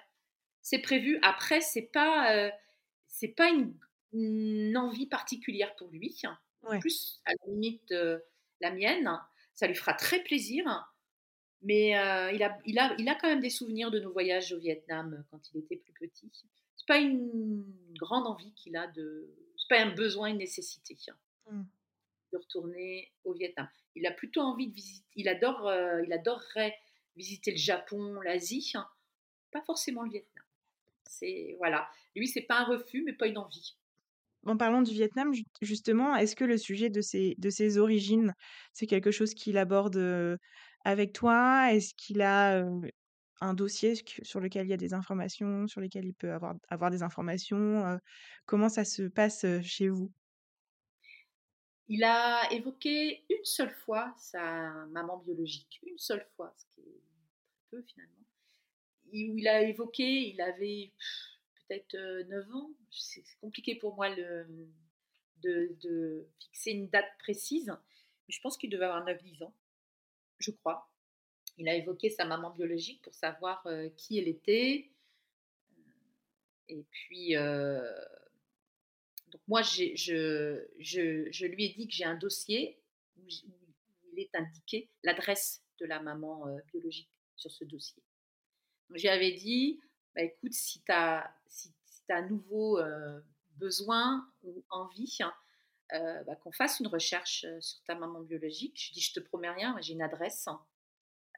c'est 0.61 0.79
prévu. 0.79 1.17
Après, 1.21 1.61
c'est 1.61 1.89
pas, 1.93 2.35
euh, 2.35 2.51
c'est 3.07 3.29
pas 3.29 3.49
une, 3.49 4.77
envie 4.77 5.07
particulière 5.07 5.75
pour 5.75 5.89
lui. 5.89 6.21
Plus 6.79 7.21
à 7.25 7.31
la 7.31 7.53
limite 7.53 7.91
euh, 7.91 8.19
la 8.61 8.71
mienne. 8.71 9.09
Ça 9.53 9.67
lui 9.67 9.75
fera 9.75 9.93
très 9.93 10.23
plaisir. 10.23 10.65
Mais 11.61 11.97
euh, 11.97 12.31
il, 12.31 12.43
a, 12.43 12.57
il, 12.65 12.77
a, 12.79 12.95
il 12.99 13.07
a 13.09 13.15
quand 13.15 13.27
même 13.27 13.41
des 13.41 13.49
souvenirs 13.49 13.91
de 13.91 13.99
nos 13.99 14.11
voyages 14.11 14.51
au 14.51 14.59
Vietnam 14.59 15.25
quand 15.31 15.39
il 15.53 15.59
était 15.59 15.77
plus 15.77 15.93
petit. 15.93 16.31
C'est 16.77 16.87
pas 16.87 16.99
une 16.99 17.65
grande 17.99 18.27
envie 18.27 18.53
qu'il 18.53 18.77
a 18.77 18.87
de 18.87 19.35
c'est 19.57 19.67
pas 19.69 19.81
un 19.81 19.93
besoin, 19.93 20.29
une 20.29 20.37
nécessité 20.37 20.97
hein, 21.09 21.17
Mmh. 21.51 21.63
de 22.33 22.37
retourner 22.37 23.11
au 23.23 23.33
Vietnam. 23.33 23.67
Il 23.95 24.05
a 24.05 24.11
plutôt 24.11 24.41
envie 24.41 24.67
de 24.67 24.73
visiter, 24.73 25.05
il 25.15 25.27
adore, 25.29 25.67
euh, 25.67 26.03
il 26.05 26.13
adorerait 26.13 26.75
visiter 27.15 27.51
le 27.51 27.57
Japon, 27.57 28.21
l'Asie, 28.21 28.71
hein, 28.75 28.87
pas 29.51 29.61
forcément 29.63 30.03
le 30.03 30.11
Vietnam. 30.11 30.45
C'est 31.05 31.55
voilà, 31.59 31.89
lui 32.15 32.27
c'est 32.27 32.41
pas 32.43 32.59
un 32.61 32.65
refus, 32.65 33.03
mais 33.03 33.13
pas 33.13 33.27
une 33.27 33.37
envie. 33.39 33.77
En 34.45 34.55
parlant 34.57 34.81
du 34.81 34.93
Vietnam, 34.93 35.33
ju- 35.33 35.43
justement, 35.61 36.15
est-ce 36.15 36.35
que 36.35 36.45
le 36.45 36.57
sujet 36.57 36.89
de 36.89 37.01
ses, 37.01 37.35
de 37.37 37.49
ses 37.49 37.77
origines, 37.77 38.33
c'est 38.73 38.87
quelque 38.87 39.11
chose 39.11 39.33
qu'il 39.33 39.57
aborde 39.57 39.97
euh, 39.97 40.37
avec 40.85 41.13
toi? 41.13 41.73
Est-ce 41.73 41.93
qu'il 41.95 42.21
a 42.21 42.63
euh, 42.63 42.79
un 43.41 43.53
dossier 43.53 43.95
sur 44.23 44.39
lequel 44.39 44.65
il 44.67 44.69
y 44.69 44.73
a 44.73 44.77
des 44.77 44.93
informations, 44.93 45.67
sur 45.67 45.81
lesquelles 45.81 46.05
il 46.05 46.13
peut 46.13 46.31
avoir, 46.31 46.55
avoir 46.69 46.91
des 46.91 47.03
informations? 47.03 47.99
comment 48.45 48.69
ça 48.69 48.85
se 48.85 49.03
passe 49.03 49.45
chez 49.61 49.89
vous? 49.89 50.11
Il 51.89 52.03
a 52.03 52.51
évoqué 52.51 53.23
une 53.29 53.45
seule 53.45 53.71
fois 53.71 54.13
sa 54.17 54.71
maman 54.87 55.17
biologique, 55.19 55.79
une 55.83 55.97
seule 55.97 56.25
fois, 56.35 56.53
ce 56.57 56.65
qui 56.75 56.81
est 56.81 57.01
peu 57.69 57.81
finalement. 57.83 58.13
Il, 59.13 59.47
a 59.47 59.61
évoqué, 59.61 60.03
il 60.03 60.41
avait 60.41 60.91
peut-être 61.55 61.95
euh, 61.95 62.25
9 62.25 62.55
ans, 62.55 62.71
c'est 62.91 63.23
compliqué 63.39 63.75
pour 63.75 63.95
moi 63.95 64.13
de, 64.13 64.67
de 65.43 66.27
fixer 66.39 66.71
une 66.71 66.89
date 66.89 67.09
précise, 67.19 67.67
mais 67.67 68.33
je 68.33 68.41
pense 68.41 68.57
qu'il 68.57 68.69
devait 68.69 68.85
avoir 68.85 69.05
9-10 69.05 69.45
ans, 69.45 69.53
je 70.39 70.51
crois. 70.51 70.89
Il 71.57 71.67
a 71.67 71.75
évoqué 71.75 72.09
sa 72.09 72.25
maman 72.25 72.51
biologique 72.51 73.01
pour 73.01 73.15
savoir 73.15 73.65
euh, 73.65 73.89
qui 73.97 74.19
elle 74.19 74.27
était. 74.27 74.91
Et 76.69 76.85
puis, 76.91 77.35
euh, 77.35 77.81
donc 79.31 79.41
moi, 79.47 79.61
je, 79.63 79.85
lui 81.45 81.65
ai 81.65 81.73
dit 81.73 81.87
que 81.87 81.93
j'ai 81.93 82.03
un 82.03 82.17
dossier 82.17 82.79
où, 83.17 83.27
il 84.13 84.19
est 84.19 84.35
indiqué 84.35 84.89
l'adresse 85.03 85.63
de 85.79 85.85
la 85.85 85.99
maman 85.99 86.47
euh, 86.47 86.57
biologique 86.71 87.09
sur 87.35 87.51
ce 87.51 87.63
dossier. 87.63 88.03
Donc, 88.89 88.99
j'avais 88.99 89.31
dit, 89.31 89.79
bah, 90.15 90.21
écoute, 90.23 90.53
si 90.53 90.83
tu 90.83 90.91
as, 90.91 91.33
si, 91.47 91.73
nouveau 92.29 92.79
besoin 93.57 94.31
ou 94.43 94.63
envie, 94.69 95.17
hein, 95.19 95.33
bah, 96.25 96.35
qu'on 96.37 96.53
fasse 96.53 96.79
une 96.79 96.87
recherche 96.87 97.45
sur 97.59 97.83
ta 97.83 97.95
maman 97.95 98.21
biologique. 98.21 98.79
Je 98.79 98.93
dis, 98.93 99.01
je 99.01 99.13
te 99.13 99.19
promets 99.19 99.49
rien, 99.49 99.75
j'ai 99.81 99.91
une 99.93 100.01
adresse. 100.01 100.47
hein. 100.47 100.65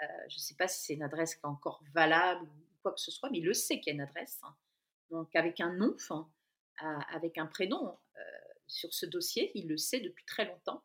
Euh, 0.02 0.06
je 0.30 0.36
ne 0.36 0.40
sais 0.40 0.56
pas 0.56 0.68
si 0.68 0.84
c'est 0.86 0.94
une 0.94 1.04
adresse 1.04 1.36
qui 1.36 1.42
est 1.42 1.46
encore 1.48 1.84
valable 1.94 2.46
ou 2.46 2.82
quoi 2.82 2.94
que 2.94 3.02
ce 3.02 3.12
soit, 3.12 3.30
mais 3.30 3.40
il 3.40 3.46
le 3.46 3.54
sait 3.54 3.80
qu'il 3.80 3.88
y 3.88 3.92
a 3.92 3.96
une 3.96 4.08
adresse. 4.08 4.40
hein. 4.44 4.56
Donc, 5.10 5.36
avec 5.36 5.60
un 5.60 5.74
nom, 5.74 5.96
euh, 6.12 6.86
avec 7.10 7.38
un 7.38 7.48
prénom 7.48 7.98
euh, 8.18 8.22
sur 8.68 8.94
ce 8.94 9.06
dossier, 9.06 9.52
il 9.56 9.68
le 9.68 9.78
sait 9.78 10.00
depuis 10.00 10.26
très 10.26 10.46
longtemps. 10.46 10.84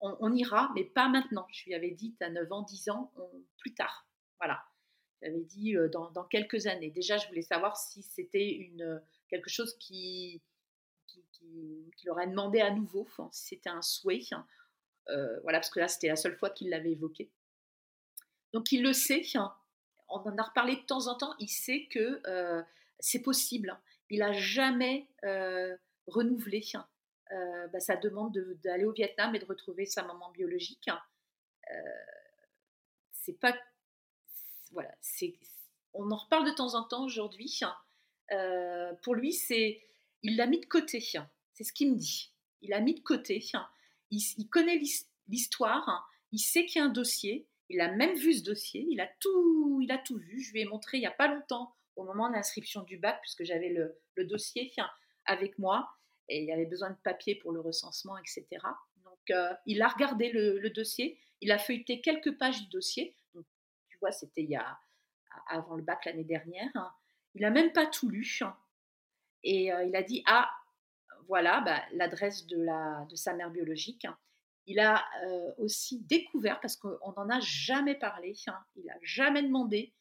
On, 0.00 0.16
on 0.20 0.34
ira, 0.34 0.70
mais 0.74 0.84
pas 0.84 1.08
maintenant. 1.08 1.46
Je 1.52 1.64
lui 1.66 1.74
avais 1.74 1.90
dit, 1.90 2.16
as 2.20 2.30
9 2.30 2.50
ans, 2.52 2.62
10 2.62 2.88
ans, 2.90 3.12
plus 3.58 3.74
tard. 3.74 4.08
Voilà. 4.40 4.64
J'avais 5.22 5.42
dit 5.44 5.76
euh, 5.76 5.88
dans, 5.88 6.10
dans 6.10 6.24
quelques 6.24 6.66
années. 6.66 6.90
Déjà, 6.90 7.18
je 7.18 7.28
voulais 7.28 7.42
savoir 7.42 7.76
si 7.76 8.02
c'était 8.02 8.72
quelque 9.28 9.50
chose 9.50 9.76
qui, 9.78 10.42
qui, 11.06 11.22
demandé 12.26 12.60
à 12.60 12.70
nouveau, 12.70 13.06
si 13.30 13.48
c'était 13.48 13.68
un 13.70 13.82
souhait. 13.82 14.22
hein. 14.32 14.46
Voilà, 15.42 15.58
parce 15.58 15.70
que 15.70 15.80
là, 15.80 15.88
c'était 15.88 16.08
la 16.08 16.16
seule 16.16 16.36
fois 16.36 16.50
qu'il 16.50 16.70
l'avait 16.70 16.92
évoqué. 16.92 17.30
Donc, 18.52 18.72
il 18.72 18.82
le 18.82 18.92
sait. 18.92 19.22
hein. 19.34 19.54
On 20.08 20.18
en 20.20 20.38
a 20.38 20.42
reparlé 20.42 20.76
de 20.76 20.82
temps 20.82 21.06
en 21.06 21.16
temps. 21.16 21.34
Il 21.38 21.48
sait 21.48 21.86
que 21.90 22.20
euh, 22.26 22.62
c'est 22.98 23.22
possible. 23.22 23.78
Il 24.10 24.18
n'a 24.20 24.32
jamais 24.32 25.08
euh, 25.24 25.76
renouvelé 26.08 26.64
hein, 26.74 26.86
euh, 27.32 27.68
bah, 27.68 27.78
sa 27.78 27.94
demande 27.96 28.34
de- 28.34 28.58
d'aller 28.64 28.84
au 28.84 28.92
Vietnam 28.92 29.34
et 29.36 29.38
de 29.38 29.44
retrouver 29.44 29.86
sa 29.86 30.02
maman 30.02 30.30
biologique. 30.32 30.88
hein. 30.88 31.00
C'est 33.12 33.38
pas. 33.38 33.56
Voilà, 34.72 34.92
c'est. 35.00 35.34
On 35.94 36.10
en 36.10 36.16
reparle 36.16 36.46
de 36.46 36.50
temps 36.52 36.74
en 36.74 36.84
temps 36.84 37.04
aujourd'hui. 37.04 37.60
pour 39.02 39.14
lui, 39.14 39.32
c'est. 39.32 39.80
Il 40.22 40.36
l'a 40.36 40.46
mis 40.46 40.60
de 40.60 40.66
côté. 40.66 41.00
C'est 41.00 41.64
ce 41.64 41.72
qu'il 41.72 41.92
me 41.92 41.96
dit. 41.96 42.32
Il 42.62 42.70
l'a 42.70 42.80
mis 42.80 42.94
de 42.94 43.00
côté. 43.00 43.42
Il, 44.10 44.48
connaît 44.48 44.76
l'his- 44.76 45.06
l'histoire. 45.28 46.10
Il 46.32 46.38
sait 46.38 46.66
qu'il 46.66 46.80
y 46.80 46.82
a 46.82 46.86
un 46.86 46.90
dossier. 46.90 47.46
Il 47.70 47.80
a 47.80 47.88
même 47.88 48.14
vu 48.16 48.34
ce 48.34 48.42
dossier. 48.42 48.84
Il 48.90 49.00
a 49.00 49.08
tout, 49.20 49.80
il 49.80 49.90
a 49.92 49.98
tout 49.98 50.18
vu. 50.18 50.40
Je 50.42 50.52
lui 50.52 50.60
ai 50.62 50.64
montré 50.64 50.98
il 50.98 51.00
n'y 51.00 51.06
a 51.06 51.12
pas 51.12 51.28
longtemps, 51.28 51.72
au 51.94 52.02
moment 52.02 52.28
de 52.28 52.34
l'inscription 52.34 52.82
du 52.82 52.98
bac, 52.98 53.20
puisque 53.22 53.44
j'avais 53.44 53.68
le, 53.68 53.96
dossier 54.26 54.70
avec 55.24 55.58
moi 55.58 55.88
et 56.28 56.40
il 56.42 56.44
y 56.44 56.52
avait 56.52 56.66
besoin 56.66 56.90
de 56.90 56.96
papier 57.02 57.36
pour 57.36 57.52
le 57.52 57.60
recensement, 57.60 58.18
etc. 58.18 58.46
Donc, 59.04 59.30
euh, 59.30 59.54
il 59.64 59.80
a 59.80 59.88
regardé 59.88 60.30
le, 60.30 60.68
dossier. 60.70 61.18
Il 61.40 61.52
a 61.52 61.58
feuilleté 61.58 62.00
quelques 62.02 62.36
pages 62.36 62.60
du 62.64 62.68
dossier. 62.68 63.16
Donc, 63.34 63.46
tu 63.88 63.96
vois, 63.98 64.10
c'était 64.12 64.42
il 64.42 64.50
y 64.50 64.56
a 64.56 64.78
avant 65.46 65.76
le 65.76 65.82
bac 65.82 66.04
l'année 66.04 66.24
dernière. 66.24 66.68
hein. 66.74 66.92
Il 67.34 67.44
a 67.44 67.50
même 67.50 67.72
pas 67.72 67.86
tout 67.86 68.08
lu. 68.10 68.26
hein. 68.42 68.56
Et 69.44 69.72
euh, 69.72 69.84
il 69.84 69.94
a 69.96 70.02
dit 70.02 70.22
ah 70.26 70.50
voilà 71.28 71.60
bah, 71.60 71.82
l'adresse 71.92 72.46
de 72.46 72.60
la 72.60 73.06
de 73.08 73.14
sa 73.14 73.32
mère 73.32 73.50
biologique. 73.50 74.04
hein. 74.04 74.18
Il 74.70 74.78
a 74.78 75.04
euh, 75.24 75.52
aussi 75.58 75.98
découvert 76.02 76.60
parce 76.60 76.76
qu'on 76.76 77.12
n'en 77.16 77.28
a 77.28 77.40
jamais 77.40 77.96
parlé. 77.96 78.36
hein. 78.46 78.64
Il 78.76 78.88
a 78.88 78.96
jamais 79.02 79.42
demandé. 79.42 79.92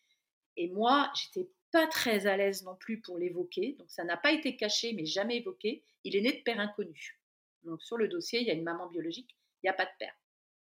Et 0.57 0.67
moi, 0.67 1.11
j'étais 1.15 1.49
pas 1.71 1.87
très 1.87 2.27
à 2.27 2.37
l'aise 2.37 2.63
non 2.63 2.75
plus 2.75 3.01
pour 3.01 3.17
l'évoquer. 3.17 3.75
Donc 3.79 3.89
ça 3.89 4.03
n'a 4.03 4.15
pas 4.15 4.31
été 4.31 4.55
caché, 4.55 4.93
mais 4.93 5.05
jamais 5.05 5.37
évoqué. 5.37 5.83
Il 6.03 6.15
est 6.15 6.21
né 6.21 6.33
de 6.33 6.43
père 6.43 6.59
inconnu. 6.59 7.19
Donc 7.63 7.81
sur 7.81 7.97
le 7.97 8.07
dossier, 8.07 8.41
il 8.41 8.47
y 8.47 8.51
a 8.51 8.53
une 8.53 8.63
maman 8.63 8.85
biologique, 8.85 9.35
il 9.63 9.65
n'y 9.65 9.69
a 9.71 9.73
pas 9.73 9.85
de 9.85 9.97
père. 9.97 10.13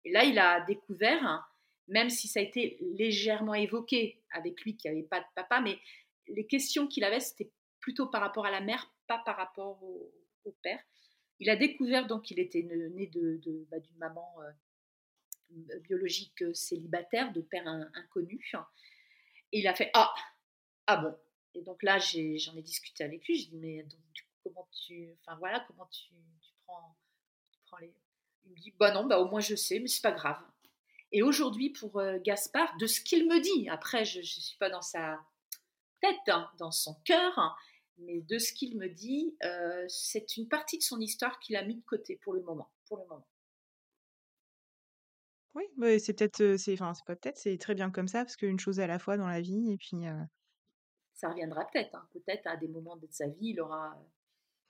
Et 0.05 0.11
là, 0.11 0.23
il 0.23 0.39
a 0.39 0.61
découvert, 0.61 1.23
hein, 1.23 1.45
même 1.87 2.09
si 2.09 2.27
ça 2.27 2.39
a 2.39 2.43
été 2.43 2.79
légèrement 2.97 3.53
évoqué 3.53 4.23
avec 4.31 4.59
lui 4.61 4.75
qu'il 4.75 4.91
n'y 4.91 4.97
avait 4.97 5.07
pas 5.07 5.19
de 5.19 5.25
papa, 5.35 5.61
mais 5.61 5.77
les 6.25 6.47
questions 6.47 6.87
qu'il 6.87 7.03
avait, 7.03 7.19
c'était 7.19 7.51
plutôt 7.79 8.07
par 8.07 8.21
rapport 8.21 8.47
à 8.47 8.51
la 8.51 8.61
mère, 8.61 8.91
pas 9.05 9.19
par 9.19 9.37
rapport 9.37 9.83
au 9.83 10.51
père. 10.63 10.83
Il 11.39 11.49
a 11.49 11.55
découvert 11.55 12.07
donc 12.07 12.23
qu'il 12.23 12.39
était 12.39 12.63
né 12.63 13.09
bah, 13.69 13.79
d'une 13.79 13.97
maman 13.97 14.35
euh, 14.41 15.79
biologique 15.79 16.41
euh, 16.41 16.53
célibataire, 16.53 17.31
de 17.31 17.41
père 17.41 17.67
in- 17.67 17.89
inconnu. 17.95 18.51
Et 19.51 19.59
il 19.59 19.67
a 19.67 19.73
fait 19.73 19.89
Ah, 19.93 20.13
ah 20.87 20.97
bon. 20.97 21.15
Et 21.55 21.61
donc 21.61 21.81
là, 21.83 21.97
j'en 21.97 22.55
ai, 22.55 22.61
discuté 22.61 23.03
avec 23.03 23.27
lui. 23.27 23.37
J'ai 23.37 23.47
dit 23.47 23.57
Mais 23.57 23.83
donc, 23.83 23.99
comment 24.43 24.67
tu. 24.71 25.15
Enfin 25.21 25.37
voilà, 25.37 25.65
comment 25.67 25.87
tu, 25.87 26.13
tu 26.41 26.51
prends, 26.65 26.95
tu 27.51 27.59
prends 27.65 27.77
les. 27.77 27.93
Il 28.45 28.51
me 28.51 28.57
dit 28.57 28.73
Bah 28.77 28.91
non, 28.91 29.05
bah 29.05 29.19
au 29.19 29.29
moins 29.29 29.39
je 29.39 29.55
sais, 29.55 29.79
mais 29.79 29.87
c'est 29.87 30.01
pas 30.01 30.11
grave. 30.11 30.41
Et 31.11 31.23
aujourd'hui, 31.23 31.71
pour 31.71 31.99
euh, 31.99 32.19
Gaspard, 32.19 32.77
de 32.77 32.85
ce 32.85 33.01
qu'il 33.01 33.27
me 33.27 33.39
dit, 33.39 33.67
après, 33.69 34.05
je 34.05 34.19
ne 34.19 34.23
suis 34.23 34.57
pas 34.57 34.69
dans 34.69 34.81
sa 34.81 35.19
tête, 36.01 36.17
hein, 36.27 36.49
dans 36.57 36.71
son 36.71 36.95
cœur, 37.03 37.57
mais 37.99 38.21
de 38.21 38.37
ce 38.39 38.53
qu'il 38.53 38.77
me 38.77 38.89
dit, 38.89 39.37
euh, 39.43 39.85
c'est 39.87 40.37
une 40.37 40.47
partie 40.49 40.77
de 40.77 40.83
son 40.83 40.99
histoire 40.99 41.39
qu'il 41.39 41.55
a 41.55 41.63
mis 41.63 41.75
de 41.75 41.83
côté 41.85 42.17
pour 42.23 42.33
le 42.33 42.41
moment. 42.41 42.71
Pour 42.87 42.97
le 42.97 43.05
moment. 43.05 43.27
Oui, 45.55 45.63
bah, 45.77 45.97
c'est 45.99 46.13
peut-être, 46.13 46.41
euh, 46.41 46.57
c'est, 46.57 46.73
enfin, 46.73 46.93
c'est 46.93 47.05
pas 47.05 47.15
peut-être, 47.15 47.37
c'est 47.37 47.57
très 47.57 47.73
bien 47.75 47.89
comme 47.91 48.07
ça, 48.07 48.23
parce 48.23 48.35
qu'une 48.35 48.59
chose 48.59 48.79
à 48.79 48.87
la 48.87 48.99
fois 48.99 49.17
dans 49.17 49.27
la 49.27 49.41
vie, 49.41 49.71
et 49.71 49.77
puis, 49.77 50.07
euh, 50.07 50.13
Ça 51.13 51.29
reviendra 51.29 51.65
peut-être. 51.71 51.95
hein. 51.95 52.07
Peut-être 52.13 52.47
à 52.47 52.55
des 52.57 52.67
moments 52.67 52.97
de 52.97 53.07
sa 53.11 53.27
vie, 53.27 53.49
il 53.49 53.61
aura, 53.61 53.97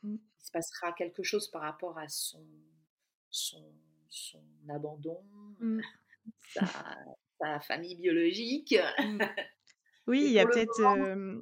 Mm. 0.04 0.18
il 0.40 0.46
se 0.46 0.52
passera 0.52 0.94
quelque 0.94 1.24
chose 1.24 1.50
par 1.52 1.62
rapport 1.62 1.98
à 1.98 2.08
son, 2.08 2.46
son, 3.30 3.74
son 4.10 4.44
abandon, 4.70 5.24
Mm. 5.60 5.82
sa, 6.54 6.66
sa 7.42 7.60
famille 7.62 7.96
biologique. 7.98 8.76
Mm. 9.00 9.20
Oui, 10.08 10.24
il 10.26 10.32
y 10.32 10.40
a 10.40 10.46
peut-être, 10.46 10.80
euh, 10.82 11.40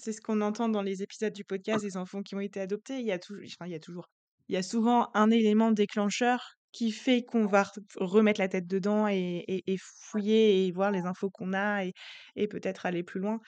c'est 0.00 0.12
ce 0.12 0.20
qu'on 0.20 0.40
entend 0.40 0.68
dans 0.68 0.82
les 0.82 1.02
épisodes 1.02 1.32
du 1.32 1.44
podcast 1.44 1.84
des 1.84 1.96
enfants 1.96 2.22
qui 2.22 2.34
ont 2.34 2.40
été 2.40 2.60
adoptés. 2.60 3.00
Il 3.00 3.06
y 3.06 3.12
a 3.12 3.18
toujours, 3.18 3.44
enfin, 3.46 3.66
il 3.66 3.72
y 3.72 3.74
a 3.76 3.80
toujours, 3.80 4.06
il 4.48 4.54
y 4.54 4.58
a 4.58 4.62
souvent 4.62 5.10
un 5.14 5.30
élément 5.30 5.70
déclencheur 5.72 6.42
qui 6.72 6.92
fait 6.92 7.24
qu'on 7.24 7.46
va 7.46 7.62
re- 7.64 7.82
remettre 7.96 8.40
la 8.40 8.48
tête 8.48 8.66
dedans 8.66 9.08
et, 9.08 9.16
et- 9.48 9.72
et 9.72 9.76
fouiller 9.78 10.66
et 10.66 10.72
voir 10.72 10.90
les 10.92 11.00
infos 11.02 11.30
qu'on 11.30 11.52
a 11.52 11.84
et, 11.84 11.92
et 12.36 12.48
peut-être 12.48 12.86
aller 12.86 13.02
plus 13.02 13.20
loin. 13.20 13.40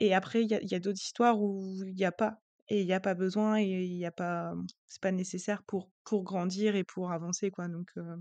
Et 0.00 0.14
après, 0.14 0.42
il 0.42 0.50
y 0.50 0.54
a, 0.54 0.60
il 0.62 0.70
y 0.70 0.74
a 0.74 0.80
d'autres 0.80 1.00
histoires 1.00 1.40
où 1.40 1.74
il 1.86 1.94
n'y 1.94 2.04
a 2.04 2.12
pas 2.12 2.36
et 2.68 2.80
il 2.82 2.86
n'y 2.86 2.92
a 2.92 3.00
pas 3.00 3.14
besoin 3.14 3.58
et 3.60 3.64
il 3.66 3.96
y 3.98 4.06
a 4.06 4.12
pas, 4.12 4.52
c'est 4.86 5.00
pas 5.02 5.12
nécessaire 5.12 5.62
pour 5.64 5.90
pour 6.04 6.24
grandir 6.24 6.76
et 6.76 6.84
pour 6.84 7.12
avancer 7.12 7.50
quoi. 7.50 7.68
Donc, 7.68 7.88
euh, 7.96 8.16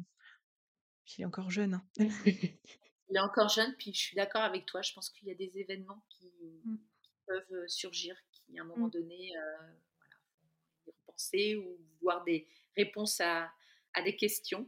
il 1.17 1.21
est 1.21 1.25
encore 1.25 1.49
jeune. 1.51 1.73
hein. 1.73 1.83
Il 3.09 3.17
est 3.17 3.19
encore 3.19 3.49
jeune, 3.49 3.75
puis 3.77 3.93
je 3.93 3.99
suis 3.99 4.15
d'accord 4.15 4.41
avec 4.43 4.65
toi. 4.65 4.81
Je 4.81 4.93
pense 4.93 5.09
qu'il 5.09 5.27
y 5.27 5.31
a 5.31 5.35
des 5.35 5.51
événements 5.59 6.03
qui, 6.09 6.31
Mm. 6.65 6.79
Peuvent 7.29 7.53
euh, 7.53 7.67
surgir, 7.67 8.15
qui 8.31 8.57
à 8.57 8.63
un 8.63 8.65
moment 8.65 8.87
Mm. 8.87 8.91
donné, 8.91 9.37
euh, 9.37 9.57
voilà, 9.97 10.15
faut 10.83 10.91
y 10.91 10.93
repenser 10.97 11.55
ou 11.55 11.77
voir 12.01 12.23
des 12.23 12.47
réponses 12.75 13.21
à, 13.21 13.51
à 13.93 14.01
des 14.01 14.15
questions. 14.15 14.67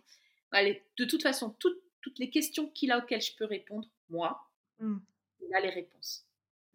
Allez, 0.51 0.83
de 0.97 1.05
toute 1.05 1.23
façon, 1.23 1.49
toutes, 1.59 1.81
toutes 2.01 2.19
les 2.19 2.29
questions 2.29 2.69
qu'il 2.69 2.91
a 2.91 2.99
auxquelles 2.99 3.21
je 3.21 3.35
peux 3.35 3.45
répondre, 3.45 3.89
moi, 4.09 4.47
Mm. 4.79 4.97
il 5.41 5.53
a 5.55 5.59
les 5.59 5.69
réponses. 5.69 6.25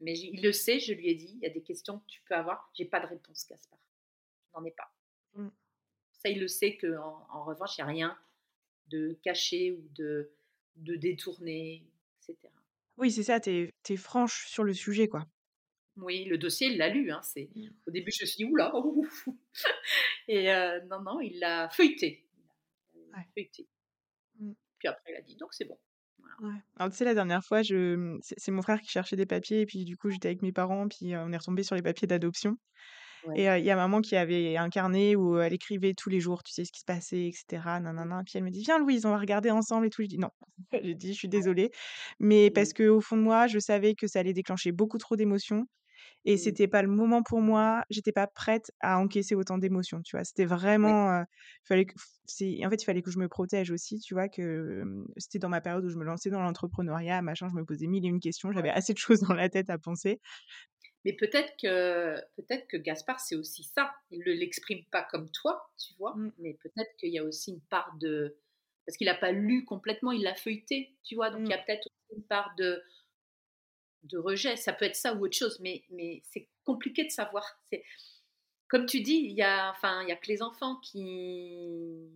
Mais 0.00 0.16
il 0.18 0.42
le 0.42 0.52
sait, 0.52 0.78
je 0.78 0.92
lui 0.92 1.08
ai 1.08 1.14
dit, 1.14 1.32
il 1.36 1.40
y 1.40 1.46
a 1.46 1.50
des 1.50 1.62
questions 1.62 1.98
que 2.00 2.06
tu 2.06 2.20
peux 2.22 2.34
avoir. 2.34 2.70
J'ai 2.74 2.84
pas 2.84 3.00
de 3.00 3.06
réponse, 3.06 3.46
Gaspard. 3.48 3.78
Je 4.52 4.58
n'en 4.58 4.64
ai 4.64 4.70
pas. 4.72 4.92
Mm. 5.34 5.48
Ça, 6.12 6.28
il 6.28 6.40
le 6.40 6.48
sait 6.48 6.76
qu'en 6.76 7.26
en 7.30 7.44
revanche, 7.44 7.78
il 7.78 7.80
n'y 7.80 7.84
a 7.84 7.92
rien 7.92 8.18
de 8.88 9.18
caché 9.22 9.72
ou 9.72 9.88
de, 9.94 10.30
de 10.76 10.96
détourné, 10.96 11.82
etc. 12.28 12.52
Oui, 12.98 13.10
c'est 13.10 13.22
ça, 13.24 13.40
tu 13.40 13.72
es, 13.88 13.96
franche 13.96 14.46
sur 14.46 14.64
le 14.64 14.72
sujet, 14.74 15.08
quoi. 15.08 15.26
Oui, 15.96 16.24
le 16.24 16.38
dossier, 16.38 16.68
il 16.68 16.78
l'a 16.78 16.88
lu. 16.88 17.10
Hein, 17.10 17.20
c'est... 17.22 17.48
Mmh. 17.54 17.68
Au 17.86 17.90
début, 17.90 18.10
je 18.10 18.22
me 18.22 18.26
suis 18.26 18.36
dit, 18.36 18.44
oula, 18.44 18.72
Et 20.28 20.52
euh, 20.52 20.80
non, 20.90 21.00
non, 21.00 21.20
il 21.20 21.38
l'a 21.38 21.68
feuilleté. 21.70 22.26
Il 22.94 23.24
feuilleté. 23.34 23.66
Mmh. 24.38 24.52
Puis 24.78 24.88
après, 24.88 25.12
il 25.12 25.16
a 25.16 25.22
dit, 25.22 25.36
donc 25.36 25.54
c'est 25.54 25.64
bon. 25.64 25.78
Ouais. 26.40 26.52
Alors, 26.76 26.90
tu 26.90 26.98
sais, 26.98 27.04
la 27.04 27.14
dernière 27.14 27.42
fois, 27.42 27.62
je... 27.62 28.18
c'est 28.20 28.50
mon 28.50 28.60
frère 28.60 28.80
qui 28.80 28.90
cherchait 28.90 29.16
des 29.16 29.24
papiers, 29.24 29.62
et 29.62 29.66
puis 29.66 29.84
du 29.84 29.96
coup, 29.96 30.10
j'étais 30.10 30.28
avec 30.28 30.42
mes 30.42 30.52
parents, 30.52 30.86
puis 30.86 31.14
euh, 31.14 31.24
on 31.24 31.32
est 31.32 31.36
retombé 31.36 31.62
sur 31.62 31.76
les 31.76 31.82
papiers 31.82 32.06
d'adoption. 32.06 32.58
Et 33.34 33.46
il 33.46 33.64
y 33.64 33.70
a 33.70 33.76
maman 33.76 34.00
qui 34.00 34.14
avait 34.14 34.56
un 34.56 34.68
carnet 34.68 35.16
où 35.16 35.38
elle 35.38 35.52
écrivait 35.52 35.94
tous 35.94 36.08
les 36.08 36.20
jours, 36.20 36.42
tu 36.42 36.52
sais, 36.52 36.64
ce 36.64 36.70
qui 36.70 36.80
se 36.80 36.84
passait, 36.84 37.26
etc. 37.26 37.80
Nanana. 37.80 38.22
Puis 38.24 38.34
elle 38.36 38.44
me 38.44 38.50
dit, 38.50 38.62
viens 38.62 38.78
Louise, 38.78 39.04
on 39.04 39.10
va 39.10 39.18
regarder 39.18 39.50
ensemble 39.50 39.86
et 39.86 39.90
tout. 39.90 40.02
Je 40.02 40.08
dis 40.08 40.18
non. 40.18 40.30
J'ai 40.72 40.94
dit, 40.94 41.12
je 41.12 41.18
suis 41.18 41.28
désolée. 41.28 41.70
Mais 42.20 42.50
parce 42.50 42.72
que 42.72 42.88
au 42.88 43.00
fond 43.00 43.16
de 43.16 43.22
moi, 43.22 43.46
je 43.46 43.58
savais 43.58 43.94
que 43.94 44.06
ça 44.06 44.20
allait 44.20 44.32
déclencher 44.32 44.72
beaucoup 44.72 44.98
trop 44.98 45.16
d'émotions. 45.16 45.66
Et 46.24 46.36
c'était 46.36 46.68
pas 46.68 46.82
le 46.82 46.88
moment 46.88 47.22
pour 47.22 47.40
moi. 47.40 47.84
J'étais 47.88 48.12
pas 48.12 48.26
prête 48.26 48.72
à 48.80 48.98
encaisser 48.98 49.34
autant 49.34 49.58
d'émotions, 49.58 50.02
tu 50.02 50.16
vois. 50.16 50.24
C'était 50.24 50.44
vraiment, 50.44 51.24
fallait 51.64 51.86
que, 51.86 51.94
c'est, 52.24 52.64
en 52.66 52.70
fait, 52.70 52.82
il 52.82 52.84
fallait 52.84 53.02
que 53.02 53.10
je 53.10 53.18
me 53.18 53.28
protège 53.28 53.70
aussi, 53.70 54.00
tu 54.00 54.14
vois, 54.14 54.28
que 54.28 54.82
c'était 55.16 55.38
dans 55.38 55.48
ma 55.48 55.60
période 55.60 55.84
où 55.84 55.88
je 55.88 55.96
me 55.96 56.04
lançais 56.04 56.30
dans 56.30 56.42
l'entrepreneuriat, 56.42 57.22
machin, 57.22 57.48
je 57.48 57.54
me 57.54 57.64
posais 57.64 57.86
mille 57.86 58.04
et 58.04 58.08
une 58.08 58.20
questions, 58.20 58.50
j'avais 58.52 58.70
assez 58.70 58.92
de 58.92 58.98
choses 58.98 59.20
dans 59.20 59.34
la 59.34 59.48
tête 59.48 59.70
à 59.70 59.78
penser. 59.78 60.20
Mais 61.04 61.12
peut-être 61.12 61.52
que, 61.62 62.16
peut-être 62.36 62.66
que 62.66 62.76
Gaspard, 62.76 63.20
c'est 63.20 63.36
aussi 63.36 63.62
ça. 63.62 63.94
Il 64.10 64.18
ne 64.26 64.32
l'exprime 64.32 64.84
pas 64.90 65.04
comme 65.04 65.30
toi, 65.30 65.70
tu 65.78 65.94
vois, 66.00 66.16
mmh. 66.16 66.32
mais 66.38 66.54
peut-être 66.54 66.90
qu'il 66.98 67.12
y 67.12 67.18
a 67.20 67.24
aussi 67.24 67.52
une 67.52 67.60
part 67.60 67.96
de. 68.00 68.36
Parce 68.84 68.96
qu'il 68.96 69.06
n'a 69.06 69.14
pas 69.14 69.30
lu 69.30 69.64
complètement, 69.64 70.10
il 70.10 70.22
l'a 70.22 70.34
feuilleté, 70.34 70.96
tu 71.04 71.14
vois, 71.14 71.30
donc 71.30 71.42
il 71.44 71.50
y 71.50 71.52
a 71.52 71.58
mmh. 71.58 71.64
peut-être 71.64 71.86
aussi 71.86 72.18
une 72.18 72.24
part 72.24 72.52
de, 72.58 72.82
de 74.04 74.18
rejet. 74.18 74.56
Ça 74.56 74.72
peut 74.72 74.84
être 74.84 74.96
ça 74.96 75.14
ou 75.14 75.24
autre 75.24 75.36
chose, 75.36 75.58
mais, 75.60 75.84
mais 75.90 76.22
c'est 76.24 76.48
compliqué 76.64 77.04
de 77.04 77.10
savoir. 77.10 77.44
C'est 77.64 77.84
Comme 78.68 78.86
tu 78.86 79.00
dis, 79.00 79.16
il 79.16 79.32
y, 79.32 79.42
a, 79.42 79.70
enfin, 79.70 80.02
il 80.02 80.08
y 80.08 80.12
a 80.12 80.16
que 80.16 80.28
les 80.28 80.42
enfants 80.42 80.76
qui, 80.76 82.08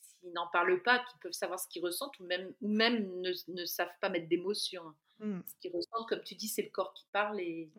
s'ils 0.00 0.32
n'en 0.32 0.46
parlent 0.48 0.82
pas, 0.82 0.98
qui 1.00 1.18
peuvent 1.18 1.32
savoir 1.32 1.58
ce 1.58 1.68
qu'ils 1.68 1.82
ressentent 1.82 2.18
ou 2.20 2.24
même, 2.24 2.52
ou 2.60 2.68
même 2.68 3.20
ne, 3.20 3.32
ne 3.48 3.64
savent 3.64 3.94
pas 4.00 4.08
mettre 4.08 4.28
d'émotion. 4.28 4.94
Mmh. 5.18 5.40
Ce 5.46 5.54
qu'ils 5.60 5.72
ressentent, 5.72 6.08
comme 6.08 6.22
tu 6.22 6.34
dis, 6.34 6.48
c'est 6.48 6.62
le 6.62 6.70
corps 6.70 6.94
qui 6.94 7.06
parle 7.12 7.40
et 7.40 7.70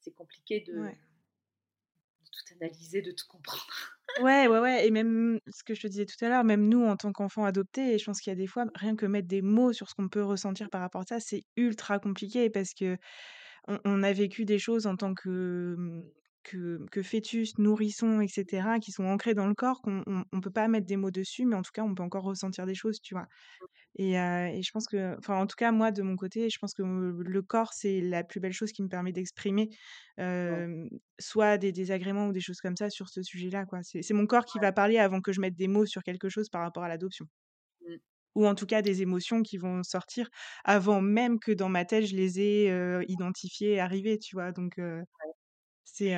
c'est 0.00 0.12
compliqué 0.12 0.60
de, 0.60 0.90
tout 2.36 2.54
analyser, 2.60 3.02
de 3.02 3.10
tout 3.10 3.26
comprendre. 3.28 3.66
ouais, 4.22 4.46
ouais, 4.46 4.58
ouais. 4.58 4.86
Et 4.86 4.90
même 4.90 5.40
ce 5.48 5.64
que 5.64 5.74
je 5.74 5.82
te 5.82 5.86
disais 5.86 6.06
tout 6.06 6.22
à 6.24 6.28
l'heure, 6.28 6.44
même 6.44 6.68
nous, 6.68 6.84
en 6.84 6.96
tant 6.96 7.12
qu'enfants 7.12 7.44
adoptés, 7.44 7.98
je 7.98 8.04
pense 8.04 8.20
qu'il 8.20 8.30
y 8.30 8.34
a 8.34 8.36
des 8.36 8.46
fois, 8.46 8.66
rien 8.74 8.96
que 8.96 9.06
mettre 9.06 9.28
des 9.28 9.42
mots 9.42 9.72
sur 9.72 9.88
ce 9.88 9.94
qu'on 9.94 10.08
peut 10.08 10.22
ressentir 10.22 10.70
par 10.70 10.80
rapport 10.80 11.02
à 11.02 11.06
ça, 11.06 11.20
c'est 11.20 11.44
ultra 11.56 11.98
compliqué 11.98 12.50
parce 12.50 12.74
que 12.74 12.96
on, 13.84 14.02
a 14.02 14.12
vécu 14.12 14.44
des 14.44 14.58
choses 14.58 14.86
en 14.86 14.96
tant 14.96 15.14
que, 15.14 15.76
que, 16.46 16.84
que, 16.90 17.02
fœtus, 17.02 17.58
nourrissons, 17.58 18.20
etc., 18.20 18.78
qui 18.78 18.92
sont 18.92 19.04
ancrés 19.04 19.34
dans 19.34 19.46
le 19.46 19.54
corps, 19.54 19.82
qu'on 19.82 20.02
ne 20.06 20.40
peut 20.40 20.50
pas 20.50 20.68
mettre 20.68 20.86
des 20.86 20.96
mots 20.96 21.10
dessus, 21.10 21.44
mais 21.44 21.56
en 21.56 21.62
tout 21.62 21.72
cas, 21.74 21.82
on 21.82 21.94
peut 21.94 22.02
encore 22.02 22.24
ressentir 22.24 22.66
des 22.66 22.74
choses, 22.74 23.00
tu 23.00 23.14
vois. 23.14 23.26
Et, 23.98 24.12
et, 24.12 24.62
je 24.62 24.70
pense 24.72 24.86
que, 24.86 25.16
enfin, 25.18 25.36
en 25.36 25.46
tout 25.46 25.56
cas, 25.56 25.72
moi, 25.72 25.90
de 25.90 26.02
mon 26.02 26.16
côté, 26.16 26.50
je 26.50 26.58
pense 26.58 26.74
que 26.74 26.82
le 26.82 27.42
corps, 27.42 27.72
c'est 27.72 28.00
la 28.00 28.24
plus 28.24 28.40
belle 28.40 28.52
chose 28.52 28.72
qui 28.72 28.82
me 28.82 28.88
permet 28.88 29.12
d'exprimer 29.12 29.70
soit 31.18 31.58
des 31.58 31.72
désagréments 31.72 32.28
ou 32.28 32.32
des 32.32 32.40
choses 32.40 32.60
comme 32.60 32.76
ça 32.76 32.90
sur 32.90 33.08
ce 33.08 33.22
sujet-là. 33.22 33.66
quoi. 33.66 33.80
C'est 33.82 34.14
mon 34.14 34.26
corps 34.26 34.44
qui 34.44 34.58
va 34.58 34.72
parler 34.72 34.98
avant 34.98 35.20
que 35.20 35.32
je 35.32 35.40
mette 35.40 35.56
des 35.56 35.68
mots 35.68 35.86
sur 35.86 36.02
quelque 36.02 36.28
chose 36.28 36.48
par 36.48 36.62
rapport 36.62 36.84
à 36.84 36.88
l'adoption. 36.88 37.26
Mmh. 37.86 37.94
Ou 38.34 38.46
en 38.46 38.54
tout 38.54 38.66
cas, 38.66 38.82
des 38.82 39.00
émotions 39.00 39.42
qui 39.42 39.56
vont 39.56 39.82
sortir 39.82 40.28
avant 40.64 41.00
même 41.00 41.40
que 41.40 41.52
dans 41.52 41.70
ma 41.70 41.86
tête, 41.86 42.04
je 42.04 42.16
les 42.16 42.40
ai 42.40 43.04
identifiées 43.08 43.74
et 43.74 43.80
arrivées, 43.80 44.18
tu 44.18 44.36
vois. 44.36 44.52
Donc, 44.52 44.78
c'est. 45.86 46.14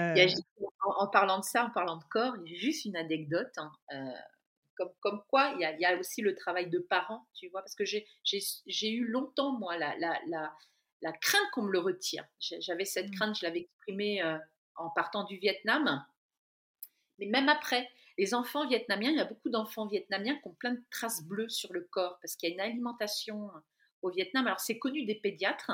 En, 0.98 1.06
parlant 1.06 1.38
de 1.38 1.44
ça, 1.44 1.66
en 1.66 1.70
parlant 1.70 1.96
de 1.96 2.04
corps, 2.04 2.34
il 2.44 2.52
y 2.52 2.56
a 2.56 2.58
juste 2.58 2.86
une 2.86 2.96
anecdote. 2.96 3.52
Hein, 3.58 3.72
comme, 5.00 5.22
quoi, 5.28 5.54
il 5.58 5.60
y, 5.60 5.84
a, 5.84 5.98
aussi 5.98 6.22
le 6.22 6.34
travail 6.34 6.70
de 6.70 6.78
parent, 6.78 7.26
tu 7.34 7.48
vois, 7.48 7.60
parce 7.62 7.74
que 7.74 7.84
j'ai 7.84 8.90
eu 8.90 9.04
longtemps, 9.06 9.52
moi, 9.52 9.76
la, 9.76 9.96
la, 9.98 10.18
la, 11.02 11.12
crainte 11.12 11.50
qu'on 11.52 11.62
me 11.62 11.72
le 11.72 11.78
retire. 11.80 12.24
J'avais 12.40 12.84
cette 12.84 13.08
mmh. 13.08 13.14
crainte, 13.14 13.38
je 13.38 13.46
l'avais 13.46 13.60
exprimée 13.60 14.22
euh, 14.22 14.38
en 14.76 14.90
partant 14.90 15.24
du 15.24 15.36
Vietnam. 15.36 16.04
Mais 17.18 17.26
même 17.26 17.48
après, 17.48 17.88
les 18.16 18.34
enfants 18.34 18.66
vietnamiens, 18.66 19.10
il 19.10 19.16
y 19.16 19.20
a 19.20 19.24
beaucoup 19.24 19.50
d'enfants 19.50 19.86
vietnamiens 19.86 20.36
qui 20.36 20.48
ont 20.48 20.54
plein 20.54 20.74
de 20.74 20.82
traces 20.90 21.24
bleues 21.24 21.48
sur 21.48 21.72
le 21.72 21.82
corps, 21.90 22.18
parce 22.22 22.36
qu'il 22.36 22.48
y 22.48 22.52
a 22.52 22.54
une 22.54 22.60
alimentation 22.60 23.50
au 24.02 24.10
Vietnam. 24.10 24.46
Alors, 24.46 24.60
c'est 24.60 24.78
connu 24.78 25.04
des 25.04 25.16
pédiatres. 25.16 25.70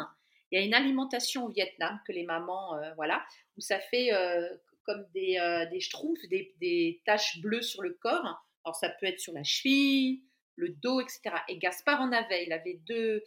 Il 0.50 0.58
y 0.58 0.62
a 0.62 0.64
une 0.64 0.74
alimentation 0.74 1.46
au 1.46 1.48
Vietnam 1.48 2.00
que 2.06 2.12
les 2.12 2.24
mamans, 2.24 2.76
euh, 2.76 2.94
voilà, 2.94 3.24
où 3.56 3.60
ça 3.60 3.80
fait 3.80 4.12
euh, 4.12 4.48
comme 4.84 5.06
des, 5.14 5.38
des 5.70 5.80
schtroumpfs, 5.80 6.28
des, 6.28 6.54
des 6.60 7.00
taches 7.06 7.40
bleues 7.40 7.62
sur 7.62 7.82
le 7.82 7.94
corps 7.94 8.44
alors 8.64 8.76
ça 8.76 8.88
peut 8.88 9.06
être 9.06 9.20
sur 9.20 9.32
la 9.32 9.44
cheville, 9.44 10.22
le 10.56 10.70
dos, 10.70 11.00
etc. 11.00 11.36
Et 11.48 11.58
Gaspard 11.58 12.00
en 12.00 12.12
avait. 12.12 12.44
Il 12.44 12.52
avait 12.52 12.80
deux. 12.86 13.22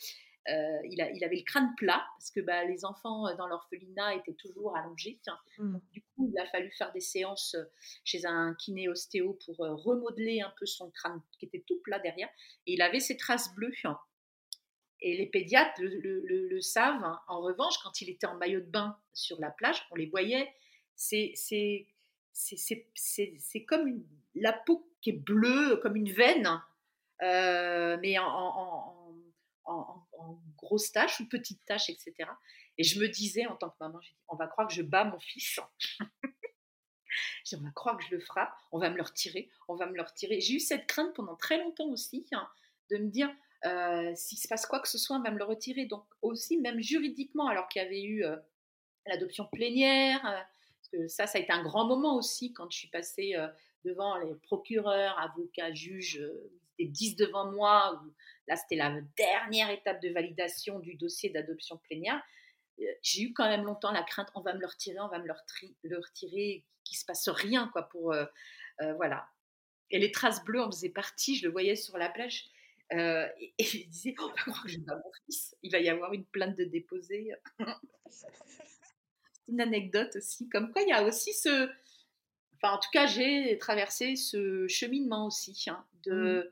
Euh, 0.49 0.79
il, 0.85 1.01
a, 1.01 1.11
il, 1.11 1.25
avait 1.25 1.35
le 1.35 1.43
crâne 1.43 1.75
plat 1.75 2.07
parce 2.17 2.31
que 2.31 2.39
bah, 2.39 2.63
les 2.63 2.85
enfants 2.85 3.27
euh, 3.27 3.35
dans 3.35 3.47
l'orphelinat 3.47 4.15
étaient 4.15 4.33
toujours 4.33 4.77
allongés. 4.77 5.19
Mmh. 5.57 5.77
Du 5.91 6.01
coup, 6.01 6.31
il 6.33 6.39
a 6.39 6.45
fallu 6.45 6.71
faire 6.71 6.93
des 6.93 7.01
séances 7.01 7.55
euh, 7.55 7.65
chez 8.05 8.25
un 8.25 8.55
kiné 8.57 8.87
ostéo 8.87 9.37
pour 9.45 9.57
remodeler 9.57 10.39
un 10.39 10.53
peu 10.57 10.65
son 10.65 10.89
crâne 10.91 11.21
qui 11.37 11.47
était 11.47 11.65
tout 11.67 11.81
plat 11.83 11.99
derrière. 11.99 12.29
Et 12.65 12.73
il 12.73 12.81
avait 12.81 13.01
ses 13.01 13.17
traces 13.17 13.53
bleues. 13.55 13.73
Et 15.01 15.17
les 15.17 15.27
pédiatres 15.27 15.79
le, 15.79 16.59
savent. 16.61 17.03
Hein. 17.03 17.21
En 17.27 17.41
revanche, 17.41 17.77
quand 17.83 18.01
il 18.01 18.09
était 18.09 18.27
en 18.27 18.35
maillot 18.35 18.61
de 18.61 18.65
bain 18.65 18.97
sur 19.13 19.39
la 19.39 19.51
plage, 19.51 19.85
on 19.91 19.95
les 19.95 20.07
voyait. 20.07 20.51
C'est 20.95 21.33
comme 23.67 24.03
la 24.35 24.53
peau 24.53 24.91
qui 25.01 25.11
est 25.11 25.19
bleue 25.19 25.77
comme 25.77 25.95
une 25.95 26.11
veine, 26.11 26.61
euh, 27.21 27.97
mais 28.01 28.17
en, 28.19 28.93
grosse 30.55 30.91
tache 30.91 31.19
ou 31.19 31.27
petite 31.27 31.63
tache, 31.65 31.89
etc. 31.89 32.13
Et 32.77 32.83
je 32.83 32.99
me 32.99 33.07
disais 33.07 33.45
en 33.45 33.55
tant 33.55 33.69
que 33.69 33.75
maman, 33.79 33.99
on 34.27 34.35
va 34.35 34.47
croire 34.47 34.67
que 34.67 34.73
je 34.73 34.81
bats 34.81 35.05
mon 35.05 35.19
fils. 35.19 35.59
on 37.53 37.61
va 37.61 37.71
croire 37.71 37.97
que 37.97 38.03
je 38.03 38.15
le 38.15 38.19
frappe, 38.19 38.53
on 38.71 38.79
va 38.79 38.89
me 38.89 38.97
le 38.97 39.03
retirer, 39.03 39.49
on 39.67 39.75
va 39.75 39.85
me 39.85 39.95
le 39.95 40.01
retirer. 40.01 40.41
J'ai 40.41 40.55
eu 40.55 40.59
cette 40.59 40.87
crainte 40.87 41.13
pendant 41.15 41.35
très 41.35 41.57
longtemps 41.57 41.89
aussi, 41.89 42.25
hein, 42.31 42.47
de 42.89 42.97
me 42.97 43.09
dire, 43.09 43.29
euh, 43.65 44.11
s'il 44.15 44.37
se 44.37 44.47
passe 44.47 44.65
quoi 44.65 44.79
que 44.79 44.87
ce 44.87 44.97
soit, 44.97 45.17
on 45.17 45.21
va 45.21 45.31
me 45.31 45.37
le 45.37 45.43
retirer. 45.43 45.85
Donc 45.85 46.05
aussi, 46.21 46.57
même 46.57 46.79
juridiquement, 46.81 47.47
alors 47.47 47.67
qu'il 47.67 47.81
y 47.81 47.85
avait 47.85 48.03
eu 48.03 48.23
euh, 48.23 48.37
l'adoption 49.05 49.47
plénière, 49.51 50.21
parce 50.21 50.89
que 50.91 51.07
ça, 51.07 51.27
ça 51.27 51.37
a 51.37 51.41
été 51.41 51.51
un 51.51 51.63
grand 51.63 51.85
moment 51.85 52.15
aussi 52.15 52.53
quand 52.53 52.69
je 52.69 52.77
suis 52.77 52.89
passée 52.89 53.35
devant 53.87 54.17
les 54.17 54.35
procureurs, 54.35 55.17
avocats, 55.19 55.73
juges, 55.73 56.19
euh, 56.19 56.51
c'était 56.71 56.89
10 56.89 57.15
devant 57.15 57.51
moi. 57.51 58.01
Là, 58.47 58.55
c'était 58.55 58.75
la 58.75 58.99
dernière 59.17 59.69
étape 59.69 60.01
de 60.01 60.09
validation 60.09 60.79
du 60.79 60.95
dossier 60.95 61.29
d'adoption 61.29 61.77
plénière. 61.77 62.21
Euh, 62.79 62.85
j'ai 63.01 63.23
eu 63.23 63.33
quand 63.33 63.47
même 63.47 63.63
longtemps 63.63 63.91
la 63.91 64.03
crainte, 64.03 64.29
on 64.35 64.41
va 64.41 64.53
me 64.53 64.59
le 64.59 64.67
retirer, 64.67 64.99
on 64.99 65.07
va 65.07 65.19
me 65.19 65.27
le, 65.27 65.97
retirer, 65.97 66.65
qu'il 66.83 66.97
se 66.97 67.05
passe 67.05 67.29
rien, 67.29 67.69
quoi, 67.73 67.83
pour 67.89 68.13
euh, 68.13 68.25
voilà. 68.95 69.27
Et 69.89 69.99
les 69.99 70.11
traces 70.11 70.43
bleues 70.43 70.61
en 70.61 70.71
faisaient 70.71 70.89
partie. 70.89 71.37
Je 71.37 71.45
le 71.45 71.51
voyais 71.51 71.75
sur 71.75 71.97
la 71.97 72.09
plage. 72.09 72.45
Et, 72.91 73.63
je 73.63 73.87
disais, 73.87 74.15
oh, 74.19 74.31
on 74.47 74.51
va 74.51 74.61
que 74.63 74.69
je 74.69 74.79
mon 74.79 75.11
fils. 75.25 75.55
Il 75.63 75.71
va 75.71 75.79
y 75.79 75.89
avoir 75.89 76.13
une 76.13 76.25
plainte 76.25 76.57
de 76.57 76.63
déposer. 76.63 77.31
C'est 78.09 78.27
une 79.47 79.61
anecdote 79.61 80.15
aussi. 80.15 80.47
Comme 80.49 80.71
quoi, 80.71 80.81
il 80.81 80.89
y 80.89 80.93
a 80.93 81.03
aussi 81.03 81.33
ce, 81.33 81.69
Enfin, 82.61 82.73
en 82.73 82.79
tout 82.79 82.89
cas, 82.91 83.05
j'ai 83.05 83.57
traversé 83.59 84.15
ce 84.15 84.67
cheminement 84.67 85.27
aussi, 85.27 85.69
hein, 85.69 85.85
de 86.03 86.51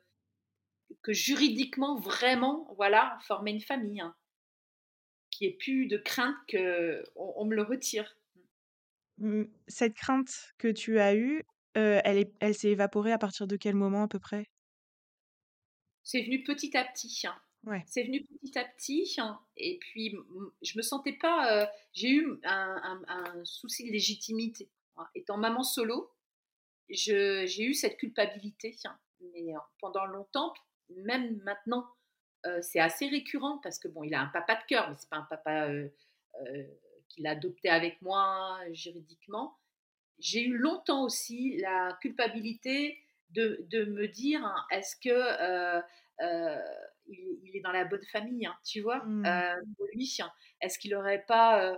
mmh. 0.91 0.95
que 1.01 1.13
juridiquement, 1.13 1.97
vraiment, 1.97 2.71
voilà, 2.77 3.17
former 3.23 3.51
une 3.51 3.61
famille, 3.61 4.01
hein, 4.01 4.15
qui 5.31 5.45
ait 5.45 5.57
plus 5.59 5.87
de 5.87 5.97
crainte 5.97 6.35
qu'on 6.49 7.03
on 7.15 7.45
me 7.45 7.55
le 7.55 7.63
retire. 7.63 8.17
Mmh, 9.17 9.45
cette 9.67 9.95
crainte 9.95 10.53
que 10.59 10.67
tu 10.67 10.99
as 10.99 11.15
eue, 11.15 11.43
euh, 11.75 11.99
elle, 12.03 12.31
elle 12.39 12.55
s'est 12.55 12.69
évaporée 12.69 13.11
à 13.11 13.17
partir 13.17 13.47
de 13.47 13.55
quel 13.55 13.75
moment 13.75 14.03
à 14.03 14.07
peu 14.07 14.19
près? 14.19 14.47
C'est 16.05 16.21
venu 16.21 16.43
petit 16.43 16.77
à 16.77 16.85
petit. 16.85 17.23
Hein. 17.25 17.35
Ouais. 17.65 17.83
C'est 17.87 18.03
venu 18.03 18.23
petit 18.25 18.57
à 18.59 18.63
petit, 18.63 19.17
et 19.57 19.79
puis 19.79 20.15
je 20.61 20.77
me 20.77 20.83
sentais 20.83 21.13
pas. 21.13 21.51
Euh, 21.51 21.65
j'ai 21.93 22.11
eu 22.11 22.39
un, 22.43 23.03
un, 23.07 23.43
souci 23.43 23.87
de 23.87 23.91
légitimité. 23.91 24.69
Étant 25.15 25.37
maman 25.37 25.63
solo, 25.63 26.13
j'ai 26.89 27.63
eu 27.63 27.73
cette 27.73 27.97
culpabilité. 27.97 28.75
Mais 29.19 29.55
euh, 29.55 29.59
pendant 29.79 30.05
longtemps, 30.05 30.53
même 30.89 31.37
maintenant, 31.43 31.87
euh, 32.45 32.61
c'est 32.61 32.79
assez 32.79 33.07
récurrent 33.07 33.57
parce 33.63 33.79
que 33.79 33.87
bon, 33.87 34.03
il 34.03 34.13
a 34.13 34.21
un 34.21 34.27
papa 34.27 34.55
de 34.55 34.65
cœur, 34.67 34.87
mais 34.89 34.95
c'est 34.99 35.09
pas 35.09 35.17
un 35.17 35.23
papa 35.23 35.69
euh, 35.69 35.89
qu'il 37.09 37.25
a 37.25 37.31
adopté 37.31 37.69
avec 37.69 37.99
moi 38.03 38.59
juridiquement. 38.73 39.57
j'ai 40.19 40.43
eu 40.43 40.57
longtemps 40.57 41.03
aussi 41.03 41.57
la 41.57 41.97
culpabilité 42.01 42.99
de, 43.31 43.65
de 43.69 43.85
me 43.85 44.07
dire 44.07 44.43
hein, 44.43 44.65
est-ce 44.71 44.95
que 44.95 45.09
euh, 45.09 45.81
euh, 46.21 46.61
il, 47.07 47.55
est 47.55 47.61
dans 47.61 47.71
la 47.71 47.85
bonne 47.85 48.05
famille, 48.11 48.45
hein, 48.45 48.55
tu 48.65 48.81
vois, 48.81 49.03
Mmh. 49.03 49.25
euh, 49.25 49.55
pour 49.77 49.87
lui, 49.93 50.17
hein. 50.21 50.31
est-ce 50.61 50.79
qu'il 50.79 50.91
n'aurait 50.91 51.25
pas 51.27 51.77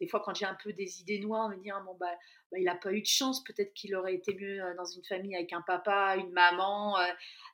des 0.00 0.08
fois 0.08 0.20
quand 0.24 0.34
j'ai 0.34 0.46
un 0.46 0.56
peu 0.60 0.72
des 0.72 1.00
idées 1.00 1.20
noires, 1.20 1.48
me 1.48 1.56
dire 1.62 1.80
bon 1.84 1.96
bah, 2.00 2.12
bah 2.50 2.58
il 2.58 2.64
n'a 2.64 2.74
pas 2.74 2.92
eu 2.92 3.02
de 3.02 3.06
chance, 3.06 3.44
peut-être 3.44 3.72
qu'il 3.72 3.94
aurait 3.94 4.14
été 4.14 4.34
mieux 4.34 4.60
dans 4.76 4.84
une 4.84 5.04
famille 5.04 5.36
avec 5.36 5.52
un 5.52 5.62
papa, 5.62 6.16
une 6.16 6.32
maman. 6.32 6.96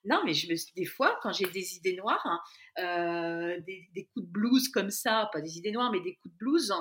non, 0.04 0.22
mais 0.24 0.32
je 0.32 0.50
me, 0.50 0.74
des 0.74 0.86
fois 0.86 1.18
quand 1.22 1.32
j'ai 1.32 1.46
des 1.50 1.76
idées 1.76 1.96
noires, 1.96 2.46
des, 2.76 3.88
des, 3.92 4.04
coups 4.14 4.26
de 4.26 4.32
blues 4.32 4.68
comme 4.68 4.90
ça, 4.90 5.28
pas 5.32 5.42
des 5.42 5.58
idées 5.58 5.72
noires, 5.72 5.90
mais 5.90 6.00
des 6.00 6.14
coups 6.16 6.32
de 6.32 6.38
blues, 6.38 6.72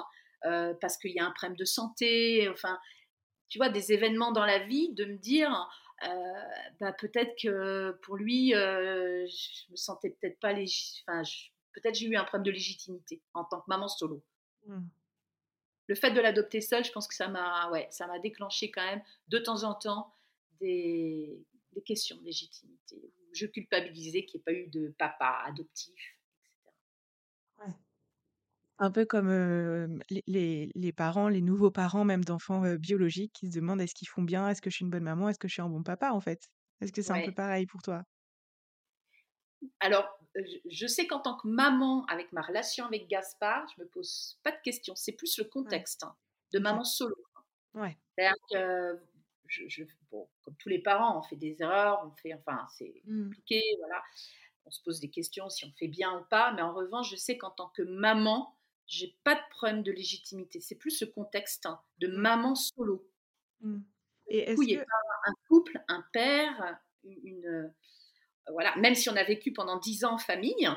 parce 0.41 0.97
qu'il 0.97 1.11
y 1.11 1.19
a 1.19 1.25
un 1.25 1.31
problème 1.31 1.57
de 1.57 1.65
santé, 1.65 2.47
enfin, 2.49 2.79
tu 3.49 3.57
vois, 3.57 3.69
des 3.69 3.93
événements 3.93 4.31
dans 4.31 4.45
la 4.45 4.59
vie, 4.59 4.93
de 4.93 5.05
me 5.05 5.17
dire, 5.17 5.69
bah, 6.79 6.93
peut-être 6.93 7.35
que 7.41 7.91
pour 8.03 8.17
lui, 8.17 8.51
je 8.51 9.71
me 9.71 9.75
sentais 9.75 10.09
peut-être 10.09 10.39
pas 10.39 10.53
légitime, 10.53 11.03
enfin, 11.07 11.23
peut-être 11.73 11.95
j'ai 11.95 12.07
eu 12.07 12.15
un 12.15 12.23
problème 12.23 12.45
de 12.45 12.51
légitimité 12.51 13.21
en 13.33 13.43
tant 13.43 13.61
que 13.61 13.65
maman 13.67 13.87
solo. 13.87 14.23
Mmh 14.65 14.81
le 15.87 15.95
fait 15.95 16.11
de 16.11 16.19
l'adopter 16.19 16.61
seul, 16.61 16.83
je 16.83 16.91
pense 16.91 17.07
que 17.07 17.15
ça 17.15 17.27
m'a 17.27 17.69
ouais, 17.71 17.87
ça 17.89 18.07
m'a 18.07 18.19
déclenché 18.19 18.69
quand 18.69 18.83
même 18.83 19.01
de 19.29 19.39
temps 19.39 19.63
en 19.63 19.73
temps 19.73 20.13
des, 20.59 21.45
des 21.73 21.81
questions 21.81 22.17
de 22.17 22.25
légitimité. 22.25 23.01
Je 23.33 23.45
culpabilisais 23.45 24.25
qu'il 24.25 24.39
n'y 24.39 24.41
ait 24.41 24.43
pas 24.43 24.53
eu 24.53 24.67
de 24.67 24.93
papa 24.97 25.43
adoptif. 25.45 26.16
Un 28.79 28.91
peu 28.91 29.05
comme 29.05 29.29
euh, 29.29 29.87
les, 30.09 30.23
les, 30.27 30.71
les 30.75 30.93
parents, 30.93 31.29
les 31.29 31.41
nouveaux 31.41 31.71
parents, 31.71 32.05
même 32.05 32.23
d'enfants 32.23 32.63
euh, 32.63 32.77
biologiques, 32.77 33.33
qui 33.33 33.47
se 33.47 33.55
demandent 33.55 33.81
est-ce 33.81 33.95
qu'ils 33.95 34.07
font 34.07 34.21
bien, 34.21 34.47
est-ce 34.49 34.61
que 34.61 34.69
je 34.69 34.75
suis 34.75 34.85
une 34.85 34.91
bonne 34.91 35.03
maman, 35.03 35.29
est-ce 35.29 35.39
que 35.39 35.47
je 35.47 35.53
suis 35.53 35.61
un 35.61 35.69
bon 35.69 35.81
papa 35.83 36.11
en 36.11 36.19
fait? 36.19 36.47
Est-ce 36.81 36.91
que 36.91 37.01
c'est 37.01 37.11
un 37.11 37.25
peu 37.25 37.33
pareil 37.33 37.65
pour 37.65 37.81
toi? 37.81 38.03
Alors, 39.79 40.07
je 40.69 40.85
sais 40.85 41.07
qu'en 41.07 41.19
tant 41.19 41.37
que 41.37 41.47
maman, 41.47 42.05
avec 42.05 42.31
ma 42.31 42.41
relation 42.41 42.85
avec 42.85 43.07
Gaspard, 43.07 43.65
je 43.75 43.81
me 43.81 43.87
pose 43.87 44.39
pas 44.43 44.51
de 44.51 44.61
questions. 44.63 44.93
C'est 44.95 45.13
plus 45.13 45.39
le 45.39 45.45
contexte 45.45 46.03
hein, 46.03 46.15
de 46.53 46.59
maman 46.59 46.83
solo. 46.83 47.15
Ouais. 47.73 47.97
C'est-à-dire 48.15 48.37
que, 48.51 48.99
je, 49.47 49.83
bon, 50.11 50.29
comme 50.43 50.55
tous 50.57 50.69
les 50.69 50.83
parents, 50.83 51.17
on 51.17 51.23
fait 51.23 51.35
des 51.35 51.57
erreurs, 51.59 52.03
on 52.05 52.11
fait, 52.21 52.35
enfin, 52.35 52.67
c'est 52.77 53.01
mmh. 53.05 53.23
compliqué, 53.23 53.63
voilà. 53.79 54.03
On 54.65 54.69
se 54.69 54.83
pose 54.83 54.99
des 54.99 55.09
questions 55.09 55.49
si 55.49 55.65
on 55.65 55.71
fait 55.79 55.87
bien 55.87 56.19
ou 56.19 56.25
pas. 56.29 56.53
Mais 56.53 56.61
en 56.61 56.73
revanche, 56.73 57.09
je 57.09 57.15
sais 57.15 57.37
qu'en 57.37 57.51
tant 57.51 57.69
que 57.69 57.81
maman, 57.81 58.56
j'ai 58.87 59.15
pas 59.23 59.35
de 59.35 59.41
problème 59.51 59.83
de 59.83 59.91
légitimité. 59.91 60.59
C'est 60.59 60.75
plus 60.75 60.91
ce 60.91 61.05
contexte 61.05 61.65
hein, 61.65 61.79
de 61.99 62.07
mmh. 62.07 62.17
maman 62.17 62.55
solo. 62.55 63.07
Mmh. 63.61 63.79
Et 64.29 64.39
est-ce 64.39 64.61
que... 64.61 64.77
pas 64.77 64.85
un 65.25 65.33
couple, 65.47 65.79
un 65.87 66.03
père, 66.11 66.79
une 67.03 67.73
voilà, 68.51 68.75
même 68.77 68.95
si 68.95 69.09
on 69.09 69.15
a 69.15 69.23
vécu 69.23 69.51
pendant 69.51 69.77
dix 69.77 70.03
ans 70.05 70.13
en 70.13 70.17
famille, 70.17 70.69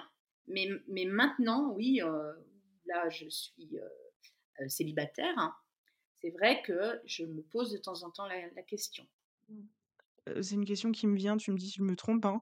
mais, 0.46 0.68
mais 0.88 1.04
maintenant, 1.04 1.70
oui, 1.72 2.00
euh, 2.02 2.32
là, 2.86 3.08
je 3.08 3.28
suis 3.28 3.78
euh, 3.78 3.88
euh, 4.60 4.68
célibataire. 4.68 5.34
Hein. 5.36 5.54
c'est 6.20 6.30
vrai 6.30 6.62
que 6.62 7.00
je 7.04 7.24
me 7.24 7.42
pose 7.42 7.72
de 7.72 7.78
temps 7.78 8.02
en 8.02 8.10
temps 8.10 8.26
la, 8.26 8.62
question. 8.62 9.06
C'est 10.42 10.54
une 10.54 10.64
question 10.64 10.92
qui 10.92 11.06
me 11.06 11.16
vient, 11.16 11.36
tu 11.36 11.50
me 11.50 11.56
dis 11.56 11.70
si 11.70 11.78
je 11.78 11.82
me 11.82 11.96
trompe. 11.96 12.24
Hein. 12.24 12.40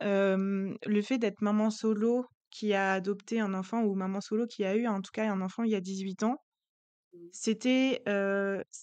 le 0.00 1.02
fait 1.02 1.18
d'être 1.18 1.40
maman 1.40 1.70
solo 1.70 2.26
qui 2.50 2.74
a 2.74 2.92
adopté 2.92 3.40
un 3.40 3.54
enfant 3.54 3.82
ou 3.82 3.94
maman 3.94 4.20
solo 4.20 4.46
qui 4.46 4.64
a 4.64 4.76
eu 4.76 4.86
en 4.86 5.00
tout 5.02 5.10
cas 5.12 5.30
un 5.30 5.40
enfant 5.40 5.62
il 5.64 5.70
y 5.70 5.74
a 5.74 5.80
18 5.80 6.22
ans, 6.22 6.42
c'était, 7.32 8.02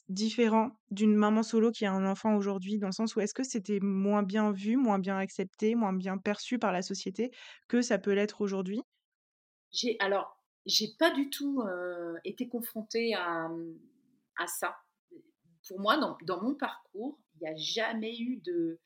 différent 0.10 0.80
d'une 0.92 1.16
maman 1.16 1.44
solo 1.44 1.72
qui 1.72 1.86
a 1.86 1.92
un 1.92 2.06
enfant 2.06 2.36
aujourd'hui, 2.36 2.78
dans 2.78 2.88
le 2.88 2.94
sens 2.94 3.16
où 3.16 3.20
est-ce 3.20 3.34
que 3.34 3.44
c'était 3.44 3.80
moins 3.80 4.24
bien 4.24 4.52
vu, 4.52 4.76
moins 4.78 5.00
bien 5.00 5.18
accepté, 5.18 5.76
moins 5.76 5.94
bien 5.94 6.18
perçu 6.18 6.60
par 6.60 6.72
la 6.72 6.82
société 6.82 7.32
que 7.68 7.82
ça 7.82 7.98
peut 7.98 8.14
l'être 8.14 8.42
aujourd'hui? 8.42 8.82
J'ai 9.72 9.98
alors, 10.00 10.44
j'ai 10.66 10.90
pas 11.00 11.12
du 11.12 11.30
tout, 11.30 11.64
été 12.24 12.48
confrontée 12.48 13.14
à, 13.14 13.50
mmh, 13.50 13.80
à 14.38 14.48
ça. 14.48 14.76
Pour 15.68 15.80
moi, 15.80 15.98
dans 15.98 16.18
dans 16.24 16.42
mon 16.42 16.56
parcours, 16.56 17.20
il 17.36 17.40
n'y 17.44 17.48
a 17.48 17.56
jamais 17.56 18.18
eu 18.18 18.38
de, 18.38 18.80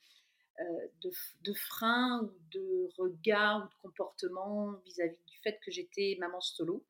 de 1.02 1.12
de 1.42 1.54
frein 1.54 2.22
ou 2.24 2.32
de 2.52 2.90
regard 2.98 3.64
ou 3.64 3.68
de 3.68 3.82
comportement 3.82 4.74
vis-à-vis 4.86 5.24
du 5.28 5.38
fait 5.40 5.60
que 5.64 5.72
j'étais 5.72 6.18
maman 6.20 6.42
solo. 6.42 6.84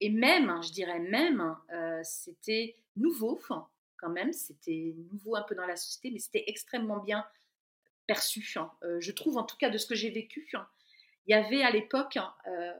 Et 0.00 0.10
même, 0.10 0.48
hein, 0.48 0.60
je 0.62 0.72
dirais 0.72 1.00
même, 1.00 1.56
euh, 1.72 2.00
c'était 2.04 2.76
nouveau, 2.96 3.40
quand 3.96 4.10
même, 4.10 4.32
c'était 4.32 4.94
nouveau 5.12 5.36
un 5.36 5.42
peu 5.42 5.54
dans 5.54 5.66
la 5.66 5.76
société, 5.76 6.10
mais 6.10 6.20
c'était 6.20 6.44
extrêmement 6.46 6.98
bien 6.98 7.26
perçu. 8.06 8.46
Hein. 8.56 8.70
Euh, 8.84 9.00
je 9.00 9.10
trouve, 9.12 9.38
en 9.38 9.44
tout 9.44 9.56
cas, 9.56 9.70
de 9.70 9.78
ce 9.78 9.86
que 9.86 9.94
j'ai 9.94 10.10
vécu. 10.10 10.48
Hein. 10.54 10.66
Il 11.26 11.32
y 11.32 11.34
avait 11.34 11.62
à 11.62 11.70
l'époque, 11.70 12.16
euh, 12.16 12.72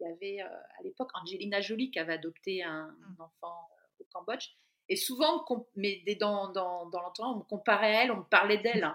il 0.00 0.06
y 0.06 0.10
avait 0.10 0.40
à 0.40 0.82
l'époque 0.82 1.10
Angelina 1.14 1.60
Jolie 1.60 1.90
qui 1.90 1.98
avait 1.98 2.14
adopté 2.14 2.64
un, 2.64 2.88
mmh. 2.88 3.16
enfant 3.20 3.68
au 4.00 4.04
Cambodge. 4.12 4.50
Et 4.88 4.96
souvent, 4.96 5.46
mais 5.76 6.02
dans, 6.20 6.50
dans, 6.52 6.86
dans 6.90 7.00
l'entourage, 7.00 7.32
on 7.34 7.38
me 7.38 7.44
comparait 7.44 7.96
à 7.96 8.04
elle, 8.04 8.10
on 8.10 8.18
me 8.18 8.24
parlait 8.24 8.58
d'elle. 8.58 8.94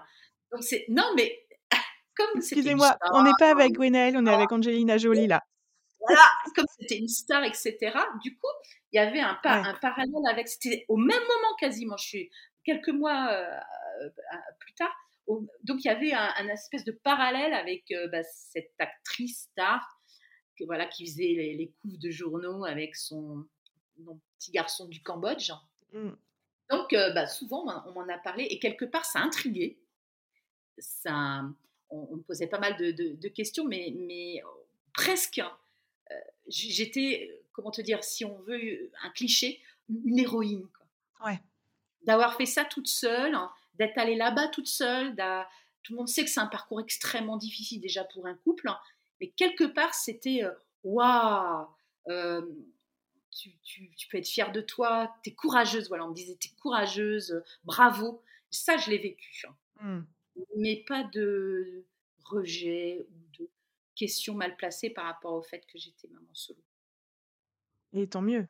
Donc 0.52 0.62
c'est 0.62 0.84
non, 0.88 1.12
mais 1.16 1.46
comme 2.16 2.30
Excusez-moi, 2.36 2.96
on 3.12 3.22
n'est 3.22 3.30
pas 3.38 3.50
avec 3.50 3.72
Gwenaëlle, 3.72 4.16
on 4.16 4.26
est 4.26 4.34
avec 4.34 4.50
Angelina 4.52 4.98
Jolie 4.98 5.26
là 5.26 5.42
voilà, 6.00 6.22
comme 6.56 6.66
c'était 6.78 6.96
une 6.96 7.08
star, 7.08 7.44
etc. 7.44 7.76
Du 8.22 8.36
coup, 8.36 8.48
il 8.92 8.96
y 8.96 8.98
avait 8.98 9.20
un, 9.20 9.38
un 9.44 9.74
parallèle 9.74 10.26
avec. 10.30 10.48
C'était 10.48 10.84
au 10.88 10.96
même 10.96 11.20
moment 11.20 11.54
quasiment. 11.58 11.96
Je 11.96 12.06
suis 12.06 12.30
quelques 12.64 12.88
mois 12.88 13.28
euh, 13.32 13.58
euh, 14.04 14.38
plus 14.58 14.74
tard. 14.74 14.94
donc 15.64 15.84
il 15.84 15.86
y 15.86 15.90
avait 15.90 16.12
un, 16.12 16.48
espèce 16.48 16.84
de 16.84 16.92
parallèle 16.92 17.54
avec 17.54 17.84
euh, 17.92 18.08
bah, 18.08 18.22
cette 18.22 18.74
actrice 18.78 19.48
star 19.52 20.00
que, 20.58 20.64
voilà, 20.64 20.86
qui 20.86 21.06
faisait 21.06 21.34
les, 21.36 21.54
les 21.54 21.72
couves 21.80 21.98
de 21.98 22.10
journaux 22.10 22.64
avec 22.64 22.96
son, 22.96 23.46
petit 24.38 24.52
garçon 24.52 24.86
du 24.88 25.02
Cambodge. 25.02 25.52
Mmh. 25.92 26.10
Donc 26.70 26.92
bah, 26.92 27.26
souvent 27.26 27.64
on 27.86 27.92
m'en 27.92 28.08
a 28.08 28.18
parlé 28.18 28.44
et 28.44 28.58
quelque 28.58 28.84
part 28.84 29.04
ça 29.04 29.20
a 29.20 29.22
intrigué. 29.22 29.80
Ça, 30.80 31.42
on, 31.90 32.16
me 32.16 32.22
posait 32.22 32.46
pas 32.46 32.58
mal 32.58 32.76
de, 32.76 32.92
de 32.92 33.28
questions, 33.28 33.64
mais, 33.64 33.94
mais 33.96 34.42
presque 34.92 35.40
j'étais, 36.50 37.42
comment 37.52 37.70
te 37.70 37.80
dire, 37.80 38.02
si 38.04 38.24
on 38.24 38.38
veut 38.40 38.90
un 39.02 39.10
cliché, 39.10 39.60
une 39.88 40.18
héroïne. 40.18 40.66
Ouais. 41.24 41.40
D'avoir 42.02 42.36
fait 42.36 42.46
ça 42.46 42.64
toute 42.64 42.88
seule, 42.88 43.34
hein, 43.34 43.50
d'être 43.74 43.98
allée 43.98 44.16
là-bas 44.16 44.48
toute 44.48 44.68
seule. 44.68 45.14
Tout 45.82 45.92
le 45.92 45.98
monde 45.98 46.08
sait 46.08 46.24
que 46.24 46.30
c'est 46.30 46.40
un 46.40 46.46
parcours 46.46 46.80
extrêmement 46.80 47.36
difficile 47.36 47.80
déjà 47.80 48.04
pour 48.04 48.26
un 48.26 48.34
couple, 48.34 48.68
hein, 48.68 48.78
mais 49.20 49.28
quelque 49.28 49.64
part, 49.64 49.94
c'était 49.94 50.44
euh, 50.44 50.52
waouh, 50.82 51.66
euh, 52.08 52.42
tu, 53.30 54.08
peux 54.10 54.18
être 54.18 54.28
fière 54.28 54.52
de 54.52 54.60
toi, 54.60 55.14
tu 55.22 55.30
es 55.30 55.34
courageuse. 55.34 55.88
Voilà, 55.88 56.04
on 56.04 56.08
me 56.08 56.14
disait, 56.14 56.36
tu 56.40 56.48
es 56.48 56.52
courageuse, 56.60 57.42
bravo. 57.64 58.22
Ça, 58.50 58.76
je 58.76 58.90
l'ai 58.90 58.98
vécu. 58.98 59.46
Hein. 59.46 59.56
Mmh. 59.82 60.06
Mais 60.56 60.84
pas 60.86 61.04
de 61.04 61.84
rejet 62.24 63.06
ou 63.10 63.38
de 63.38 63.50
question 63.94 64.34
mal 64.34 64.56
placée 64.56 64.90
par 64.90 65.04
rapport 65.04 65.34
au 65.34 65.42
fait 65.42 65.64
que 65.66 65.78
j'étais 65.78 66.08
maman 66.08 66.32
solo. 66.32 66.62
Et 67.92 68.08
tant 68.08 68.22
mieux, 68.22 68.46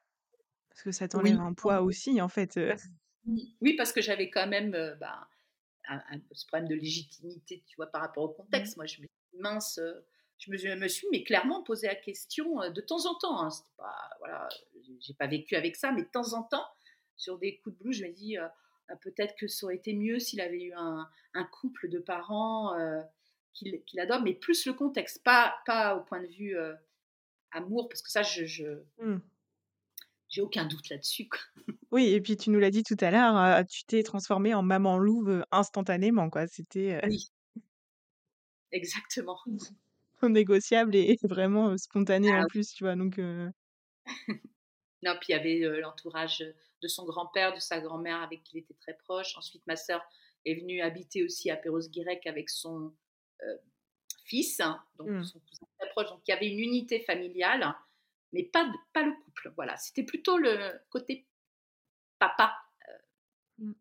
parce 0.68 0.82
que 0.82 0.92
ça 0.92 1.08
t'enlève 1.08 1.40
un 1.40 1.54
poids 1.54 1.82
aussi, 1.82 2.20
en 2.20 2.28
fait. 2.28 2.58
Oui, 3.60 3.74
parce 3.76 3.92
que 3.92 4.00
j'avais 4.00 4.30
quand 4.30 4.46
même 4.46 4.74
euh, 4.74 4.94
bah, 4.96 5.28
un, 5.88 6.00
ce 6.32 6.46
problème 6.46 6.68
de 6.68 6.74
légitimité, 6.74 7.62
tu 7.66 7.76
vois, 7.76 7.86
par 7.86 8.02
rapport 8.02 8.24
au 8.24 8.32
mmh. 8.32 8.36
contexte. 8.36 8.76
Moi, 8.76 8.86
je 8.86 9.02
me 9.02 9.06
mince, 9.38 9.78
euh, 9.78 10.04
je 10.38 10.50
me, 10.50 10.76
me, 10.76 10.88
suis, 10.88 11.06
mais 11.10 11.22
clairement 11.22 11.62
posé 11.62 11.86
la 11.86 11.94
question 11.94 12.62
euh, 12.62 12.70
de 12.70 12.80
temps 12.80 13.06
en 13.06 13.14
temps. 13.16 13.42
Hein, 13.42 13.48
pas, 13.76 14.10
voilà, 14.20 14.48
j'ai 15.00 15.14
pas 15.14 15.26
vécu 15.26 15.56
avec 15.56 15.76
ça, 15.76 15.92
mais 15.92 16.02
de 16.02 16.08
temps 16.08 16.32
en 16.34 16.42
temps, 16.42 16.66
sur 17.16 17.38
des 17.38 17.58
coups 17.58 17.76
de 17.76 17.82
blues, 17.82 17.96
je 17.96 18.04
me 18.04 18.12
dis 18.12 18.36
ah, 18.36 18.54
peut-être 19.02 19.34
que 19.36 19.48
ça 19.48 19.66
aurait 19.66 19.76
été 19.76 19.94
mieux 19.94 20.18
s'il 20.18 20.40
avait 20.40 20.62
eu 20.62 20.72
un, 20.74 21.08
un 21.34 21.44
couple 21.44 21.88
de 21.88 21.98
parents 21.98 22.74
qu'il 23.52 24.00
adore, 24.00 24.22
mais 24.22 24.34
plus 24.34 24.66
le 24.66 24.72
contexte, 24.72 25.22
pas, 25.22 25.54
pas 25.66 25.96
au 25.96 26.04
point 26.04 26.20
de 26.20 26.26
vue 26.26 26.56
euh, 26.56 26.74
amour, 27.52 27.88
parce 27.88 28.02
que 28.02 28.10
ça, 28.10 28.22
je, 28.22 28.44
je 28.44 28.64
mmh. 28.98 29.20
j'ai 30.28 30.40
aucun 30.40 30.66
doute 30.66 30.88
là-dessus. 30.88 31.28
Oui, 31.90 32.08
et 32.08 32.20
puis 32.20 32.36
tu 32.36 32.50
nous 32.50 32.60
l'as 32.60 32.70
dit 32.70 32.84
tout 32.84 32.96
à 33.00 33.10
l'heure, 33.10 33.36
euh, 33.36 33.64
tu 33.64 33.84
t'es 33.84 34.02
transformée 34.02 34.54
en 34.54 34.62
maman 34.62 34.98
louve 34.98 35.44
instantanément, 35.50 36.30
quoi. 36.30 36.46
C'était. 36.46 37.00
Oui. 37.04 37.30
Exactement. 38.72 39.38
négociable 40.22 40.94
et 40.94 41.18
vraiment 41.22 41.76
spontané 41.78 42.30
ah 42.30 42.42
en 42.42 42.46
plus, 42.46 42.72
tu 42.72 42.84
vois. 42.84 42.94
Donc. 42.94 43.20
non, 45.02 45.14
puis 45.20 45.28
il 45.30 45.32
y 45.32 45.34
avait 45.34 45.80
l'entourage 45.80 46.44
de 46.82 46.88
son 46.88 47.04
grand-père, 47.04 47.54
de 47.54 47.60
sa 47.60 47.80
grand-mère 47.80 48.20
avec 48.22 48.42
qui 48.42 48.58
il 48.58 48.60
était 48.60 48.74
très 48.74 48.94
proche. 48.94 49.36
Ensuite, 49.36 49.66
ma 49.66 49.76
sœur 49.76 50.02
est 50.44 50.54
venue 50.54 50.80
habiter 50.80 51.22
aussi 51.24 51.50
à 51.50 51.56
Perros-Guirec 51.56 52.26
avec 52.26 52.50
son, 52.50 52.94
euh, 53.42 53.56
fils, 54.30 54.60
hein, 54.60 54.82
donc 54.96 55.08
mmh. 55.08 55.24
son 55.24 55.40
cousin 55.40 55.66
très 55.78 55.88
proche. 55.90 56.08
Donc 56.08 56.20
il 56.26 56.30
y 56.30 56.34
avait 56.34 56.48
une 56.48 56.60
unité 56.60 57.00
familiale, 57.00 57.74
mais 58.32 58.44
pas, 58.44 58.70
pas 58.92 59.02
le 59.02 59.12
couple. 59.24 59.52
Voilà, 59.56 59.76
c'était 59.76 60.04
plutôt 60.04 60.38
le 60.38 60.80
côté 60.88 61.26
papa, 62.18 62.56
euh, 63.62 63.72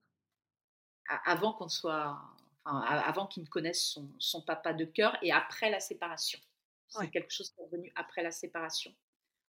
avant 1.26 1.54
qu'on 1.54 1.70
soit, 1.70 2.20
avant 2.66 3.28
qu'il 3.28 3.44
ne 3.44 3.48
connaisse 3.48 4.00
son, 4.18 4.42
papa 4.42 4.74
de 4.74 4.86
cœur 4.86 5.18
et 5.22 5.32
après 5.32 5.70
la 5.70 5.80
séparation. 5.80 6.40
C'est 6.88 7.12
quelque 7.12 7.32
chose 7.32 7.52
qui 7.52 7.62
est 7.62 7.66
revenu 7.66 7.92
après 7.96 8.24
la 8.24 8.32
séparation. 8.32 8.92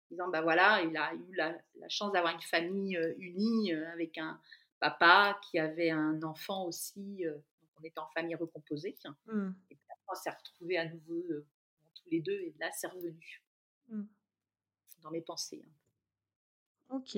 Disant, 0.09 0.29
ben 0.29 0.41
voilà, 0.41 0.81
il 0.81 0.95
a 0.97 1.13
eu 1.13 1.35
la, 1.35 1.55
chance 1.87 2.11
d'avoir 2.11 2.33
une 2.33 2.41
famille 2.41 2.97
euh, 2.97 3.13
unie 3.19 3.73
euh, 3.73 3.91
avec 3.93 4.17
un 4.17 4.39
papa 4.79 5.39
qui 5.43 5.59
avait 5.59 5.91
un 5.91 6.21
enfant 6.23 6.65
aussi. 6.65 7.25
Euh, 7.25 7.37
on 7.79 7.83
était 7.83 7.99
en 7.99 8.09
famille 8.15 8.35
recomposée. 8.35 8.95
Mmh. 9.27 9.49
Et 9.69 9.75
puis 9.75 9.85
après, 9.89 10.05
on 10.11 10.15
s'est 10.15 10.31
retrouvés 10.31 10.77
à 10.77 10.89
nouveau 10.89 11.23
tous 11.95 12.09
les 12.09 12.21
deux 12.21 12.33
et 12.33 12.53
là, 12.59 12.69
c'est 12.71 12.87
revenu 12.87 13.43
mmh. 13.89 14.03
dans 15.03 15.11
mes 15.11 15.21
pensées. 15.21 15.63
Hein. 15.65 16.95
Ok 16.95 17.17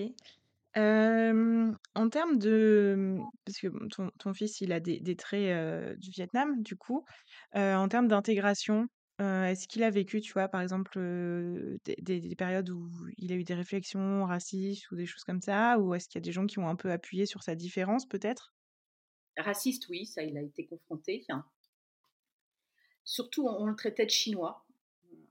en 0.74 2.10
termes 2.10 2.38
de, 2.38 3.20
parce 3.44 3.60
que, 3.60 3.68
ton 4.20 4.34
fils, 4.34 4.62
il 4.62 4.72
a 4.72 4.80
des 4.80 5.16
traits, 5.18 6.00
du 6.00 6.12
Vietnam, 6.12 6.62
du 6.64 6.78
coup. 6.78 7.04
en 7.54 7.88
termes 7.90 8.08
d'intégration, 8.08 8.88
est-ce 9.20 9.68
qu'il 9.68 9.84
a 9.84 9.90
vécu, 9.90 10.20
tu 10.22 10.34
vois, 10.34 10.48
par 10.48 10.62
exemple, 10.62 11.00
des 11.86 12.36
périodes 12.36 12.70
où 12.70 12.90
il 13.18 13.32
a 13.32 13.36
eu 13.36 13.44
des 13.44 13.54
réflexions 13.54 14.26
racistes 14.26 14.90
ou 14.92 14.96
des 14.96 15.06
choses 15.06 15.24
comme 15.24 15.42
ça? 15.42 15.78
Ou 15.80 15.94
est-ce 15.94 16.08
qu'il 16.08 16.20
y 16.20 16.24
a 16.24 16.26
des 16.26 16.32
gens 16.32 16.48
qui 16.48 16.60
ont 16.60 16.68
un 16.68 16.76
peu 16.76 16.92
appuyé 16.92 17.26
sur 17.26 17.44
sa 17.44 17.56
différence, 17.56 18.08
peut-être? 18.08 18.54
Raciste, 19.38 19.88
oui, 19.90 20.06
ça, 20.06 20.24
il 20.24 20.38
a 20.38 20.42
été 20.42 20.66
confronté. 20.66 21.26
Surtout, 23.04 23.48
on 23.48 23.66
le 23.66 23.76
traitait 23.76 24.06
de 24.06 24.12
chinois. 24.12 24.66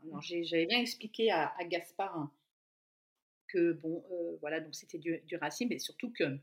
Alors 0.05 0.23
j'avais 0.23 0.67
bien 0.67 0.81
expliqué 0.81 1.31
à 1.31 1.53
Gaspard, 1.65 2.17
hein, 2.17 2.33
que 3.51 3.73
bon, 3.73 4.05
voilà, 4.41 4.61
donc 4.61 4.75
c'était 4.75 4.99
du, 4.99 5.37
racisme, 5.41 5.71
mais 5.71 5.79
surtout 5.79 6.13
que 6.13 6.39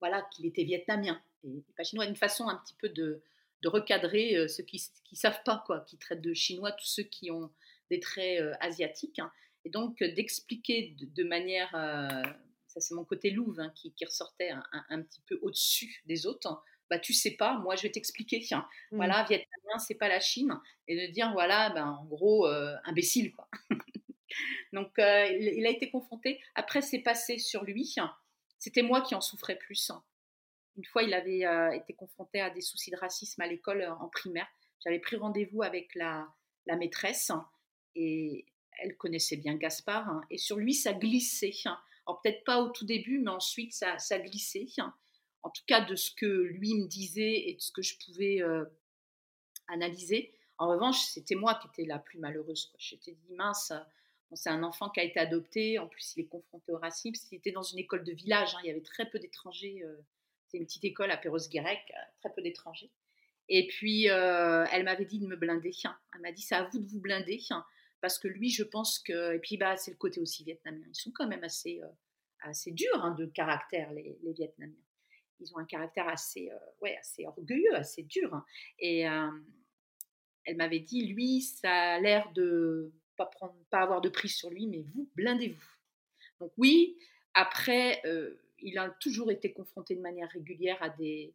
voilà, 0.00 0.22
qu'il 0.32 0.46
était 0.46 0.64
vietnamien 0.64 1.20
et, 1.44 1.64
pas 1.76 1.84
chinois, 1.84 2.06
une 2.06 2.16
façon 2.16 2.48
un 2.48 2.56
petit 2.56 2.74
peu 2.74 2.88
de, 2.88 3.22
de 3.62 3.68
recadrer 3.68 4.36
euh, 4.36 4.48
ceux 4.48 4.62
qui 4.62 4.82
ne 5.12 5.16
savent 5.16 5.42
pas, 5.44 5.62
quoi, 5.66 5.80
qui 5.80 5.98
traitent 5.98 6.22
de 6.22 6.34
chinois 6.34 6.72
tous 6.72 6.86
ceux 6.86 7.02
qui 7.02 7.30
ont 7.30 7.50
des 7.90 8.00
traits 8.00 8.40
euh, 8.40 8.52
asiatiques, 8.60 9.18
hein. 9.18 9.32
et 9.64 9.70
donc 9.70 10.02
d'expliquer 10.02 10.94
de, 11.00 11.24
manière, 11.24 11.70
ça 12.66 12.80
c'est 12.80 12.94
mon 12.94 13.04
côté 13.04 13.30
louve 13.30 13.60
hein, 13.60 13.72
qui, 13.74 13.92
ressortait 14.04 14.50
un, 14.90 15.02
petit 15.02 15.22
peu 15.26 15.38
au-dessus 15.42 16.02
des 16.06 16.26
autres, 16.26 16.46
hein. 16.48 16.62
bah 16.90 16.98
tu 16.98 17.14
sais 17.14 17.36
pas, 17.36 17.58
moi 17.58 17.76
je 17.76 17.82
vais 17.82 17.90
t'expliquer, 17.90 18.40
tiens, 18.40 18.68
mmh. 18.92 18.96
voilà, 18.96 19.24
vietnamien 19.24 19.78
c'est 19.78 19.94
pas 19.94 20.08
la 20.08 20.20
Chine, 20.20 20.52
et 20.86 21.06
de 21.08 21.12
dire 21.12 21.32
voilà, 21.32 21.70
ben, 21.70 21.86
en 21.86 22.04
gros, 22.04 22.46
imbécile, 22.84 23.32
quoi. 23.32 23.48
Donc, 24.72 24.98
euh, 24.98 25.26
il, 25.26 25.66
a 25.66 25.70
été 25.70 25.90
confronté. 25.90 26.40
Après, 26.54 26.82
c'est 26.82 27.00
passé 27.00 27.38
sur 27.38 27.64
lui. 27.64 27.94
C'était 28.58 28.82
moi 28.82 29.00
qui 29.00 29.14
en 29.14 29.20
souffrais 29.20 29.56
plus. 29.56 29.90
Une 30.78 30.84
fois, 30.84 31.02
il 31.02 31.12
avait 31.12 31.44
euh, 31.44 31.72
été 31.72 31.92
confronté 31.92 32.40
à 32.40 32.50
des 32.50 32.60
soucis 32.60 32.92
de 32.92 32.96
racisme 32.96 33.42
à 33.42 33.48
l'école 33.48 33.82
euh, 33.82 33.94
en 33.96 34.08
primaire. 34.08 34.46
J'avais 34.84 35.00
pris 35.00 35.16
rendez-vous 35.16 35.62
avec 35.62 35.92
la, 35.96 36.32
maîtresse 36.66 37.32
et 37.96 38.46
elle 38.78 38.96
connaissait 38.96 39.36
bien 39.36 39.56
Gaspard. 39.56 40.08
Hein, 40.08 40.20
et 40.30 40.38
sur 40.38 40.56
lui, 40.56 40.74
ça 40.74 40.92
glissait. 40.92 41.52
Alors, 42.06 42.22
peut-être 42.22 42.44
pas 42.44 42.62
au 42.62 42.68
tout 42.68 42.86
début, 42.86 43.18
mais 43.18 43.32
ensuite, 43.32 43.74
ça, 43.74 44.18
glissait. 44.20 44.66
En 45.42 45.50
tout 45.50 45.64
cas, 45.66 45.84
de 45.84 45.96
ce 45.96 46.12
que 46.12 46.26
lui 46.26 46.74
me 46.74 46.86
disait 46.86 47.48
et 47.48 47.54
de 47.54 47.60
ce 47.60 47.72
que 47.72 47.82
je 47.82 47.96
pouvais 47.98 48.40
analyser. 49.66 50.32
En 50.58 50.68
revanche, 50.68 51.00
c'était 51.00 51.34
moi 51.34 51.56
qui 51.56 51.66
étais 51.68 51.88
la 51.88 51.98
plus 51.98 52.18
malheureuse. 52.18 52.72
J'étais 52.78 53.12
dit, 53.12 53.34
mince, 53.34 53.72
c'est 54.34 54.50
un 54.50 54.62
enfant 54.62 54.90
qui 54.90 55.00
a 55.00 55.04
été 55.04 55.18
adopté, 55.18 55.78
en 55.78 55.88
plus 55.88 56.14
il 56.16 56.20
est 56.20 56.28
confronté 56.28 56.70
au 56.72 56.78
racisme. 56.78 57.26
Il 57.32 57.38
était 57.38 57.52
dans 57.52 57.62
une 57.62 57.78
école 57.78 58.04
de 58.04 58.12
village, 58.12 58.54
hein. 58.54 58.58
il 58.62 58.68
y 58.68 58.70
avait 58.70 58.82
très 58.82 59.08
peu 59.10 59.18
d'étrangers. 59.18 59.82
Euh, 59.82 59.96
c'est 60.48 60.58
une 60.58 60.66
petite 60.66 60.84
école 60.84 61.10
à 61.10 61.16
Perros-Guirec, 61.16 61.80
euh, 61.90 62.00
très 62.20 62.32
peu 62.34 62.42
d'étrangers. 62.42 62.90
Et 63.48 63.66
puis 63.66 64.10
euh, 64.10 64.66
elle 64.72 64.84
m'avait 64.84 65.04
dit 65.04 65.18
de 65.18 65.26
me 65.26 65.36
blinder. 65.36 65.72
Elle 66.14 66.20
m'a 66.20 66.32
dit 66.32 66.42
c'est 66.42 66.54
à 66.54 66.64
vous 66.64 66.78
de 66.78 66.86
vous 66.86 67.00
blinder 67.00 67.40
parce 68.00 68.18
que 68.18 68.28
lui, 68.28 68.50
je 68.50 68.62
pense 68.62 68.98
que. 68.98 69.34
Et 69.34 69.38
puis 69.38 69.56
bah, 69.56 69.76
c'est 69.76 69.90
le 69.90 69.96
côté 69.96 70.20
aussi 70.20 70.44
vietnamien. 70.44 70.84
Ils 70.88 70.94
sont 70.94 71.12
quand 71.12 71.26
même 71.26 71.44
assez, 71.44 71.80
assez 72.40 72.72
durs 72.72 73.02
hein, 73.02 73.14
de 73.18 73.26
caractère, 73.26 73.92
les, 73.92 74.18
Vietnamiens. 74.22 74.74
Ils 75.40 75.54
ont 75.54 75.58
un 75.58 75.64
caractère 75.64 76.08
assez, 76.08 76.50
ouais, 76.82 76.96
assez 76.98 77.24
orgueilleux, 77.24 77.74
assez 77.74 78.02
dur. 78.02 78.42
Et 78.80 79.06
elle 80.48 80.56
m'avait 80.56 80.80
dit 80.80 81.06
lui, 81.06 81.40
ça 81.40 81.94
a 81.94 82.00
l'air 82.00 82.30
de 82.32 82.92
pas, 83.16 83.26
prendre, 83.26 83.54
pas 83.70 83.80
avoir 83.80 84.00
de 84.00 84.08
prise 84.08 84.34
sur 84.34 84.50
lui, 84.50 84.66
mais 84.66 84.82
vous, 84.82 85.08
blindez-vous. 85.14 85.62
Donc 86.40 86.52
oui, 86.56 86.96
après, 87.34 88.00
euh, 88.06 88.40
il 88.62 88.78
a 88.78 88.90
toujours 89.00 89.30
été 89.30 89.52
confronté 89.52 89.94
de 89.94 90.00
manière 90.00 90.28
régulière 90.30 90.78
à 90.80 90.88
des, 90.90 91.34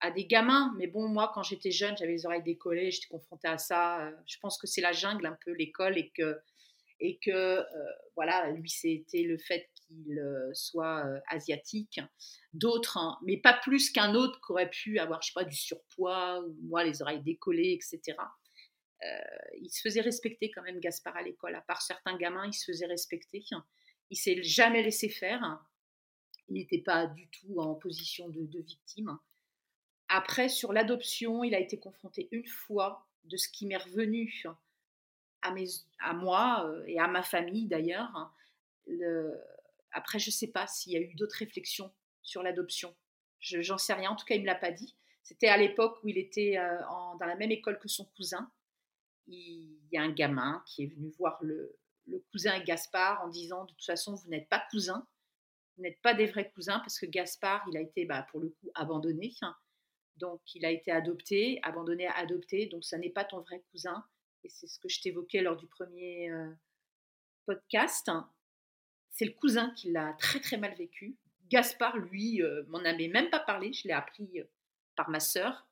à 0.00 0.10
des 0.10 0.26
gamins. 0.26 0.74
Mais 0.78 0.86
bon, 0.86 1.08
moi, 1.08 1.30
quand 1.34 1.42
j'étais 1.42 1.70
jeune, 1.70 1.96
j'avais 1.96 2.12
les 2.12 2.26
oreilles 2.26 2.42
décollées, 2.42 2.90
j'étais 2.90 3.08
confrontée 3.08 3.48
à 3.48 3.58
ça. 3.58 4.06
Euh, 4.06 4.12
je 4.26 4.38
pense 4.38 4.58
que 4.58 4.66
c'est 4.66 4.80
la 4.80 4.92
jungle 4.92 5.26
un 5.26 5.36
peu, 5.44 5.52
l'école, 5.52 5.98
et 5.98 6.10
que, 6.10 6.38
et 7.00 7.18
que 7.18 7.30
euh, 7.30 7.64
voilà, 8.16 8.50
lui, 8.50 8.70
c'était 8.70 9.22
le 9.22 9.38
fait 9.38 9.68
qu'il 9.74 10.22
soit 10.52 11.04
asiatique. 11.28 12.00
D'autres, 12.52 12.98
hein, 12.98 13.18
mais 13.24 13.36
pas 13.36 13.54
plus 13.54 13.90
qu'un 13.90 14.14
autre 14.14 14.40
qui 14.44 14.52
aurait 14.52 14.70
pu 14.70 14.98
avoir, 14.98 15.22
je 15.22 15.28
sais 15.28 15.34
pas, 15.34 15.44
du 15.44 15.56
surpoids, 15.56 16.40
ou 16.40 16.56
moi, 16.62 16.84
les 16.84 17.02
oreilles 17.02 17.22
décollées, 17.22 17.72
etc. 17.72 18.16
Euh, 19.02 19.18
il 19.60 19.70
se 19.70 19.80
faisait 19.80 20.00
respecter 20.00 20.50
quand 20.50 20.62
même 20.62 20.80
Gaspard 20.80 21.16
à 21.16 21.22
l'école. 21.22 21.54
À 21.54 21.62
part 21.62 21.82
certains 21.82 22.16
gamins, 22.16 22.46
il 22.46 22.52
se 22.52 22.70
faisait 22.70 22.86
respecter. 22.86 23.42
Il 24.10 24.16
s'est 24.16 24.42
jamais 24.42 24.82
laissé 24.82 25.08
faire. 25.08 25.62
Il 26.50 26.54
n'était 26.54 26.82
pas 26.82 27.06
du 27.06 27.28
tout 27.28 27.58
en 27.58 27.74
position 27.74 28.28
de, 28.28 28.60
victime. 28.60 29.18
Après, 30.08 30.48
sur 30.48 30.72
l'adoption, 30.72 31.44
il 31.44 31.54
a 31.54 31.60
été 31.60 31.78
confronté 31.78 32.28
une 32.32 32.46
fois 32.46 33.06
de 33.24 33.36
ce 33.36 33.48
qui 33.48 33.66
m'est 33.66 33.76
revenu 33.76 34.44
à, 35.42 35.52
mes, 35.52 35.66
à 36.00 36.12
moi 36.12 36.66
euh, 36.66 36.84
et 36.86 36.98
à 36.98 37.06
ma 37.06 37.22
famille 37.22 37.66
d'ailleurs. 37.66 38.34
Après, 39.92 40.18
je 40.18 40.28
ne 40.28 40.32
sais 40.32 40.48
pas 40.48 40.66
s'il 40.66 40.92
y 40.92 40.96
a 40.96 41.00
eu 41.00 41.14
d'autres 41.14 41.36
réflexions 41.36 41.92
sur 42.22 42.42
l'adoption. 42.42 42.94
Je 43.38 43.62
J'en 43.62 43.78
sais 43.78 43.94
rien. 43.94 44.10
En 44.10 44.16
tout 44.16 44.26
cas, 44.26 44.34
il 44.34 44.38
ne 44.38 44.42
me 44.42 44.48
l'a 44.48 44.56
pas 44.56 44.72
dit. 44.72 44.96
C'était 45.22 45.48
à 45.48 45.56
l'époque 45.56 46.02
où 46.02 46.08
il 46.08 46.18
était 46.18 46.58
euh, 46.58 46.80
dans 47.20 47.26
la 47.26 47.36
même 47.36 47.52
école 47.52 47.78
que 47.78 47.88
son 47.88 48.04
cousin 48.16 48.50
il 49.30 49.78
y 49.92 49.96
a 49.96 50.02
un 50.02 50.10
gamin 50.10 50.62
qui 50.66 50.84
est 50.84 50.86
venu 50.86 51.10
voir 51.18 51.38
le, 51.42 51.76
cousin 52.32 52.58
Gaspard 52.60 53.22
en 53.24 53.28
disant 53.28 53.64
de 53.64 53.70
toute 53.70 53.84
façon 53.84 54.14
vous 54.14 54.28
n'êtes 54.28 54.48
pas 54.48 54.64
cousins, 54.70 55.06
n'êtes 55.80 56.00
pas 56.02 56.14
des 56.14 56.26
vrais 56.26 56.50
cousins 56.50 56.78
parce 56.80 56.98
que 56.98 57.06
Gaspard 57.06 57.64
il 57.70 57.76
a 57.76 57.80
été 57.80 58.04
bah, 58.04 58.26
pour 58.30 58.40
le 58.40 58.48
coup 58.48 58.70
abandonné, 58.74 59.32
donc 60.16 60.40
il 60.54 60.64
a 60.64 60.70
été 60.70 60.90
adopté, 60.90 61.58
abandonné, 61.62 62.06
adopté, 62.08 62.66
donc 62.66 62.84
ça 62.84 62.98
n'est 62.98 63.10
pas 63.10 63.24
ton 63.24 63.40
vrai 63.40 63.62
cousin. 63.70 64.04
Et 64.44 64.48
c'est 64.48 64.66
ce 64.66 64.78
que 64.78 64.88
je 64.88 65.00
t'évoquais 65.00 65.42
lors 65.42 65.56
du 65.56 65.66
premier 65.66 66.30
euh, 66.30 66.50
podcast. 67.46 68.10
C'est 69.10 69.26
le 69.26 69.32
cousin 69.32 69.70
qui 69.70 69.90
l'a 69.90 70.14
très 70.14 70.40
très 70.40 70.56
mal 70.56 70.74
vécu. 70.76 71.16
Gaspard 71.48 71.98
lui 71.98 72.42
euh, 72.42 72.64
m'en 72.68 72.78
avait 72.78 73.08
même 73.08 73.28
pas 73.28 73.40
parlé, 73.40 73.72
je 73.72 73.88
l'ai 73.88 73.94
appris 73.94 74.40
euh, 74.40 74.44
par 74.96 75.10
ma 75.10 75.20
sœur, 75.20 75.68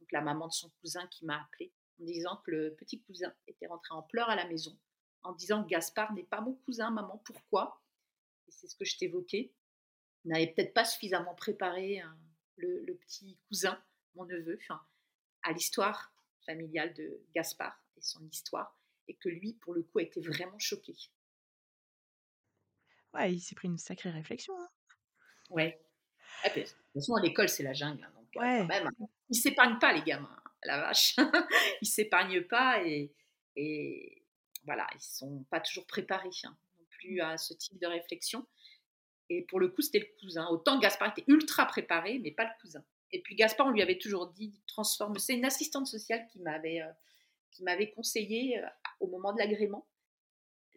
donc 0.00 0.10
la 0.12 0.20
maman 0.20 0.48
de 0.48 0.52
son 0.52 0.70
cousin 0.80 1.06
qui 1.06 1.24
m'a 1.24 1.40
appelé 1.42 1.72
en 2.00 2.04
disant 2.04 2.36
que 2.44 2.50
le 2.50 2.74
petit 2.74 3.00
cousin 3.02 3.32
était 3.46 3.66
rentré 3.66 3.94
en 3.94 4.02
pleurs 4.02 4.30
à 4.30 4.36
la 4.36 4.46
maison, 4.46 4.76
en 5.22 5.32
disant 5.32 5.62
que 5.62 5.68
Gaspard 5.68 6.12
n'est 6.14 6.24
pas 6.24 6.40
mon 6.40 6.54
cousin, 6.54 6.90
maman, 6.90 7.18
pourquoi? 7.24 7.79
Et 8.50 8.52
c'est 8.52 8.66
ce 8.66 8.74
que 8.74 8.84
je 8.84 8.98
t'évoquais. 8.98 9.52
N'avait 10.24 10.48
peut-être 10.48 10.74
pas 10.74 10.84
suffisamment 10.84 11.34
préparé 11.34 12.00
hein, 12.00 12.18
le, 12.56 12.94
petit 12.94 13.38
cousin, 13.46 13.80
mon 14.16 14.24
neveu, 14.24 14.58
à 15.42 15.52
l'histoire 15.52 16.12
familiale 16.44 16.92
de 16.94 17.22
Gaspard 17.32 17.80
et 17.96 18.02
son 18.02 18.26
histoire, 18.28 18.76
et 19.08 19.14
que 19.14 19.28
lui, 19.28 19.54
pour 19.54 19.72
le 19.72 19.82
coup, 19.82 20.00
a 20.00 20.02
été 20.02 20.20
vraiment 20.20 20.58
choqué. 20.58 20.94
Ouais, 23.14 23.32
il 23.32 23.40
s'est 23.40 23.54
pris 23.54 23.68
une 23.68 23.78
sacrée 23.78 24.10
réflexion. 24.10 24.58
Hein. 24.60 24.68
Ouais. 25.50 25.80
de 26.44 26.60
toute 26.60 26.74
façon, 26.92 27.14
à 27.14 27.22
l'école, 27.22 27.48
c'est 27.48 27.62
la 27.62 27.72
jungle. 27.72 28.04
Hein, 28.04 28.12
donc, 28.14 28.36
euh, 28.36 28.40
ouais. 28.40 28.58
quand 28.58 28.66
même, 28.66 28.90
ils 29.30 29.36
s'épargnent 29.36 29.78
pas, 29.78 29.92
les 29.92 30.02
gamins 30.02 30.40
la 30.64 30.80
vache. 30.80 31.16
ils 31.82 31.88
s'épargnent 31.88 32.44
pas 32.44 32.82
et, 32.84 33.12
et, 33.56 34.24
voilà, 34.64 34.86
ils 34.94 35.00
sont 35.00 35.44
pas 35.50 35.60
toujours 35.60 35.86
préparés 35.86 36.28
hein, 36.44 36.56
à 37.20 37.36
ce 37.38 37.54
type 37.54 37.78
de 37.78 37.86
réflexion. 37.86 38.46
Et 39.28 39.42
pour 39.42 39.60
le 39.60 39.68
coup, 39.68 39.80
c'était 39.80 40.00
le 40.00 40.08
cousin. 40.20 40.48
Autant 40.48 40.78
Gaspard 40.78 41.12
était 41.16 41.24
ultra 41.28 41.66
préparé, 41.66 42.18
mais 42.18 42.32
pas 42.32 42.44
le 42.44 42.60
cousin. 42.60 42.84
Et 43.12 43.22
puis 43.22 43.34
Gaspard, 43.36 43.68
on 43.68 43.70
lui 43.70 43.82
avait 43.82 43.98
toujours 43.98 44.28
dit, 44.28 44.60
transforme. 44.66 45.18
C'est 45.18 45.34
une 45.34 45.44
assistante 45.44 45.86
sociale 45.86 46.26
qui 46.32 46.40
m'avait 46.40 46.82
euh, 46.82 46.92
qui 47.52 47.62
m'avait 47.62 47.90
conseillé 47.90 48.58
euh, 48.58 48.66
au 49.00 49.06
moment 49.06 49.32
de 49.32 49.38
l'agrément. 49.38 49.86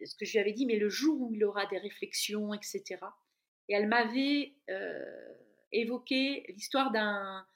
Ce 0.04 0.14
que 0.16 0.24
je 0.24 0.32
lui 0.32 0.38
avais 0.38 0.52
dit, 0.52 0.66
mais 0.66 0.76
le 0.76 0.88
jour 0.88 1.20
où 1.20 1.32
il 1.32 1.44
aura 1.44 1.66
des 1.66 1.78
réflexions, 1.78 2.52
etc. 2.52 2.98
Et 3.68 3.74
elle 3.74 3.88
m'avait 3.88 4.54
euh, 4.70 5.34
évoqué 5.72 6.44
l'histoire 6.48 6.90
d'un 6.90 7.46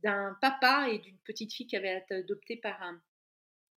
d'un 0.00 0.38
papa 0.40 0.88
et 0.90 1.00
d'une 1.00 1.18
petite 1.18 1.52
fille 1.52 1.66
qui 1.66 1.76
avait 1.76 1.98
été 1.98 2.14
adoptée 2.14 2.56
par 2.56 2.80
un 2.82 3.02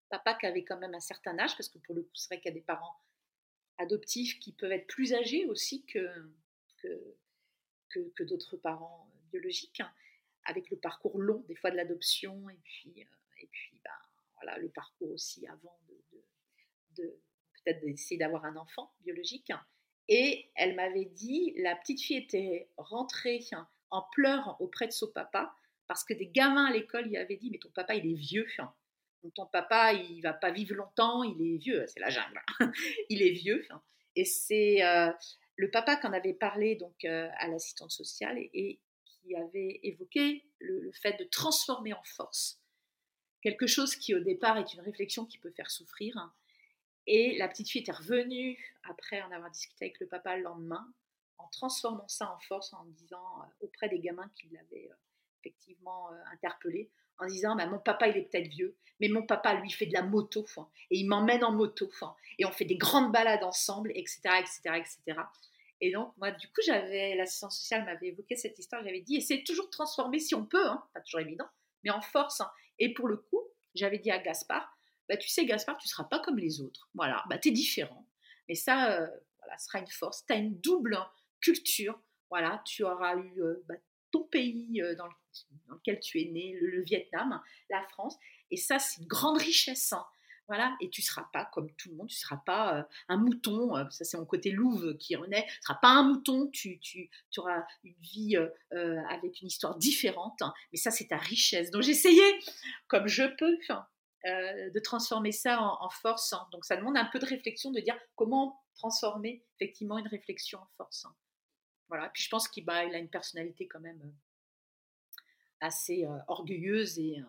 papa 0.09 0.35
qui 0.35 0.45
avait 0.45 0.63
quand 0.63 0.77
même 0.77 0.93
un 0.93 0.99
certain 0.99 1.37
âge, 1.39 1.57
parce 1.57 1.67
que 1.67 1.79
pour 1.79 1.95
le 1.95 2.03
coup, 2.03 2.11
c'est 2.13 2.27
vrai 2.27 2.39
qu'il 2.39 2.49
y 2.49 2.53
a 2.53 2.59
des 2.59 2.65
parents 2.65 2.95
adoptifs 3.81 4.39
qui 4.39 4.53
peuvent 4.53 4.71
être 4.71 4.87
plus 4.87 5.13
âgés 5.13 5.45
aussi 5.45 5.85
que, 5.85 6.07
que, 7.89 8.23
d'autres 8.23 8.57
parents 8.57 9.09
biologiques. 9.31 9.81
avec 10.45 10.69
le 10.69 10.77
parcours 10.77 11.19
long 11.19 11.43
des 11.47 11.55
fois 11.55 11.71
de 11.71 11.75
l'adoption 11.75 12.49
et 12.49 12.59
puis, 12.63 12.93
et 13.41 13.47
puis 13.51 13.79
ben, 13.83 13.91
voilà, 14.35 14.57
le 14.59 14.69
parcours 14.69 15.11
aussi 15.11 15.45
avant 15.47 15.79
de, 16.95 17.19
peut-être 17.63 17.81
d'essayer 17.81 18.17
d'avoir 18.17 18.45
un 18.45 18.55
enfant 18.55 18.93
biologique. 19.01 19.51
Et 20.07 20.51
elle 20.55 20.75
m'avait 20.75 21.05
dit, 21.05 21.53
la 21.57 21.75
petite 21.75 22.01
fille 22.01 22.17
était 22.17 22.69
rentrée 22.77 23.39
en 23.91 24.01
pleurs 24.13 24.59
auprès 24.59 24.87
de 24.87 24.91
son 24.91 25.11
papa 25.11 25.55
parce 25.87 26.03
que 26.03 26.13
des 26.13 26.27
gamins 26.27 26.65
à 26.65 26.71
l'école 26.71 27.05
lui 27.05 27.17
avaient 27.17 27.37
dit, 27.37 27.49
mais 27.51 27.59
ton 27.59 27.69
papa 27.69 27.95
il 27.95 28.09
est 28.11 28.15
vieux. 28.15 28.47
Ton 29.29 29.45
papa 29.45 29.93
il 29.93 30.21
va 30.21 30.33
pas 30.33 30.51
vivre 30.51 30.75
longtemps, 30.75 31.23
il 31.23 31.41
est 31.41 31.57
vieux, 31.57 31.85
c'est 31.87 31.99
la 31.99 32.09
jungle. 32.09 32.41
il 33.09 33.21
est 33.21 33.31
vieux. 33.31 33.65
Et 34.15 34.25
c'est 34.25 34.83
euh, 34.83 35.11
le 35.55 35.69
papa 35.69 35.95
qui 35.95 36.07
en 36.07 36.13
avait 36.13 36.33
parlé 36.33 36.75
donc 36.75 37.05
euh, 37.05 37.29
à 37.37 37.47
l'assistante 37.47 37.91
sociale 37.91 38.37
et, 38.37 38.79
qui 39.05 39.35
avait 39.35 39.79
évoqué 39.83 40.43
le, 40.59 40.91
fait 40.93 41.19
de 41.19 41.25
transformer 41.25 41.93
en 41.93 42.03
force 42.03 42.59
quelque 43.43 43.67
chose 43.67 43.95
qui 43.95 44.15
au 44.15 44.19
départ 44.19 44.57
est 44.57 44.73
une 44.73 44.81
réflexion 44.81 45.25
qui 45.25 45.37
peut 45.37 45.51
faire 45.51 45.69
souffrir 45.69 46.31
et 47.07 47.37
la 47.37 47.47
petite 47.47 47.69
fille 47.69 47.81
était 47.81 47.91
revenue, 47.91 48.57
après 48.83 49.21
en 49.21 49.31
avoir 49.31 49.49
discuté 49.49 49.85
avec 49.85 49.99
le 49.99 50.07
papa 50.07 50.37
le 50.37 50.43
lendemain, 50.43 50.91
en 51.39 51.47
transformant 51.47 52.07
ça 52.07 52.31
en 52.31 52.39
force, 52.39 52.73
en 52.73 52.85
disant 52.85 53.41
euh, 53.41 53.65
auprès 53.65 53.89
des 53.89 53.99
gamins 53.99 54.29
qui 54.35 54.49
l'avaient 54.49 54.89
effectivement 55.39 56.09
interpellé, 56.31 56.91
en 57.21 57.25
disant 57.27 57.55
bah, 57.55 57.67
Mon 57.67 57.79
papa, 57.79 58.07
il 58.07 58.17
est 58.17 58.23
peut-être 58.23 58.47
vieux, 58.47 58.75
mais 58.99 59.07
mon 59.07 59.25
papa, 59.25 59.55
lui, 59.55 59.71
fait 59.71 59.85
de 59.85 59.93
la 59.93 60.03
moto, 60.03 60.45
et 60.89 60.97
il 60.97 61.07
m'emmène 61.07 61.43
en 61.43 61.51
moto, 61.51 61.89
et 62.37 62.45
on 62.45 62.51
fait 62.51 62.65
des 62.65 62.77
grandes 62.77 63.11
balades 63.11 63.43
ensemble, 63.43 63.91
etc. 63.95 64.19
etc., 64.39 64.61
etc. 64.77 65.19
Et 65.79 65.91
donc, 65.91 66.13
moi, 66.17 66.31
du 66.31 66.47
coup, 66.47 66.61
j'avais, 66.65 67.15
l'assistance 67.15 67.59
sociale 67.59 67.85
m'avait 67.85 68.09
évoqué 68.09 68.35
cette 68.35 68.57
histoire, 68.59 68.83
j'avais 68.83 69.01
dit 69.01 69.15
Essayez 69.15 69.43
toujours 69.43 69.65
de 69.65 69.71
transformer 69.71 70.19
si 70.19 70.35
on 70.35 70.45
peut, 70.45 70.67
hein, 70.67 70.83
pas 70.93 71.01
toujours 71.01 71.21
évident, 71.21 71.47
mais 71.83 71.91
en 71.91 72.01
force. 72.01 72.41
Hein. 72.41 72.51
Et 72.79 72.93
pour 72.93 73.07
le 73.07 73.17
coup, 73.17 73.41
j'avais 73.73 73.99
dit 73.99 74.11
à 74.11 74.19
Gaspard 74.19 74.77
bah, 75.11 75.17
tu 75.17 75.27
sais, 75.27 75.45
Gaspard, 75.45 75.77
tu 75.77 75.89
seras 75.89 76.05
pas 76.05 76.19
comme 76.19 76.39
les 76.39 76.61
autres. 76.61 76.89
Voilà, 76.93 77.21
bah, 77.29 77.37
tu 77.37 77.49
es 77.49 77.51
différent. 77.51 78.07
Mais 78.47 78.55
ça, 78.55 78.93
euh, 78.93 79.07
voilà, 79.39 79.57
sera 79.57 79.79
une 79.79 79.87
force. 79.87 80.25
Tu 80.25 80.31
as 80.31 80.37
une 80.37 80.57
double 80.61 80.97
culture. 81.41 81.99
Voilà, 82.29 82.61
tu 82.65 82.85
auras 82.85 83.17
eu 83.17 83.43
euh, 83.43 83.61
bah, 83.67 83.75
ton 84.11 84.23
pays 84.23 84.81
euh, 84.81 84.95
dans, 84.95 85.07
lequel 85.69 85.99
tu 85.99 86.21
es 86.21 86.25
né, 86.25 86.57
le, 86.61 86.81
Vietnam, 86.83 87.41
la 87.69 87.81
France. 87.89 88.17
Et 88.49 88.57
ça, 88.57 88.79
c'est 88.79 89.01
une 89.01 89.07
grande 89.07 89.37
richesse. 89.37 89.93
Hein. 89.93 90.05
Voilà, 90.47 90.75
et 90.81 90.89
tu 90.89 90.99
ne 91.01 91.05
seras 91.05 91.29
pas 91.31 91.45
comme 91.45 91.71
tout 91.75 91.89
le 91.89 91.95
monde, 91.95 92.09
tu 92.09 92.15
ne 92.15 92.19
seras 92.19 92.41
pas 92.45 92.85
un 93.07 93.15
mouton, 93.15 93.73
ça 93.89 94.03
c'est 94.03 94.17
mon 94.17 94.25
côté 94.25 94.51
louve 94.51 94.97
qui 94.97 95.15
renaît, 95.15 95.45
tu 95.45 95.59
ne 95.59 95.61
seras 95.61 95.75
pas 95.75 95.87
un 95.87 96.03
mouton, 96.03 96.49
tu, 96.51 96.77
auras 97.37 97.63
une 97.85 97.95
vie 98.01 98.35
avec 99.07 99.39
une 99.39 99.47
histoire 99.47 99.77
différente, 99.77 100.41
hein. 100.41 100.53
mais 100.73 100.77
ça 100.77 100.91
c'est 100.91 101.07
ta 101.07 101.15
richesse. 101.15 101.71
Donc 101.71 101.83
j'essayais, 101.83 102.37
comme 102.89 103.07
je 103.07 103.23
peux, 103.37 103.55
euh, 104.27 104.69
de 104.69 104.79
transformer 104.79 105.31
ça 105.31 105.59
en, 105.59 105.89
force. 105.89 106.33
Hein. 106.33 106.47
Donc 106.51 106.63
ça 106.63 106.77
demande 106.77 106.95
un 106.95 107.05
peu 107.05 107.17
de 107.17 107.25
réflexion, 107.25 107.71
de 107.71 107.79
dire 107.79 107.97
comment 108.15 108.61
transformer 108.75 109.43
effectivement 109.55 109.97
une 109.97 110.07
réflexion 110.07 110.59
en 110.59 110.67
force. 110.77 111.07
Voilà. 111.91 112.09
Puis 112.09 112.23
je 112.23 112.29
pense 112.29 112.47
qu'il 112.47 112.63
bah, 112.65 112.77
a 112.77 112.97
une 112.97 113.09
personnalité 113.09 113.67
quand 113.67 113.81
même 113.81 114.01
euh, 114.01 115.21
assez 115.59 116.05
euh, 116.05 116.17
orgueilleuse 116.27 116.97
et, 116.97 117.21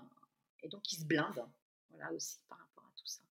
et, 0.63 0.69
donc 0.69 0.91
il 0.93 0.97
se 0.97 1.05
blinde. 1.05 1.45
Voilà 1.91 2.13
aussi 2.13 2.39
par 2.49 2.59
rapport 2.59 2.85
à 2.85 2.93
tout 2.97 3.07
ça. 3.07 3.23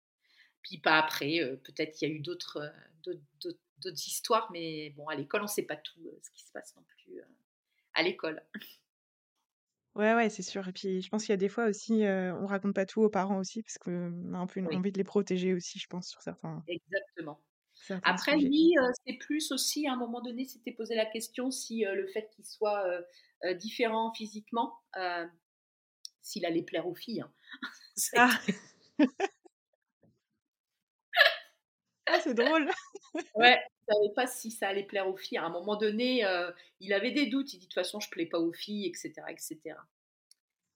Puis 0.61 0.77
pas 0.77 0.99
après, 0.99 1.39
peut-être 1.63 2.01
il 2.01 2.09
y 2.09 2.11
a 2.11 2.13
eu 2.13 2.19
d'autres 2.19 2.71
d'autres 3.03 4.07
histoires, 4.07 4.51
mais 4.51 4.91
bon, 4.91 5.07
à 5.07 5.15
l'école, 5.15 5.41
on 5.41 5.45
ne 5.45 5.49
sait 5.49 5.63
pas 5.63 5.75
tout 5.75 5.99
ce 6.21 6.29
qui 6.31 6.43
se 6.43 6.51
passe 6.51 6.75
non 6.75 6.83
plus 6.83 7.19
à 7.95 8.03
l'école. 8.03 8.43
Ouais, 9.95 10.15
ouais, 10.15 10.29
c'est 10.29 10.41
sûr 10.41 10.65
et 10.69 10.71
puis 10.71 11.01
je 11.01 11.09
pense 11.09 11.23
qu'il 11.23 11.33
y 11.33 11.33
a 11.33 11.37
des 11.37 11.49
fois 11.49 11.65
aussi, 11.65 12.05
euh, 12.05 12.33
on 12.35 12.45
raconte 12.45 12.73
pas 12.73 12.85
tout 12.85 13.01
aux 13.01 13.09
parents 13.09 13.39
aussi 13.39 13.61
parce 13.61 13.77
qu'on 13.77 14.33
a 14.33 14.37
un 14.37 14.47
peu 14.47 14.61
une 14.61 14.73
envie 14.73 14.91
de 14.91 14.97
les 14.97 15.03
protéger 15.03 15.53
aussi, 15.53 15.79
je 15.79 15.87
pense, 15.87 16.07
sur 16.07 16.21
certains 16.21 16.63
Exactement. 16.67 17.41
Après 18.03 18.37
lui, 18.37 18.73
euh, 18.79 18.91
c'est 19.05 19.13
plus 19.13 19.51
aussi, 19.51 19.87
à 19.87 19.93
un 19.93 19.97
moment 19.97 20.21
donné, 20.21 20.45
s'était 20.45 20.71
posé 20.71 20.95
la 20.95 21.05
question 21.05 21.51
si, 21.51 21.85
euh, 21.85 21.95
le 21.95 22.07
fait 22.07 22.29
qu'il 22.35 22.45
soit, 22.45 22.85
différent 23.55 24.13
physiquement, 24.13 24.79
s'il 26.21 26.45
allait 26.45 26.63
plaire 26.63 26.87
aux 26.87 26.95
filles, 26.95 27.21
hein. 27.21 27.31
Ah! 28.15 28.39
Ah, 32.07 32.19
c'est 32.21 32.33
drôle! 32.33 32.69
Ouais, 33.35 33.59
il 33.87 33.93
savait 33.93 34.13
pas 34.15 34.27
si 34.27 34.51
ça 34.51 34.69
allait 34.69 34.83
plaire 34.83 35.07
aux 35.07 35.17
filles. 35.17 35.37
À 35.37 35.45
un 35.45 35.49
moment 35.49 35.75
donné, 35.75 36.25
euh, 36.25 36.51
il 36.79 36.93
avait 36.93 37.11
des 37.11 37.25
doutes. 37.27 37.53
Il 37.53 37.59
dit 37.59 37.65
de 37.65 37.69
toute 37.69 37.73
façon, 37.73 37.99
je 37.99 38.09
plais 38.09 38.25
pas 38.25 38.39
aux 38.39 38.53
filles, 38.53 38.87
etc., 38.87 39.11
etc. 39.29 39.75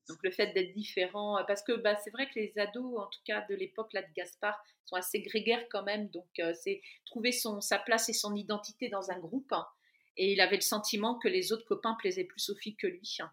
Donc 0.08 0.20
le 0.24 0.32
fait 0.32 0.54
d'être 0.54 0.74
différent, 0.74 1.40
euh, 1.40 1.44
parce 1.44 1.64
que 1.64 1.74
bah, 1.74 1.96
c'est 1.96 2.12
vrai 2.12 2.30
que 2.30 2.40
les 2.40 2.54
ados, 2.58 3.00
en 3.00 3.08
tout 3.08 3.22
cas 3.26 3.46
de 3.50 3.56
l'époque 3.56 3.92
là 3.94 4.04
de 4.04 4.14
Gaspard, 4.14 4.62
sont 4.86 4.96
assez 4.96 5.22
grégaires 5.22 5.66
quand 5.70 5.84
même. 5.84 6.10
Donc 6.10 6.28
euh, 6.40 6.54
c'est 6.54 6.82
trouver 7.06 7.32
son, 7.32 7.60
sa 7.62 7.80
place 7.80 8.10
et 8.10 8.14
son 8.14 8.36
identité 8.36 8.90
dans 8.90 9.12
un 9.12 9.20
groupe. 9.20 9.52
Hein. 9.52 9.68
et 10.18 10.32
il 10.32 10.42
avait 10.42 10.56
le 10.56 10.62
sentiment 10.62 11.18
que 11.18 11.28
les 11.28 11.52
autres 11.52 11.66
copains 11.66 11.96
plaisaient 11.96 12.24
plus 12.24 12.50
aux 12.50 12.56
filles 12.56 12.76
que 12.76 12.88
lui. 12.88 13.18
Hein. 13.20 13.32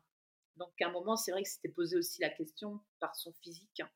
Donc 0.57 0.73
à 0.81 0.89
un 0.89 0.93
moment, 0.93 1.17
c'est 1.17 1.33
vrai 1.33 1.43
que 1.43 1.49
c'était 1.49 1.69
posé 1.69 1.97
aussi 1.97 2.21
la 2.21 2.31
question 2.31 2.81
par 3.01 3.15
son 3.17 3.33
physique. 3.35 3.81
Hein. 3.81 3.91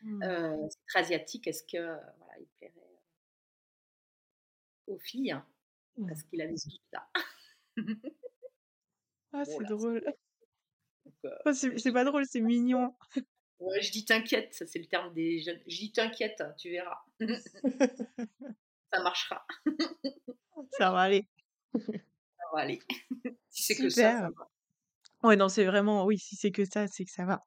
Mmh. 0.00 0.68
c'est 0.70 0.86
très 0.86 1.00
asiatique. 1.00 1.48
Est-ce 1.48 1.64
que 1.64 1.78
voilà, 1.78 2.38
il 2.38 2.46
plairait 2.58 2.74
aux 4.86 4.98
filles, 4.98 5.32
hein, 5.32 5.44
parce 6.06 6.22
qu'il 6.22 6.40
avait 6.40 6.56
ce 6.56 6.68
doute-là. 6.68 7.08
ah, 9.32 9.44
c'est 9.44 9.64
drôle. 9.64 10.04
Oh, 11.24 11.52
c'est 11.52 11.92
pas 11.92 12.04
drôle, 12.04 12.24
c'est 12.26 12.40
mignon. 12.40 12.94
Ouais, 13.60 13.82
je 13.82 13.90
dis 13.90 14.04
t'inquiète, 14.04 14.54
ça 14.54 14.68
c'est 14.68 14.78
le 14.78 14.86
terme 14.86 15.12
des 15.14 15.40
jeunes. 15.40 15.60
Je 15.66 15.78
dis 15.78 15.90
t'inquiète, 15.90 16.40
hein, 16.40 16.54
tu 16.56 16.70
verras. 16.70 17.02
ça 18.92 19.02
marchera. 19.02 19.44
ça 20.78 20.92
va 20.92 21.00
aller. 21.00 21.26
Ça 21.74 22.44
va 22.52 22.60
aller. 22.60 22.80
si 23.50 23.64
c'est 23.64 23.74
que 23.74 23.88
ça, 23.88 24.12
ça 24.12 24.30
va. 24.30 24.48
Ouais, 25.24 25.34
non, 25.34 25.48
c'est 25.48 25.64
vraiment, 25.64 26.04
oui, 26.04 26.18
si 26.20 26.36
c'est 26.36 26.52
que 26.52 26.64
ça, 26.64 26.86
c'est 26.86 27.04
que 27.04 27.10
ça 27.10 27.24
va. 27.24 27.44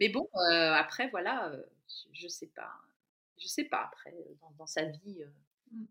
Mais 0.00 0.08
bon, 0.08 0.30
euh, 0.34 0.72
après, 0.72 1.10
voilà, 1.10 1.50
euh, 1.50 1.62
je, 1.86 2.22
je 2.22 2.28
sais 2.28 2.50
pas 2.56 2.72
je 3.40 3.48
sais 3.48 3.64
pas 3.64 3.84
après 3.84 4.14
dans, 4.58 4.66
sa 4.66 4.84
vie. 4.84 5.24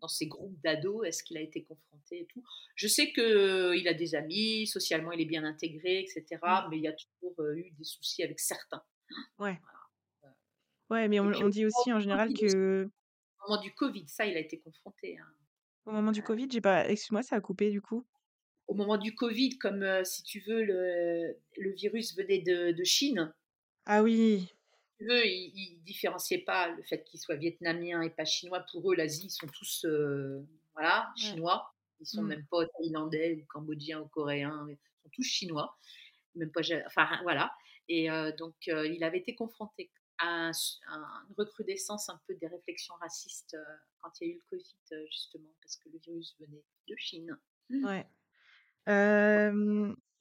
Dans 0.02 0.08
ses 0.08 0.28
groupes 0.28 0.60
d'ados 0.62 1.06
est-ce 1.06 1.24
qu'il 1.24 1.38
a 1.38 1.42
été 1.42 1.64
confronté 1.64 2.22
et 2.22 2.26
tout. 2.26 2.44
Je 2.76 2.88
sais 2.88 3.12
que 3.12 3.76
il 3.76 3.88
a 3.88 3.94
des 3.94 4.16
amis 4.16 4.68
socialement 4.68 5.12
il 5.12 5.22
est 5.22 5.26
bien 5.26 5.44
intégré 5.44 6.00
etc 6.00 6.42
mmh. 6.42 6.68
mais 6.70 6.78
il 6.78 6.84
y 6.84 6.88
a 6.88 6.94
toujours 6.94 7.36
eu 7.56 7.72
des 7.72 7.84
soucis 7.84 8.24
avec 8.24 8.40
certains. 8.40 8.84
Ouais. 9.38 9.60
Ouais 10.90 11.08
mais 11.08 11.20
on, 11.20 11.50
dit 11.50 11.66
aussi 11.66 11.94
en 11.94 12.00
général 12.00 12.34
que 12.34 12.90
au 13.46 13.50
moment 13.50 13.62
du 13.62 13.74
Covid 13.74 14.08
ça 14.08 14.26
il 14.26 14.36
a 14.36 14.40
été 14.40 14.60
confronté 14.60 15.18
hein. 15.18 15.28
au 15.86 15.92
moment 15.92 16.12
du 16.12 16.24
Covid 16.24 16.48
j'ai 16.52 16.62
pas 16.62 16.90
excuse-moi 16.90 17.24
ça 17.24 17.36
a 17.36 17.42
coupé 17.42 17.70
du 17.70 17.82
coup. 17.82 18.06
Au 18.68 18.76
moment 18.76 18.98
du 18.98 19.16
Covid 19.16 19.58
comme 19.58 20.04
si 20.04 20.24
tu 20.24 20.42
veux 20.42 20.64
le, 20.64 21.38
le 21.58 21.72
virus 21.72 22.16
venait 22.16 22.42
de, 22.42 22.72
de 22.72 22.84
Chine. 22.84 23.34
Ah 23.86 24.04
oui 24.04 24.54
eux, 25.02 25.26
ils 25.26 25.78
ne 25.80 25.84
différenciaient 25.86 26.40
pas 26.40 26.70
le 26.70 26.84
fait 26.84 27.04
qu'ils 27.04 27.20
soient 27.20 27.36
vietnamiens 27.36 28.02
et 28.02 28.10
pas 28.10 28.26
chinois. 28.26 28.66
Pour 28.72 28.92
eux, 28.92 28.96
l'Asie, 28.96 29.26
ils 29.26 29.32
sont 29.32 29.48
tous 29.48 29.86
euh, 29.86 30.42
voilà, 30.74 31.12
chinois. 31.16 31.74
Ils 32.00 32.06
sont 32.06 32.22
mmh. 32.22 32.28
même 32.28 32.46
pas 32.48 32.66
thaïlandais 32.66 33.36
ou 33.36 33.46
cambodgiens 33.48 34.00
ou 34.00 34.08
coréens. 34.08 34.68
Ils 34.70 34.78
sont 35.04 35.10
tous 35.12 35.24
chinois. 35.24 35.78
Même 36.36 36.52
pas, 36.52 36.62
enfin, 36.86 37.20
voilà. 37.24 37.54
Et 37.88 38.10
euh, 38.10 38.32
donc, 38.36 38.56
euh, 38.68 38.88
il 38.88 39.04
avait 39.04 39.20
été 39.20 39.36
confronté 39.36 39.92
à, 40.20 40.52
une 40.92 41.36
recrudescence 41.38 42.10
un 42.10 42.20
peu 42.28 42.36
des 42.36 42.48
réflexions 42.48 42.96
racistes 42.96 43.58
quand 44.02 44.12
il 44.20 44.28
y 44.28 44.32
a 44.32 44.34
eu 44.34 44.38
le 44.38 44.44
Covid, 44.50 45.08
justement, 45.10 45.54
parce 45.62 45.78
que 45.78 45.90
le 45.90 45.98
virus 46.00 46.36
venait 46.40 46.64
de 46.88 46.96
Chine. 46.98 47.38
Ouais 47.70 48.06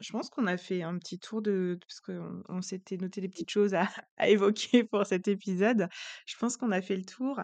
je 0.01 0.12
pense 0.12 0.30
qu'on 0.30 0.46
a 0.46 0.57
fait 0.57 0.82
un 0.82 0.99
petit 0.99 1.18
tour 1.18 1.42
de 1.42 1.78
parce 1.80 2.01
qu'on 2.01 2.42
on 2.49 2.62
s'était 2.62 2.96
noté 2.96 3.20
des 3.20 3.28
petites 3.28 3.51
choses 3.51 3.74
à 3.74 3.88
à 4.16 4.28
évoquer 4.28 4.84
pour 4.84 5.07
cet 5.07 5.28
épisode. 5.28 5.88
Je 6.26 6.36
pense 6.36 6.57
qu'on 6.57 6.70
a 6.70 6.80
fait 6.80 6.96
le 6.96 7.05
tour. 7.05 7.40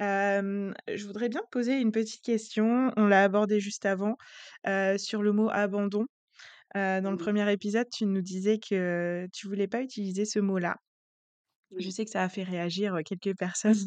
je 0.00 1.06
voudrais 1.06 1.28
bien 1.28 1.40
te 1.40 1.50
poser 1.50 1.78
une 1.78 1.92
petite 1.92 2.22
question. 2.22 2.92
On 2.96 3.06
l'a 3.06 3.24
abordé 3.24 3.60
juste 3.60 3.86
avant, 3.86 4.16
sur 4.98 5.22
le 5.22 5.32
mot 5.32 5.48
«abandon». 5.50 6.06
dans 6.74 7.10
le 7.10 7.16
premier 7.16 7.50
épisode, 7.52 7.88
tu 7.90 8.06
nous 8.06 8.22
disais 8.22 8.58
que 8.58 9.28
tu 9.32 9.46
voulais 9.46 9.68
pas 9.68 9.82
utiliser 9.82 10.24
ce 10.24 10.38
mot-là. 10.38 10.76
Je 11.78 11.88
sais 11.88 12.04
que 12.04 12.10
ça 12.10 12.22
a 12.22 12.28
fait 12.28 12.42
réagir, 12.42 12.98
quelques 13.04 13.36
personnes 13.38 13.78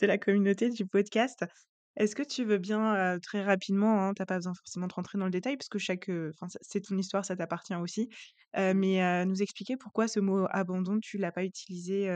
de 0.00 0.06
la 0.06 0.18
communauté 0.18 0.68
du 0.70 0.86
podcast. 0.86 1.44
Est-ce 1.96 2.16
que 2.16 2.22
tu 2.22 2.44
veux 2.44 2.58
bien, 2.58 3.18
très 3.20 3.42
rapidement, 3.44 4.08
hein, 4.08 4.14
tu 4.14 4.24
pas 4.24 4.36
besoin 4.36 4.54
forcément 4.54 4.86
de 4.86 4.94
rentrer 4.94 5.18
dans 5.18 5.26
le 5.26 5.30
détail 5.30 5.56
parce 5.56 5.68
que 5.68 5.78
chaque, 5.78 6.08
enfin, 6.08 6.46
c'est 6.60 6.80
ton 6.80 6.96
histoire, 6.96 7.24
ça 7.24 7.36
t'appartient 7.36 7.74
aussi, 7.74 8.08
mais 8.56 9.24
nous 9.26 9.42
expliquer 9.42 9.76
pourquoi 9.76 10.08
ce 10.08 10.20
mot 10.20 10.46
«abandon», 10.50 10.98
tu 11.00 11.18
l'as 11.18 11.32
pas 11.32 11.44
utilisé, 11.44 12.08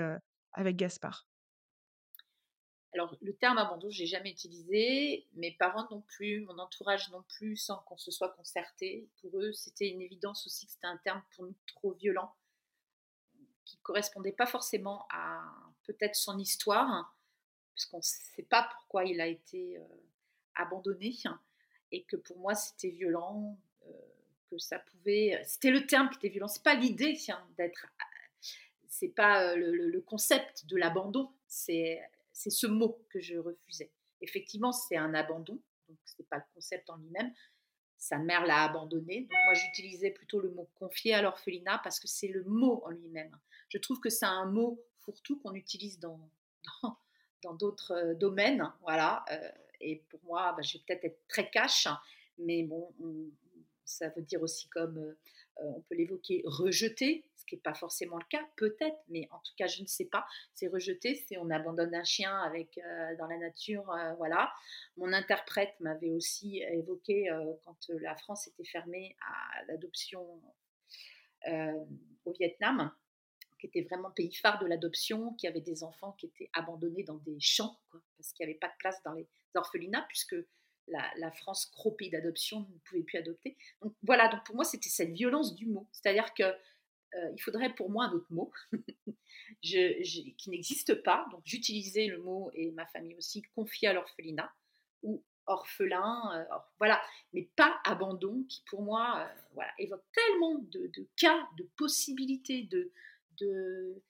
avec 0.52 0.76
Gaspard? 0.76 1.26
Alors, 2.94 3.14
le 3.20 3.36
terme 3.36 3.58
abandon, 3.58 3.90
je 3.90 3.98
l'ai 3.98 4.06
jamais 4.06 4.30
utilisé. 4.30 5.28
Mes 5.34 5.52
parents 5.52 5.86
non 5.90 6.00
plus, 6.00 6.40
mon 6.46 6.58
entourage 6.58 7.10
non 7.10 7.22
plus, 7.28 7.56
sans 7.56 7.76
qu'on 7.80 7.98
se 7.98 8.10
soit 8.10 8.30
concerté. 8.30 9.10
Pour 9.20 9.38
eux, 9.38 9.52
c'était 9.52 9.90
une 9.90 10.00
évidence 10.00 10.46
aussi 10.46 10.64
que 10.64 10.72
c'était 10.72 10.86
un 10.86 10.96
terme 11.04 11.22
pour 11.34 11.44
nous 11.44 11.54
trop 11.66 11.92
violent, 11.92 12.34
qui 13.66 13.76
correspondait 13.78 14.32
pas 14.32 14.46
forcément 14.46 15.06
à 15.12 15.42
peut-être 15.84 16.14
son 16.16 16.38
histoire, 16.38 17.15
puisqu'on 17.76 17.98
ne 17.98 18.02
sait 18.02 18.42
pas 18.42 18.68
pourquoi 18.72 19.04
il 19.04 19.20
a 19.20 19.26
été 19.26 19.76
euh, 19.76 19.84
abandonné, 20.54 21.14
et 21.92 22.04
que 22.04 22.16
pour 22.16 22.38
moi, 22.38 22.54
c'était 22.54 22.88
violent, 22.88 23.58
euh, 23.86 23.92
que 24.50 24.58
ça 24.58 24.78
pouvait. 24.78 25.40
C'était 25.44 25.70
le 25.70 25.86
terme 25.86 26.08
qui 26.08 26.16
était 26.16 26.28
violent. 26.30 26.48
C'est 26.48 26.62
pas 26.62 26.74
l'idée 26.74 27.18
d'être. 27.56 27.86
C'est 28.88 29.08
pas 29.08 29.52
euh, 29.52 29.56
le, 29.56 30.00
concept 30.00 30.66
de 30.66 30.76
l'abandon. 30.76 31.30
C'est 31.46 32.00
c'est 32.32 32.50
ce 32.50 32.66
mot 32.66 33.04
que 33.10 33.20
je 33.20 33.36
refusais. 33.38 33.92
Effectivement, 34.20 34.72
c'est 34.72 34.96
un 34.96 35.14
abandon, 35.14 35.60
donc 35.88 35.98
ce 36.04 36.14
n'est 36.18 36.26
pas 36.26 36.36
le 36.36 36.44
concept 36.54 36.88
en 36.90 36.96
lui-même. 36.96 37.32
Sa 37.98 38.18
mère 38.18 38.44
l'a 38.46 38.64
abandonné. 38.64 39.22
Donc 39.22 39.38
moi, 39.44 39.54
j'utilisais 39.54 40.10
plutôt 40.10 40.40
le 40.40 40.50
mot 40.50 40.68
confier 40.74 41.14
à 41.14 41.22
l'orphelinat 41.22 41.80
parce 41.82 41.98
que 41.98 42.08
c'est 42.08 42.28
le 42.28 42.44
mot 42.44 42.82
en 42.84 42.90
lui-même. 42.90 43.34
Je 43.68 43.78
trouve 43.78 44.00
que 44.00 44.10
c'est 44.10 44.26
un 44.26 44.46
mot 44.46 44.82
fourre-tout 45.00 45.38
qu'on 45.40 45.54
utilise 45.54 45.98
dans, 45.98 46.30
d'autres 47.54 47.92
euh, 47.92 48.14
domaines. 48.14 48.70
Voilà. 48.82 49.24
Euh, 49.30 49.50
et 49.80 50.02
pour 50.08 50.20
moi, 50.24 50.52
bah, 50.56 50.62
je 50.62 50.78
vais 50.78 50.84
peut-être 50.86 51.04
être 51.04 51.28
très 51.28 51.50
cash, 51.50 51.86
mais 52.38 52.62
bon, 52.62 52.92
ça 53.84 54.08
veut 54.08 54.22
dire 54.22 54.42
aussi 54.42 54.68
comme 54.68 54.98
euh, 54.98 55.14
on 55.58 55.80
peut 55.82 55.94
l'évoquer 55.94 56.42
rejeter, 56.44 57.24
ce 57.34 57.44
qui 57.44 57.54
n'est 57.54 57.60
pas 57.60 57.74
forcément 57.74 58.16
le 58.16 58.24
cas, 58.28 58.42
peut-être, 58.56 58.98
mais 59.08 59.28
en 59.30 59.38
tout 59.38 59.52
cas, 59.56 59.66
je 59.66 59.82
ne 59.82 59.86
sais 59.86 60.06
pas. 60.06 60.26
C'est 60.54 60.66
rejeter, 60.66 61.14
c'est 61.14 61.36
on 61.38 61.50
abandonne 61.50 61.94
un 61.94 62.04
chien 62.04 62.36
avec, 62.42 62.80
dans 63.18 63.26
la 63.26 63.38
nature, 63.38 63.84
voilà. 64.18 64.52
Mon 64.96 65.12
interprète 65.12 65.74
m'avait 65.80 66.10
aussi 66.10 66.62
évoqué 66.72 67.30
quand 67.64 67.90
la 68.00 68.16
France 68.16 68.48
était 68.48 68.64
fermée 68.64 69.16
à 69.22 69.64
l'adoption 69.68 70.42
au 71.46 72.32
Vietnam, 72.32 72.92
qui 73.58 73.66
était 73.66 73.82
vraiment 73.82 74.10
pays 74.10 74.32
phare 74.34 74.58
de 74.60 74.66
l'adoption, 74.66 75.34
qui 75.34 75.46
avait 75.46 75.60
des 75.60 75.82
enfants 75.82 76.12
qui 76.12 76.26
étaient 76.26 76.50
abandonnés 76.52 77.02
dans 77.02 77.18
des 77.18 77.38
champs, 77.40 77.78
parce 78.16 78.32
qu'il 78.32 78.46
n'y 78.46 78.52
avait 78.52 78.58
pas 78.58 78.68
de 78.68 78.76
place 78.78 79.02
dans 79.04 79.12
les 79.12 79.26
orphelinats, 79.54 80.04
puisque 80.08 80.36
la, 80.88 81.30
France, 81.32 81.70
gros 81.72 81.92
pays 81.92 82.10
d'adoption, 82.10 82.60
ne 82.60 82.78
pouvait 82.84 83.02
plus 83.02 83.18
adopter. 83.18 83.56
Donc 83.82 83.94
voilà, 84.02 84.28
donc 84.28 84.44
pour 84.44 84.54
moi, 84.54 84.64
c'était 84.64 84.88
cette 84.88 85.12
violence 85.12 85.54
du 85.54 85.66
mot. 85.66 85.88
C'est-à-dire 85.92 86.32
que 86.34 86.44
euh, 86.44 87.32
il 87.34 87.40
faudrait 87.40 87.74
pour 87.74 87.90
moi 87.90 88.06
un 88.06 88.12
autre 88.12 88.30
mot 88.30 88.52
qui 89.62 90.50
n'existe 90.50 91.02
pas. 91.02 91.26
Donc 91.32 91.42
j'utilisais 91.44 92.06
le 92.06 92.18
mot, 92.18 92.50
et 92.54 92.70
ma 92.72 92.86
famille 92.86 93.16
aussi, 93.16 93.42
confier 93.54 93.88
à 93.88 93.92
l'orphelinat 93.92 94.52
ou 95.02 95.22
orphelin, 95.46 96.32
euh, 96.34 96.56
voilà, 96.78 97.00
mais 97.32 97.48
pas 97.56 97.80
abandon, 97.84 98.44
qui 98.48 98.62
pour 98.68 98.82
moi 98.82 99.20
euh, 99.20 99.40
voilà, 99.54 99.70
évoque 99.78 100.04
tellement 100.12 100.58
de, 100.58 101.08
cas, 101.16 101.48
de 101.56 101.64
possibilités, 101.76 102.64
de, 102.64 102.92
de, 103.38 104.02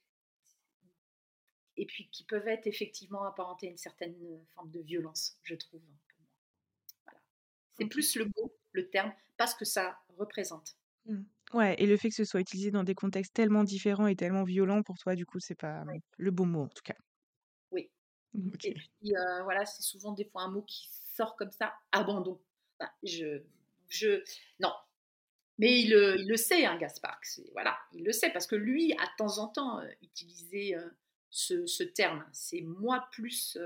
et 1.76 1.86
puis 1.86 2.08
qui 2.10 2.24
peuvent 2.24 2.48
être 2.48 2.66
effectivement 2.66 3.24
apparentés 3.24 3.68
à 3.68 3.70
une 3.70 3.76
certaine 3.76 4.16
forme 4.54 4.70
de 4.70 4.80
violence, 4.80 5.38
je 5.42 5.54
trouve. 5.54 5.82
Voilà. 7.04 7.20
C'est 7.78 7.86
plus 7.86 8.16
le 8.16 8.26
mot, 8.36 8.54
le 8.72 8.88
terme, 8.88 9.12
parce 9.36 9.54
que 9.54 9.64
ça 9.64 9.98
représente. 10.16 10.76
Mmh. 11.06 11.22
Ouais 11.54 11.80
et 11.80 11.86
le 11.86 11.96
fait 11.96 12.08
que 12.08 12.14
ce 12.16 12.24
soit 12.24 12.40
utilisé 12.40 12.72
dans 12.72 12.82
des 12.82 12.96
contextes 12.96 13.32
tellement 13.32 13.62
différents 13.62 14.08
et 14.08 14.16
tellement 14.16 14.42
violents 14.42 14.82
pour 14.82 14.98
toi, 14.98 15.14
du 15.14 15.24
coup, 15.26 15.38
c'est 15.38 15.54
pas, 15.54 15.84
le 16.16 16.30
bon 16.30 16.46
mot, 16.46 16.62
en 16.62 16.68
tout 16.68 16.82
cas. 16.82 16.96
Oui 17.70 17.90
mmh, 18.34 18.50
et 18.64 18.74
puis, 18.74 19.12
voilà, 19.44 19.64
c'est 19.66 19.82
souvent 19.82 20.12
des 20.12 20.24
fois 20.24 20.42
un 20.42 20.50
mot 20.50 20.62
qui 20.62 20.88
sort 21.14 21.36
comme 21.36 21.52
ça, 21.52 21.74
abandon. 21.92 22.40
je 23.02 23.42
je 23.88 24.24
non, 24.58 24.72
mais 25.58 25.80
il, 25.80 25.90
il 26.18 26.28
le 26.28 26.36
sait, 26.36 26.64
hein, 26.64 26.76
Gaspard, 26.76 27.20
voilà, 27.52 27.78
il 27.92 28.04
le 28.04 28.12
sait 28.12 28.30
parce 28.30 28.46
que 28.46 28.56
lui, 28.56 28.92
à 28.94 29.06
temps 29.16 29.38
en 29.38 29.48
temps, 29.48 29.80
utilisait 30.02 30.74
ce 31.30 31.66
ce 31.66 31.82
terme. 31.82 32.24
C'est 32.32 32.60
moi 32.60 33.08
plus, 33.12 33.58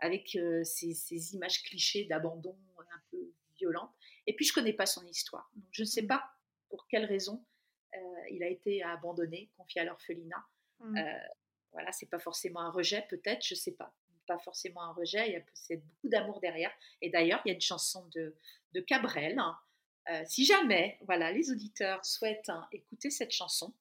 avec 0.00 0.38
ces 0.64 0.94
ces 0.94 1.34
images 1.34 1.62
clichés 1.62 2.04
d'abandon 2.04 2.56
un 2.78 3.02
peu 3.10 3.32
violentes 3.56 3.92
et 4.26 4.34
puis 4.34 4.44
je 4.44 4.52
connais 4.52 4.72
pas 4.72 4.86
son 4.86 5.04
histoire. 5.06 5.50
Donc 5.54 5.68
je 5.72 5.82
ne 5.82 5.86
sais 5.88 6.06
pas 6.06 6.24
pour 6.68 6.86
quelle 6.88 7.04
raison 7.04 7.44
euh, 7.96 7.98
il 8.30 8.42
a 8.42 8.48
été 8.48 8.82
abandonné, 8.82 9.50
confié 9.56 9.82
à 9.82 9.84
l'orphelinat. 9.84 10.44
Mmh. 10.80 10.96
Euh, 10.98 11.28
voilà, 11.72 11.92
c'est 11.92 12.08
pas 12.08 12.18
forcément 12.18 12.60
un 12.60 12.70
rejet, 12.70 13.06
peut-être, 13.08 13.44
je 13.44 13.54
sais 13.54 13.72
pas. 13.72 13.94
Pas 14.26 14.38
forcément 14.38 14.82
un 14.82 14.92
rejet, 14.92 15.28
il 15.28 15.32
y 15.34 15.36
a 15.36 15.40
peut-être 15.40 15.84
beaucoup 15.84 16.08
d'amour 16.08 16.40
derrière. 16.40 16.72
Et 17.02 17.10
d'ailleurs, 17.10 17.42
il 17.44 17.50
y 17.50 17.52
a 17.52 17.54
une 17.54 17.60
chanson 17.60 18.08
de, 18.14 18.34
de 18.72 18.80
Cabrel. 18.80 19.38
Hein. 19.38 19.56
Euh, 20.10 20.22
si 20.26 20.44
jamais, 20.44 20.98
voilà, 21.02 21.32
les 21.32 21.50
auditeurs 21.50 22.04
souhaitent 22.04 22.50
hein, 22.50 22.68
écouter 22.72 23.10
cette 23.10 23.32
chanson, 23.32 23.72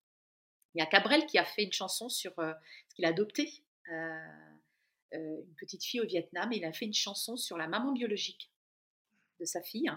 il 0.74 0.80
y 0.80 0.82
a 0.82 0.86
Cabrel 0.86 1.26
qui 1.26 1.38
a 1.38 1.46
fait 1.46 1.64
une 1.64 1.74
chanson 1.74 2.10
sur 2.10 2.34
ce 2.36 2.96
qu'il 2.96 3.06
a 3.06 3.10
adopté 3.10 3.64
une 5.12 5.56
petite 5.58 5.84
fille 5.84 6.02
au 6.02 6.06
Vietnam. 6.06 6.52
Et 6.52 6.58
il 6.58 6.66
a 6.66 6.74
fait 6.74 6.86
une 6.86 6.94
chanson 6.94 7.38
sur 7.38 7.58
la 7.58 7.68
maman 7.68 7.92
biologique 7.92 8.50
de 9.40 9.46
sa 9.46 9.62
fille 9.62 9.92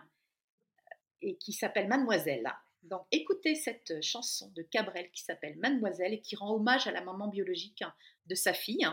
et 1.22 1.36
qui 1.36 1.52
s'appelle 1.52 1.88
Mademoiselle. 1.88 2.52
Donc 2.82 3.04
écoutez 3.10 3.54
cette 3.54 4.00
chanson 4.02 4.50
de 4.54 4.62
Cabrel 4.62 5.10
qui 5.10 5.22
s'appelle 5.22 5.56
Mademoiselle 5.58 6.12
et 6.12 6.20
qui 6.20 6.36
rend 6.36 6.54
hommage 6.54 6.86
à 6.86 6.92
la 6.92 7.00
maman 7.00 7.28
biologique 7.28 7.82
de 8.26 8.34
sa 8.34 8.54
fille, 8.54 8.86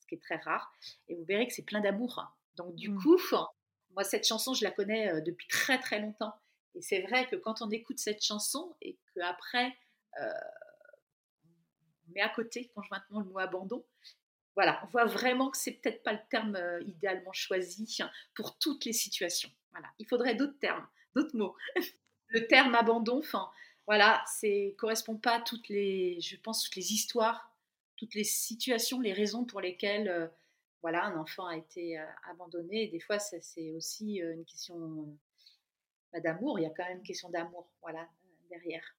ce 0.00 0.06
qui 0.06 0.14
est 0.14 0.22
très 0.22 0.36
rare, 0.36 0.72
et 1.08 1.14
vous 1.14 1.24
verrez 1.24 1.46
que 1.46 1.52
c'est 1.52 1.64
plein 1.64 1.80
d'amour. 1.80 2.24
Donc 2.56 2.74
du 2.74 2.88
mmh. 2.90 3.02
coup, 3.02 3.18
moi 3.90 4.04
cette 4.04 4.26
chanson, 4.26 4.54
je 4.54 4.64
la 4.64 4.70
connais 4.70 5.12
euh, 5.12 5.20
depuis 5.20 5.46
très 5.48 5.78
très 5.78 6.00
longtemps. 6.00 6.34
Et 6.74 6.82
c'est 6.82 7.00
vrai 7.02 7.26
que 7.28 7.36
quand 7.36 7.62
on 7.62 7.70
écoute 7.70 7.98
cette 7.98 8.22
chanson 8.22 8.76
et 8.80 8.98
qu'après, 9.14 9.76
euh, 10.20 10.26
on 12.08 12.12
met 12.12 12.20
à 12.20 12.28
côté 12.28 12.70
conjointement 12.74 13.20
le 13.20 13.26
mot 13.26 13.38
abandon, 13.38 13.84
voilà, 14.58 14.80
on 14.82 14.86
voit 14.88 15.04
vraiment 15.04 15.50
que 15.50 15.56
c'est 15.56 15.74
peut-être 15.74 16.02
pas 16.02 16.12
le 16.12 16.18
terme 16.30 16.56
euh, 16.56 16.82
idéalement 16.82 17.32
choisi 17.32 17.96
pour 18.34 18.58
toutes 18.58 18.84
les 18.84 18.92
situations. 18.92 19.50
Voilà, 19.70 19.86
il 20.00 20.06
faudrait 20.08 20.34
d'autres 20.34 20.58
termes, 20.58 20.84
d'autres 21.14 21.36
mots. 21.36 21.56
le 22.28 22.46
terme 22.48 22.74
abandon, 22.74 23.18
enfin, 23.18 23.48
voilà, 23.86 24.24
c'est 24.26 24.74
correspond 24.76 25.16
pas 25.16 25.36
à 25.36 25.40
toutes 25.40 25.68
les, 25.68 26.20
je 26.20 26.36
pense, 26.36 26.64
toutes 26.64 26.74
les 26.74 26.92
histoires, 26.92 27.54
toutes 27.96 28.14
les 28.14 28.24
situations, 28.24 29.00
les 29.00 29.12
raisons 29.12 29.44
pour 29.44 29.60
lesquelles, 29.60 30.08
euh, 30.08 30.26
voilà, 30.82 31.04
un 31.04 31.16
enfant 31.16 31.46
a 31.46 31.56
été 31.56 31.96
euh, 31.96 32.04
abandonné. 32.28 32.88
Des 32.88 32.98
fois, 32.98 33.20
c'est 33.20 33.72
aussi 33.76 34.16
une 34.16 34.44
question 34.44 35.16
bah, 36.12 36.20
d'amour. 36.20 36.58
Il 36.58 36.62
y 36.62 36.66
a 36.66 36.70
quand 36.70 36.84
même 36.84 36.98
une 36.98 37.04
question 37.04 37.30
d'amour, 37.30 37.68
voilà, 37.82 38.08
derrière. 38.50 38.96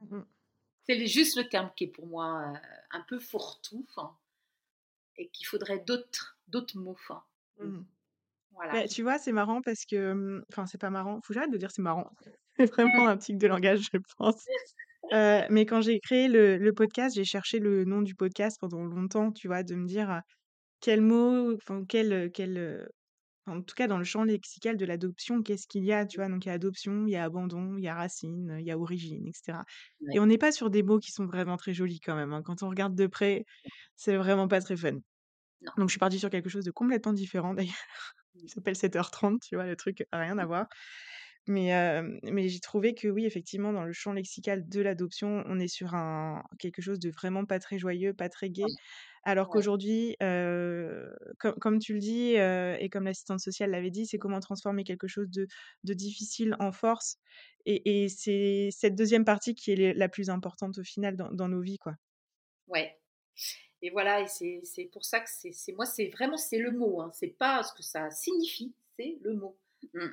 Mmh 0.00 0.22
c'est 0.88 1.06
juste 1.06 1.36
le 1.36 1.46
terme 1.46 1.70
qui 1.76 1.84
est 1.84 1.88
pour 1.88 2.06
moi 2.06 2.54
un 2.92 3.00
peu 3.02 3.18
fourre-tout, 3.18 3.86
et 5.18 5.28
qu'il 5.28 5.46
faudrait 5.46 5.80
d'autres, 5.80 6.38
d'autres 6.46 6.78
mots. 6.78 6.96
Mmh 7.58 7.82
bah, 8.72 8.88
tu 8.88 9.02
vois, 9.02 9.18
c'est 9.18 9.32
marrant 9.32 9.60
parce 9.62 9.84
que, 9.84 10.12
mmh, 10.14 10.44
enfin, 10.50 10.66
c'est 10.66 10.80
pas 10.80 10.90
marrant, 10.90 11.20
faut 11.22 11.32
j'arrête 11.32 11.50
de 11.50 11.58
dire 11.58 11.70
c'est 11.70 11.82
marrant. 11.82 12.10
C'est 12.60 12.66
vraiment 12.72 13.06
un 13.06 13.16
tic 13.16 13.38
de 13.38 13.46
langage, 13.46 13.88
je 13.92 13.98
pense. 14.16 14.44
mais 15.12 15.64
quand 15.64 15.80
j'ai 15.80 16.00
créé 16.00 16.26
le 16.26 16.56
le 16.56 16.72
podcast, 16.72 17.14
j'ai 17.14 17.24
cherché 17.24 17.60
le 17.60 17.84
nom 17.84 18.02
du 18.02 18.16
podcast 18.16 18.58
pendant 18.60 18.82
longtemps, 18.82 19.30
tu 19.30 19.46
vois? 19.46 19.62
De 19.62 19.76
me 19.76 19.86
dire, 19.86 20.22
quel 20.80 21.00
mot, 21.00 21.54
enfin 21.54 21.84
quel, 21.88 22.32
quel, 22.32 22.88
en 23.48 23.62
tout 23.62 23.74
cas 23.74 23.86
dans 23.88 23.98
le 23.98 24.04
champ 24.04 24.24
lexical 24.24 24.76
de 24.76 24.84
l'adoption, 24.86 25.42
qu'est-ce 25.42 25.66
qu'il 25.66 25.84
y 25.84 25.92
a, 25.92 26.06
tu 26.06 26.18
vois? 26.18 26.28
Donc 26.28 26.44
il 26.46 26.48
y 26.48 26.50
a 26.50 26.54
adoption, 26.54 27.06
il 27.06 27.10
y 27.12 27.16
a 27.16 27.24
abandon, 27.24 27.76
il 27.78 27.84
y 27.84 27.88
a 27.88 27.94
racine, 27.94 28.56
il 28.60 28.66
y 28.66 28.70
a 28.70 28.78
origine 28.78 29.26
et 29.26 29.32
cetera 29.32 29.64
et 30.12 30.20
on 30.20 30.26
n'est 30.26 30.38
pas 30.38 30.52
sur 30.52 30.70
des 30.70 30.82
mots 30.82 30.98
qui 30.98 31.12
sont 31.12 31.26
vraiment 31.26 31.56
très 31.56 31.74
jolis 31.74 32.00
quand 32.00 32.14
même, 32.16 32.32
hein. 32.32 32.42
Quand 32.44 32.62
on 32.62 32.68
regarde 32.70 32.94
de 32.94 33.06
près, 33.06 33.44
c'est 33.96 34.16
vraiment 34.16 34.48
pas 34.48 34.60
très 34.60 34.76
fun. 34.76 34.94
Donc 35.78 35.88
je 35.88 35.92
suis 35.92 35.98
partie 35.98 36.18
sur 36.20 36.30
quelque 36.30 36.48
chose 36.50 36.64
de 36.64 36.70
complètement 36.70 37.12
différent 37.12 37.54
d'ailleurs 37.54 37.74
il 38.34 38.48
s'appelle 38.50 38.76
7h30, 38.76 39.40
tu 39.42 39.56
vois, 39.56 39.66
le 39.66 39.76
truc 39.76 40.06
rien 40.12 40.38
à 40.38 40.46
voir. 40.46 40.66
Mais, 41.48 42.02
mais 42.22 42.48
j'ai 42.48 42.60
trouvé 42.60 42.94
que 42.94 43.08
oui, 43.08 43.24
effectivement, 43.24 43.72
dans 43.72 43.84
le 43.84 43.92
champ 43.92 44.12
lexical 44.12 44.68
de 44.68 44.80
l'adoption, 44.80 45.42
on 45.46 45.58
est 45.58 45.68
sur 45.68 45.94
un, 45.94 46.44
quelque 46.58 46.82
chose 46.82 46.98
de 46.98 47.10
vraiment 47.10 47.44
pas 47.44 47.58
très 47.58 47.78
joyeux, 47.78 48.12
pas 48.12 48.28
très 48.28 48.50
gai. 48.50 48.64
Alors 49.24 49.48
qu'aujourd'hui, 49.48 50.16
comme 50.20 51.78
tu 51.80 51.94
le 51.94 51.98
dis, 51.98 52.34
et 52.34 52.88
comme 52.90 53.04
l'assistante 53.04 53.40
sociale 53.40 53.70
l'avait 53.70 53.90
dit, 53.90 54.06
c'est 54.06 54.18
comment 54.18 54.40
transformer 54.40 54.84
quelque 54.84 55.08
chose 55.08 55.30
de, 55.30 55.46
de 55.84 55.94
difficile 55.94 56.54
en 56.60 56.70
force. 56.70 57.18
Et, 57.66 58.04
et 58.04 58.08
c'est 58.08 58.68
cette 58.70 58.94
deuxième 58.94 59.24
partie 59.24 59.54
qui 59.54 59.72
est 59.72 59.94
la 59.94 60.08
plus 60.08 60.30
importante 60.30 60.78
au 60.78 60.84
final 60.84 61.16
dans, 61.16 61.30
dans 61.30 61.48
nos 61.48 61.60
vies, 61.60 61.78
quoi. 61.78 61.94
Ouais, 62.68 62.98
et 63.80 63.90
voilà, 63.90 64.22
et 64.22 64.26
c'est 64.28 64.84
pour 64.92 65.04
ça 65.04 65.20
que 65.20 65.28
c'est 65.30 65.72
moi, 65.72 65.86
c'est 65.86 66.08
vraiment 66.08 66.36
c'est 66.36 66.58
le 66.58 66.72
mot, 66.72 67.00
hein. 67.00 67.10
c'est 67.14 67.28
pas 67.28 67.62
ce 67.62 67.72
que 67.72 67.82
ça 67.82 68.10
signifie, 68.10 68.74
c'est 68.98 69.18
le 69.22 69.34
mot. 69.34 69.56
Mmh. 69.94 70.08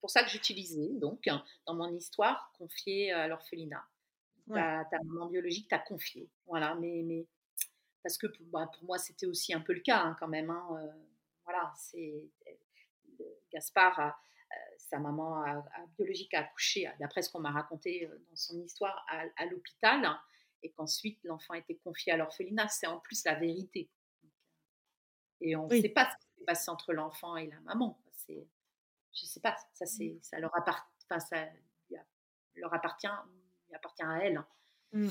C'est 0.00 0.02
pour 0.02 0.10
ça 0.10 0.24
que 0.24 0.30
j'utilisais, 0.30 0.88
donc, 0.94 1.28
dans 1.66 1.74
mon 1.74 1.94
histoire, 1.94 2.50
confier 2.56 3.12
à 3.12 3.28
l'orphelinat. 3.28 3.84
Ta, 4.48 4.84
ta, 4.90 4.96
maman 5.04 5.26
biologique 5.26 5.68
t'a 5.68 5.78
confié. 5.78 6.30
Voilà, 6.46 6.74
mais, 6.76 7.02
mais 7.04 7.26
parce 8.02 8.16
que 8.16 8.26
bah, 8.40 8.70
pour 8.74 8.84
moi, 8.84 8.96
c'était 8.96 9.26
aussi 9.26 9.52
un 9.52 9.60
peu 9.60 9.74
le 9.74 9.80
cas 9.80 10.00
hein, 10.00 10.16
quand 10.18 10.26
même. 10.26 10.48
Hein, 10.48 10.90
voilà, 11.44 11.70
c'est 11.76 12.30
Gaspard 13.52 14.18
sa 14.78 14.98
maman 14.98 15.44
biologique 15.98 16.32
a 16.32 16.40
accouché, 16.40 16.90
d'après 16.98 17.20
ce 17.20 17.30
qu'on 17.30 17.40
m'a 17.40 17.52
raconté 17.52 18.08
dans 18.08 18.36
son 18.36 18.58
histoire, 18.62 19.04
à, 19.36 19.44
l'hôpital, 19.44 20.18
et 20.62 20.72
qu'ensuite 20.72 21.22
l'enfant 21.24 21.52
a 21.52 21.58
été 21.58 21.76
confié 21.76 22.12
à 22.12 22.16
l'orphelinat. 22.16 22.68
C'est 22.68 22.86
en 22.86 22.98
plus 22.98 23.22
la 23.24 23.34
vérité. 23.34 23.90
Et 25.42 25.56
on 25.56 25.68
ne 25.68 25.80
sait 25.80 25.90
pas 25.90 26.10
ce 26.10 26.16
qui 26.16 26.32
s'est 26.38 26.44
passé 26.44 26.70
entre 26.70 26.94
l'enfant 26.94 27.36
et 27.36 27.46
la 27.46 27.60
maman. 27.60 28.02
C'est, 28.12 28.46
je 29.14 29.24
ne 29.24 29.28
sais 29.28 29.40
pas, 29.40 29.56
ça, 29.74 29.86
c'est, 29.86 30.18
ça 30.22 30.38
leur 30.38 30.56
appartient, 30.56 30.82
enfin, 31.10 31.20
ça 31.20 31.46
leur 32.56 32.74
appartient, 32.74 33.06
il 33.68 33.76
appartient 33.76 34.02
à 34.02 34.24
elle. 34.24 34.36
Hein. 34.36 34.46
Mmh. 34.92 35.08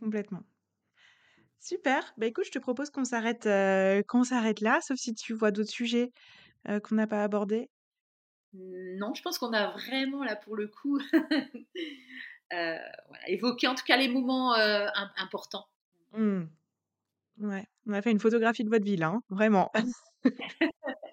Complètement. 0.00 0.42
Super. 1.60 2.12
Bah 2.16 2.26
écoute, 2.26 2.44
je 2.44 2.50
te 2.50 2.58
propose 2.58 2.90
qu'on 2.90 3.04
s'arrête, 3.04 3.48
qu'on 4.06 4.24
s'arrête 4.24 4.60
là, 4.60 4.80
sauf 4.82 4.98
si 4.98 5.14
tu 5.14 5.32
vois 5.32 5.50
d'autres 5.50 5.70
sujets 5.70 6.12
qu'on 6.66 6.96
n'a 6.96 7.06
pas 7.06 7.22
abordés. 7.22 7.70
Non, 8.52 9.14
je 9.14 9.22
pense 9.22 9.38
qu'on 9.38 9.52
a 9.52 9.72
vraiment 9.72 10.24
là 10.24 10.36
pour 10.36 10.56
le 10.56 10.68
coup 10.68 11.00
évoqué 13.26 13.66
en 13.66 13.74
tout 13.74 13.84
cas 13.84 13.96
les 13.96 14.08
moments 14.08 14.52
importants. 15.16 15.66
Mmh. 16.12 16.44
Ouais, 17.38 17.66
on 17.86 17.92
a 17.92 18.02
fait 18.02 18.10
une 18.10 18.20
photographie 18.20 18.64
de 18.64 18.70
votre 18.70 18.84
ville, 18.84 19.02
hein, 19.02 19.22
vraiment. 19.28 19.70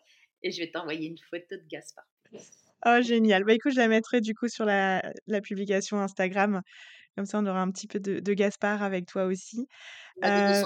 Et 0.44 0.52
je 0.52 0.60
vais 0.60 0.72
t'envoyer 0.72 1.08
une 1.08 1.18
photo 1.18 1.56
de 1.56 1.68
Gaspard. 1.70 2.06
Oh, 2.86 3.02
génial. 3.02 3.44
Bah 3.44 3.54
écoute, 3.54 3.74
je 3.74 3.80
la 3.80 3.88
mettrai 3.88 4.22
du 4.22 4.34
coup 4.34 4.48
sur 4.48 4.66
la, 4.66 5.04
la 5.28 5.42
publication 5.42 6.00
Instagram. 6.00 6.62
Comme 7.16 7.26
ça, 7.26 7.40
on 7.40 7.46
aura 7.46 7.62
un 7.62 7.70
petit 7.72 7.88
peu 7.88 8.00
de, 8.00 8.20
de 8.20 8.34
Gaspard 8.34 8.82
avec 8.82 9.06
toi 9.06 9.26
aussi. 9.26 9.68
Euh, 10.24 10.64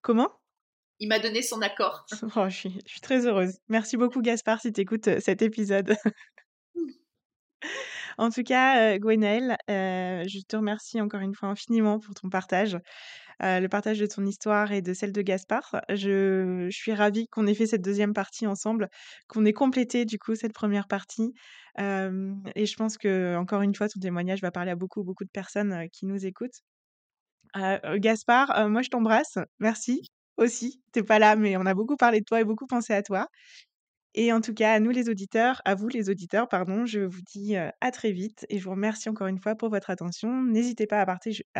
comment? 0.00 0.30
Il 1.00 1.08
m'a 1.08 1.18
donné 1.18 1.42
son 1.42 1.60
accord. 1.62 2.06
Oh, 2.36 2.48
je, 2.48 2.56
suis, 2.56 2.80
je 2.86 2.92
suis 2.92 3.00
très 3.00 3.26
heureuse. 3.26 3.58
Merci 3.68 3.96
beaucoup, 3.96 4.22
Gaspard, 4.22 4.60
si 4.60 4.72
tu 4.72 4.80
écoutes 4.80 5.08
euh, 5.08 5.20
cet 5.20 5.42
épisode. 5.42 5.94
En 8.16 8.30
tout 8.30 8.42
cas, 8.42 8.94
euh, 8.94 8.98
Gwenaëlle, 8.98 9.56
euh, 9.70 10.22
je 10.28 10.38
te 10.46 10.56
remercie 10.56 11.00
encore 11.00 11.20
une 11.20 11.34
fois 11.34 11.48
infiniment 11.48 11.98
pour 11.98 12.14
ton 12.14 12.28
partage, 12.28 12.78
euh, 13.42 13.60
le 13.60 13.68
partage 13.68 13.98
de 13.98 14.06
ton 14.06 14.24
histoire 14.24 14.72
et 14.72 14.82
de 14.82 14.92
celle 14.94 15.12
de 15.12 15.22
Gaspard. 15.22 15.80
Je, 15.90 16.68
suis 16.70 16.92
ravie 16.92 17.28
qu'on 17.28 17.46
ait 17.46 17.54
fait 17.54 17.66
cette 17.66 17.82
deuxième 17.82 18.12
partie 18.12 18.46
ensemble, 18.46 18.88
qu'on 19.28 19.44
ait 19.44 19.52
complété 19.52 20.04
du 20.04 20.18
coup 20.18 20.34
cette 20.34 20.52
première 20.52 20.88
partie. 20.88 21.34
et 21.78 22.66
je 22.66 22.76
pense 22.76 22.98
que 22.98 23.36
encore 23.36 23.62
une 23.62 23.74
fois, 23.74 23.88
ton 23.88 24.00
témoignage 24.00 24.40
va 24.42 24.50
parler 24.50 24.70
à 24.70 24.76
beaucoup, 24.76 25.02
beaucoup 25.04 25.24
de 25.24 25.30
personnes 25.30 25.88
qui 25.92 26.06
nous 26.06 26.26
écoutent. 26.26 26.62
Gaspard, 27.96 28.68
moi 28.68 28.82
je 28.82 28.90
t'embrasse. 28.90 29.38
Merci 29.60 30.02
aussi. 30.36 30.82
T'es 30.92 31.02
pas 31.02 31.18
là, 31.18 31.36
mais 31.36 31.56
on 31.56 31.66
a 31.66 31.74
beaucoup 31.74 31.96
parlé 31.96 32.20
de 32.20 32.24
toi 32.24 32.40
et 32.40 32.44
beaucoup 32.44 32.66
pensé 32.66 32.92
à 32.92 33.02
toi. 33.02 33.28
Et 34.14 34.32
en 34.32 34.40
tout 34.40 34.54
cas, 34.54 34.72
à 34.72 34.80
nous 34.80 34.90
les 34.90 35.08
auditeurs, 35.08 35.60
à 35.64 35.74
vous 35.74 35.88
les 35.88 36.08
auditeurs, 36.08 36.48
pardon, 36.48 36.86
je 36.86 37.00
vous 37.00 37.20
dis 37.22 37.56
à 37.56 37.90
très 37.90 38.12
vite 38.12 38.46
et 38.48 38.58
je 38.58 38.64
vous 38.64 38.70
remercie 38.70 39.08
encore 39.08 39.26
une 39.26 39.40
fois 39.40 39.56
pour 39.56 39.70
votre 39.70 39.90
attention. 39.90 40.42
N'hésitez 40.42 40.86
pas 40.86 41.00
à 41.00 41.06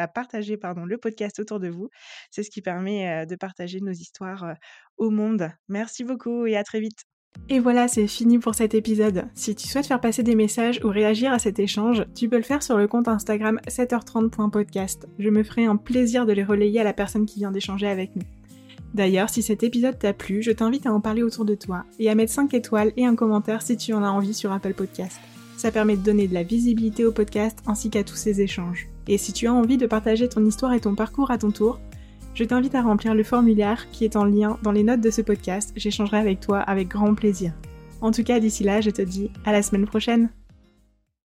partager, 0.07 0.59
le 0.87 0.97
podcast 0.97 1.41
autour 1.41 1.59
de 1.59 1.69
vous. 1.69 1.91
C'est 2.31 2.43
ce 2.43 2.51
qui 2.51 2.63
permet 2.63 3.27
de 3.27 3.35
partager 3.37 3.81
nos 3.81 3.93
histoires 3.93 4.55
au 4.97 5.11
monde. 5.11 5.51
Merci 5.69 6.05
beaucoup 6.05 6.47
et 6.47 6.57
à 6.57 6.63
très 6.63 6.81
vite. 6.81 7.05
Et 7.49 7.59
voilà, 7.59 7.89
c'est 7.89 8.07
fini 8.07 8.39
pour 8.39 8.55
cet 8.55 8.75
épisode. 8.75 9.25
Si 9.35 9.55
tu 9.55 9.69
souhaites 9.69 9.87
faire 9.87 10.01
passer 10.01 10.23
des 10.23 10.35
messages 10.35 10.81
ou 10.83 10.89
réagir 10.89 11.33
à 11.33 11.39
cet 11.39 11.59
échange, 11.59 12.05
tu 12.15 12.29
peux 12.29 12.37
le 12.37 12.43
faire 12.43 12.63
sur 12.63 12.79
le 12.79 12.89
compte 12.89 13.09
Instagram 13.09 13.61
7h30.podcast. 13.69 15.07
Je 15.19 15.29
me 15.29 15.43
ferai 15.43 15.67
un 15.67 15.77
plaisir 15.77 16.25
de 16.25 16.33
les 16.33 16.45
relayer 16.45 16.81
à 16.81 16.85
la 16.85 16.95
personne 16.95 17.27
qui 17.27 17.41
vient 17.41 17.51
d'échanger 17.51 17.87
avec 17.87 18.17
nous. 18.17 18.23
D'ailleurs, 18.95 19.29
si 19.29 19.43
cet 19.43 19.65
épisode 19.65 19.99
t'a 19.99 20.13
plu, 20.13 20.41
je 20.41 20.53
t'invite 20.53 20.87
à 20.87 20.93
en 20.93 21.01
parler 21.01 21.25
autour 21.25 21.45
de 21.45 21.57
toi 21.57 21.85
et 21.99 22.09
à 22.09 22.15
mettre 22.15 22.33
5 22.33 22.55
étoiles 22.55 22.93
et 22.97 23.05
un 23.05 23.17
commentaire 23.17 23.61
si 23.61 23.77
tu 23.77 23.93
en 23.93 24.05
as 24.05 24.09
envie 24.09 24.35
sur 24.35 24.53
Apple 24.53 24.73
Podcast. 24.73 25.19
Ça 25.57 25.73
permet 25.73 25.97
de 25.97 26.03
donner 26.03 26.29
de 26.29 26.35
la 26.35 26.45
visibilité 26.45 27.05
au 27.05 27.11
podcast 27.11 27.59
ainsi 27.67 27.91
qu'à 27.91 28.05
tous 28.05 28.15
ces 28.15 28.41
échanges. 28.41 28.89
Et 29.09 29.19
si 29.19 29.33
tu 29.33 29.49
as 29.49 29.53
envie 29.53 29.79
de 29.79 29.87
partager 29.87 30.29
ton 30.29 30.45
histoire 30.45 30.73
et 30.73 30.81
ton 30.81 30.95
parcours 30.95 31.33
à 31.33 31.39
ton 31.39 31.51
tour, 31.51 31.81
je 32.35 32.45
t'invite 32.45 32.75
à 32.77 32.83
remplir 32.83 33.15
le 33.15 33.25
formulaire 33.25 33.91
qui 33.91 34.05
est 34.05 34.17
en 34.17 34.25
lien 34.25 34.59
dans 34.63 34.73
les 34.73 34.85
notes 34.85 35.01
de 35.01 35.11
ce 35.11 35.23
podcast. 35.23 35.73
J'échangerai 35.77 36.19
avec 36.19 36.41
toi 36.41 36.61
avec 36.61 36.89
grand 36.89 37.15
plaisir. 37.15 37.53
En 38.01 38.13
tout 38.13 38.23
cas, 38.23 38.39
d'ici 38.39 38.63
là, 38.63 38.81
je 38.81 38.91
te 38.91 39.03
dis 39.03 39.31
à 39.45 39.53
la 39.53 39.63
semaine 39.63 39.87
prochaine. 39.87 40.31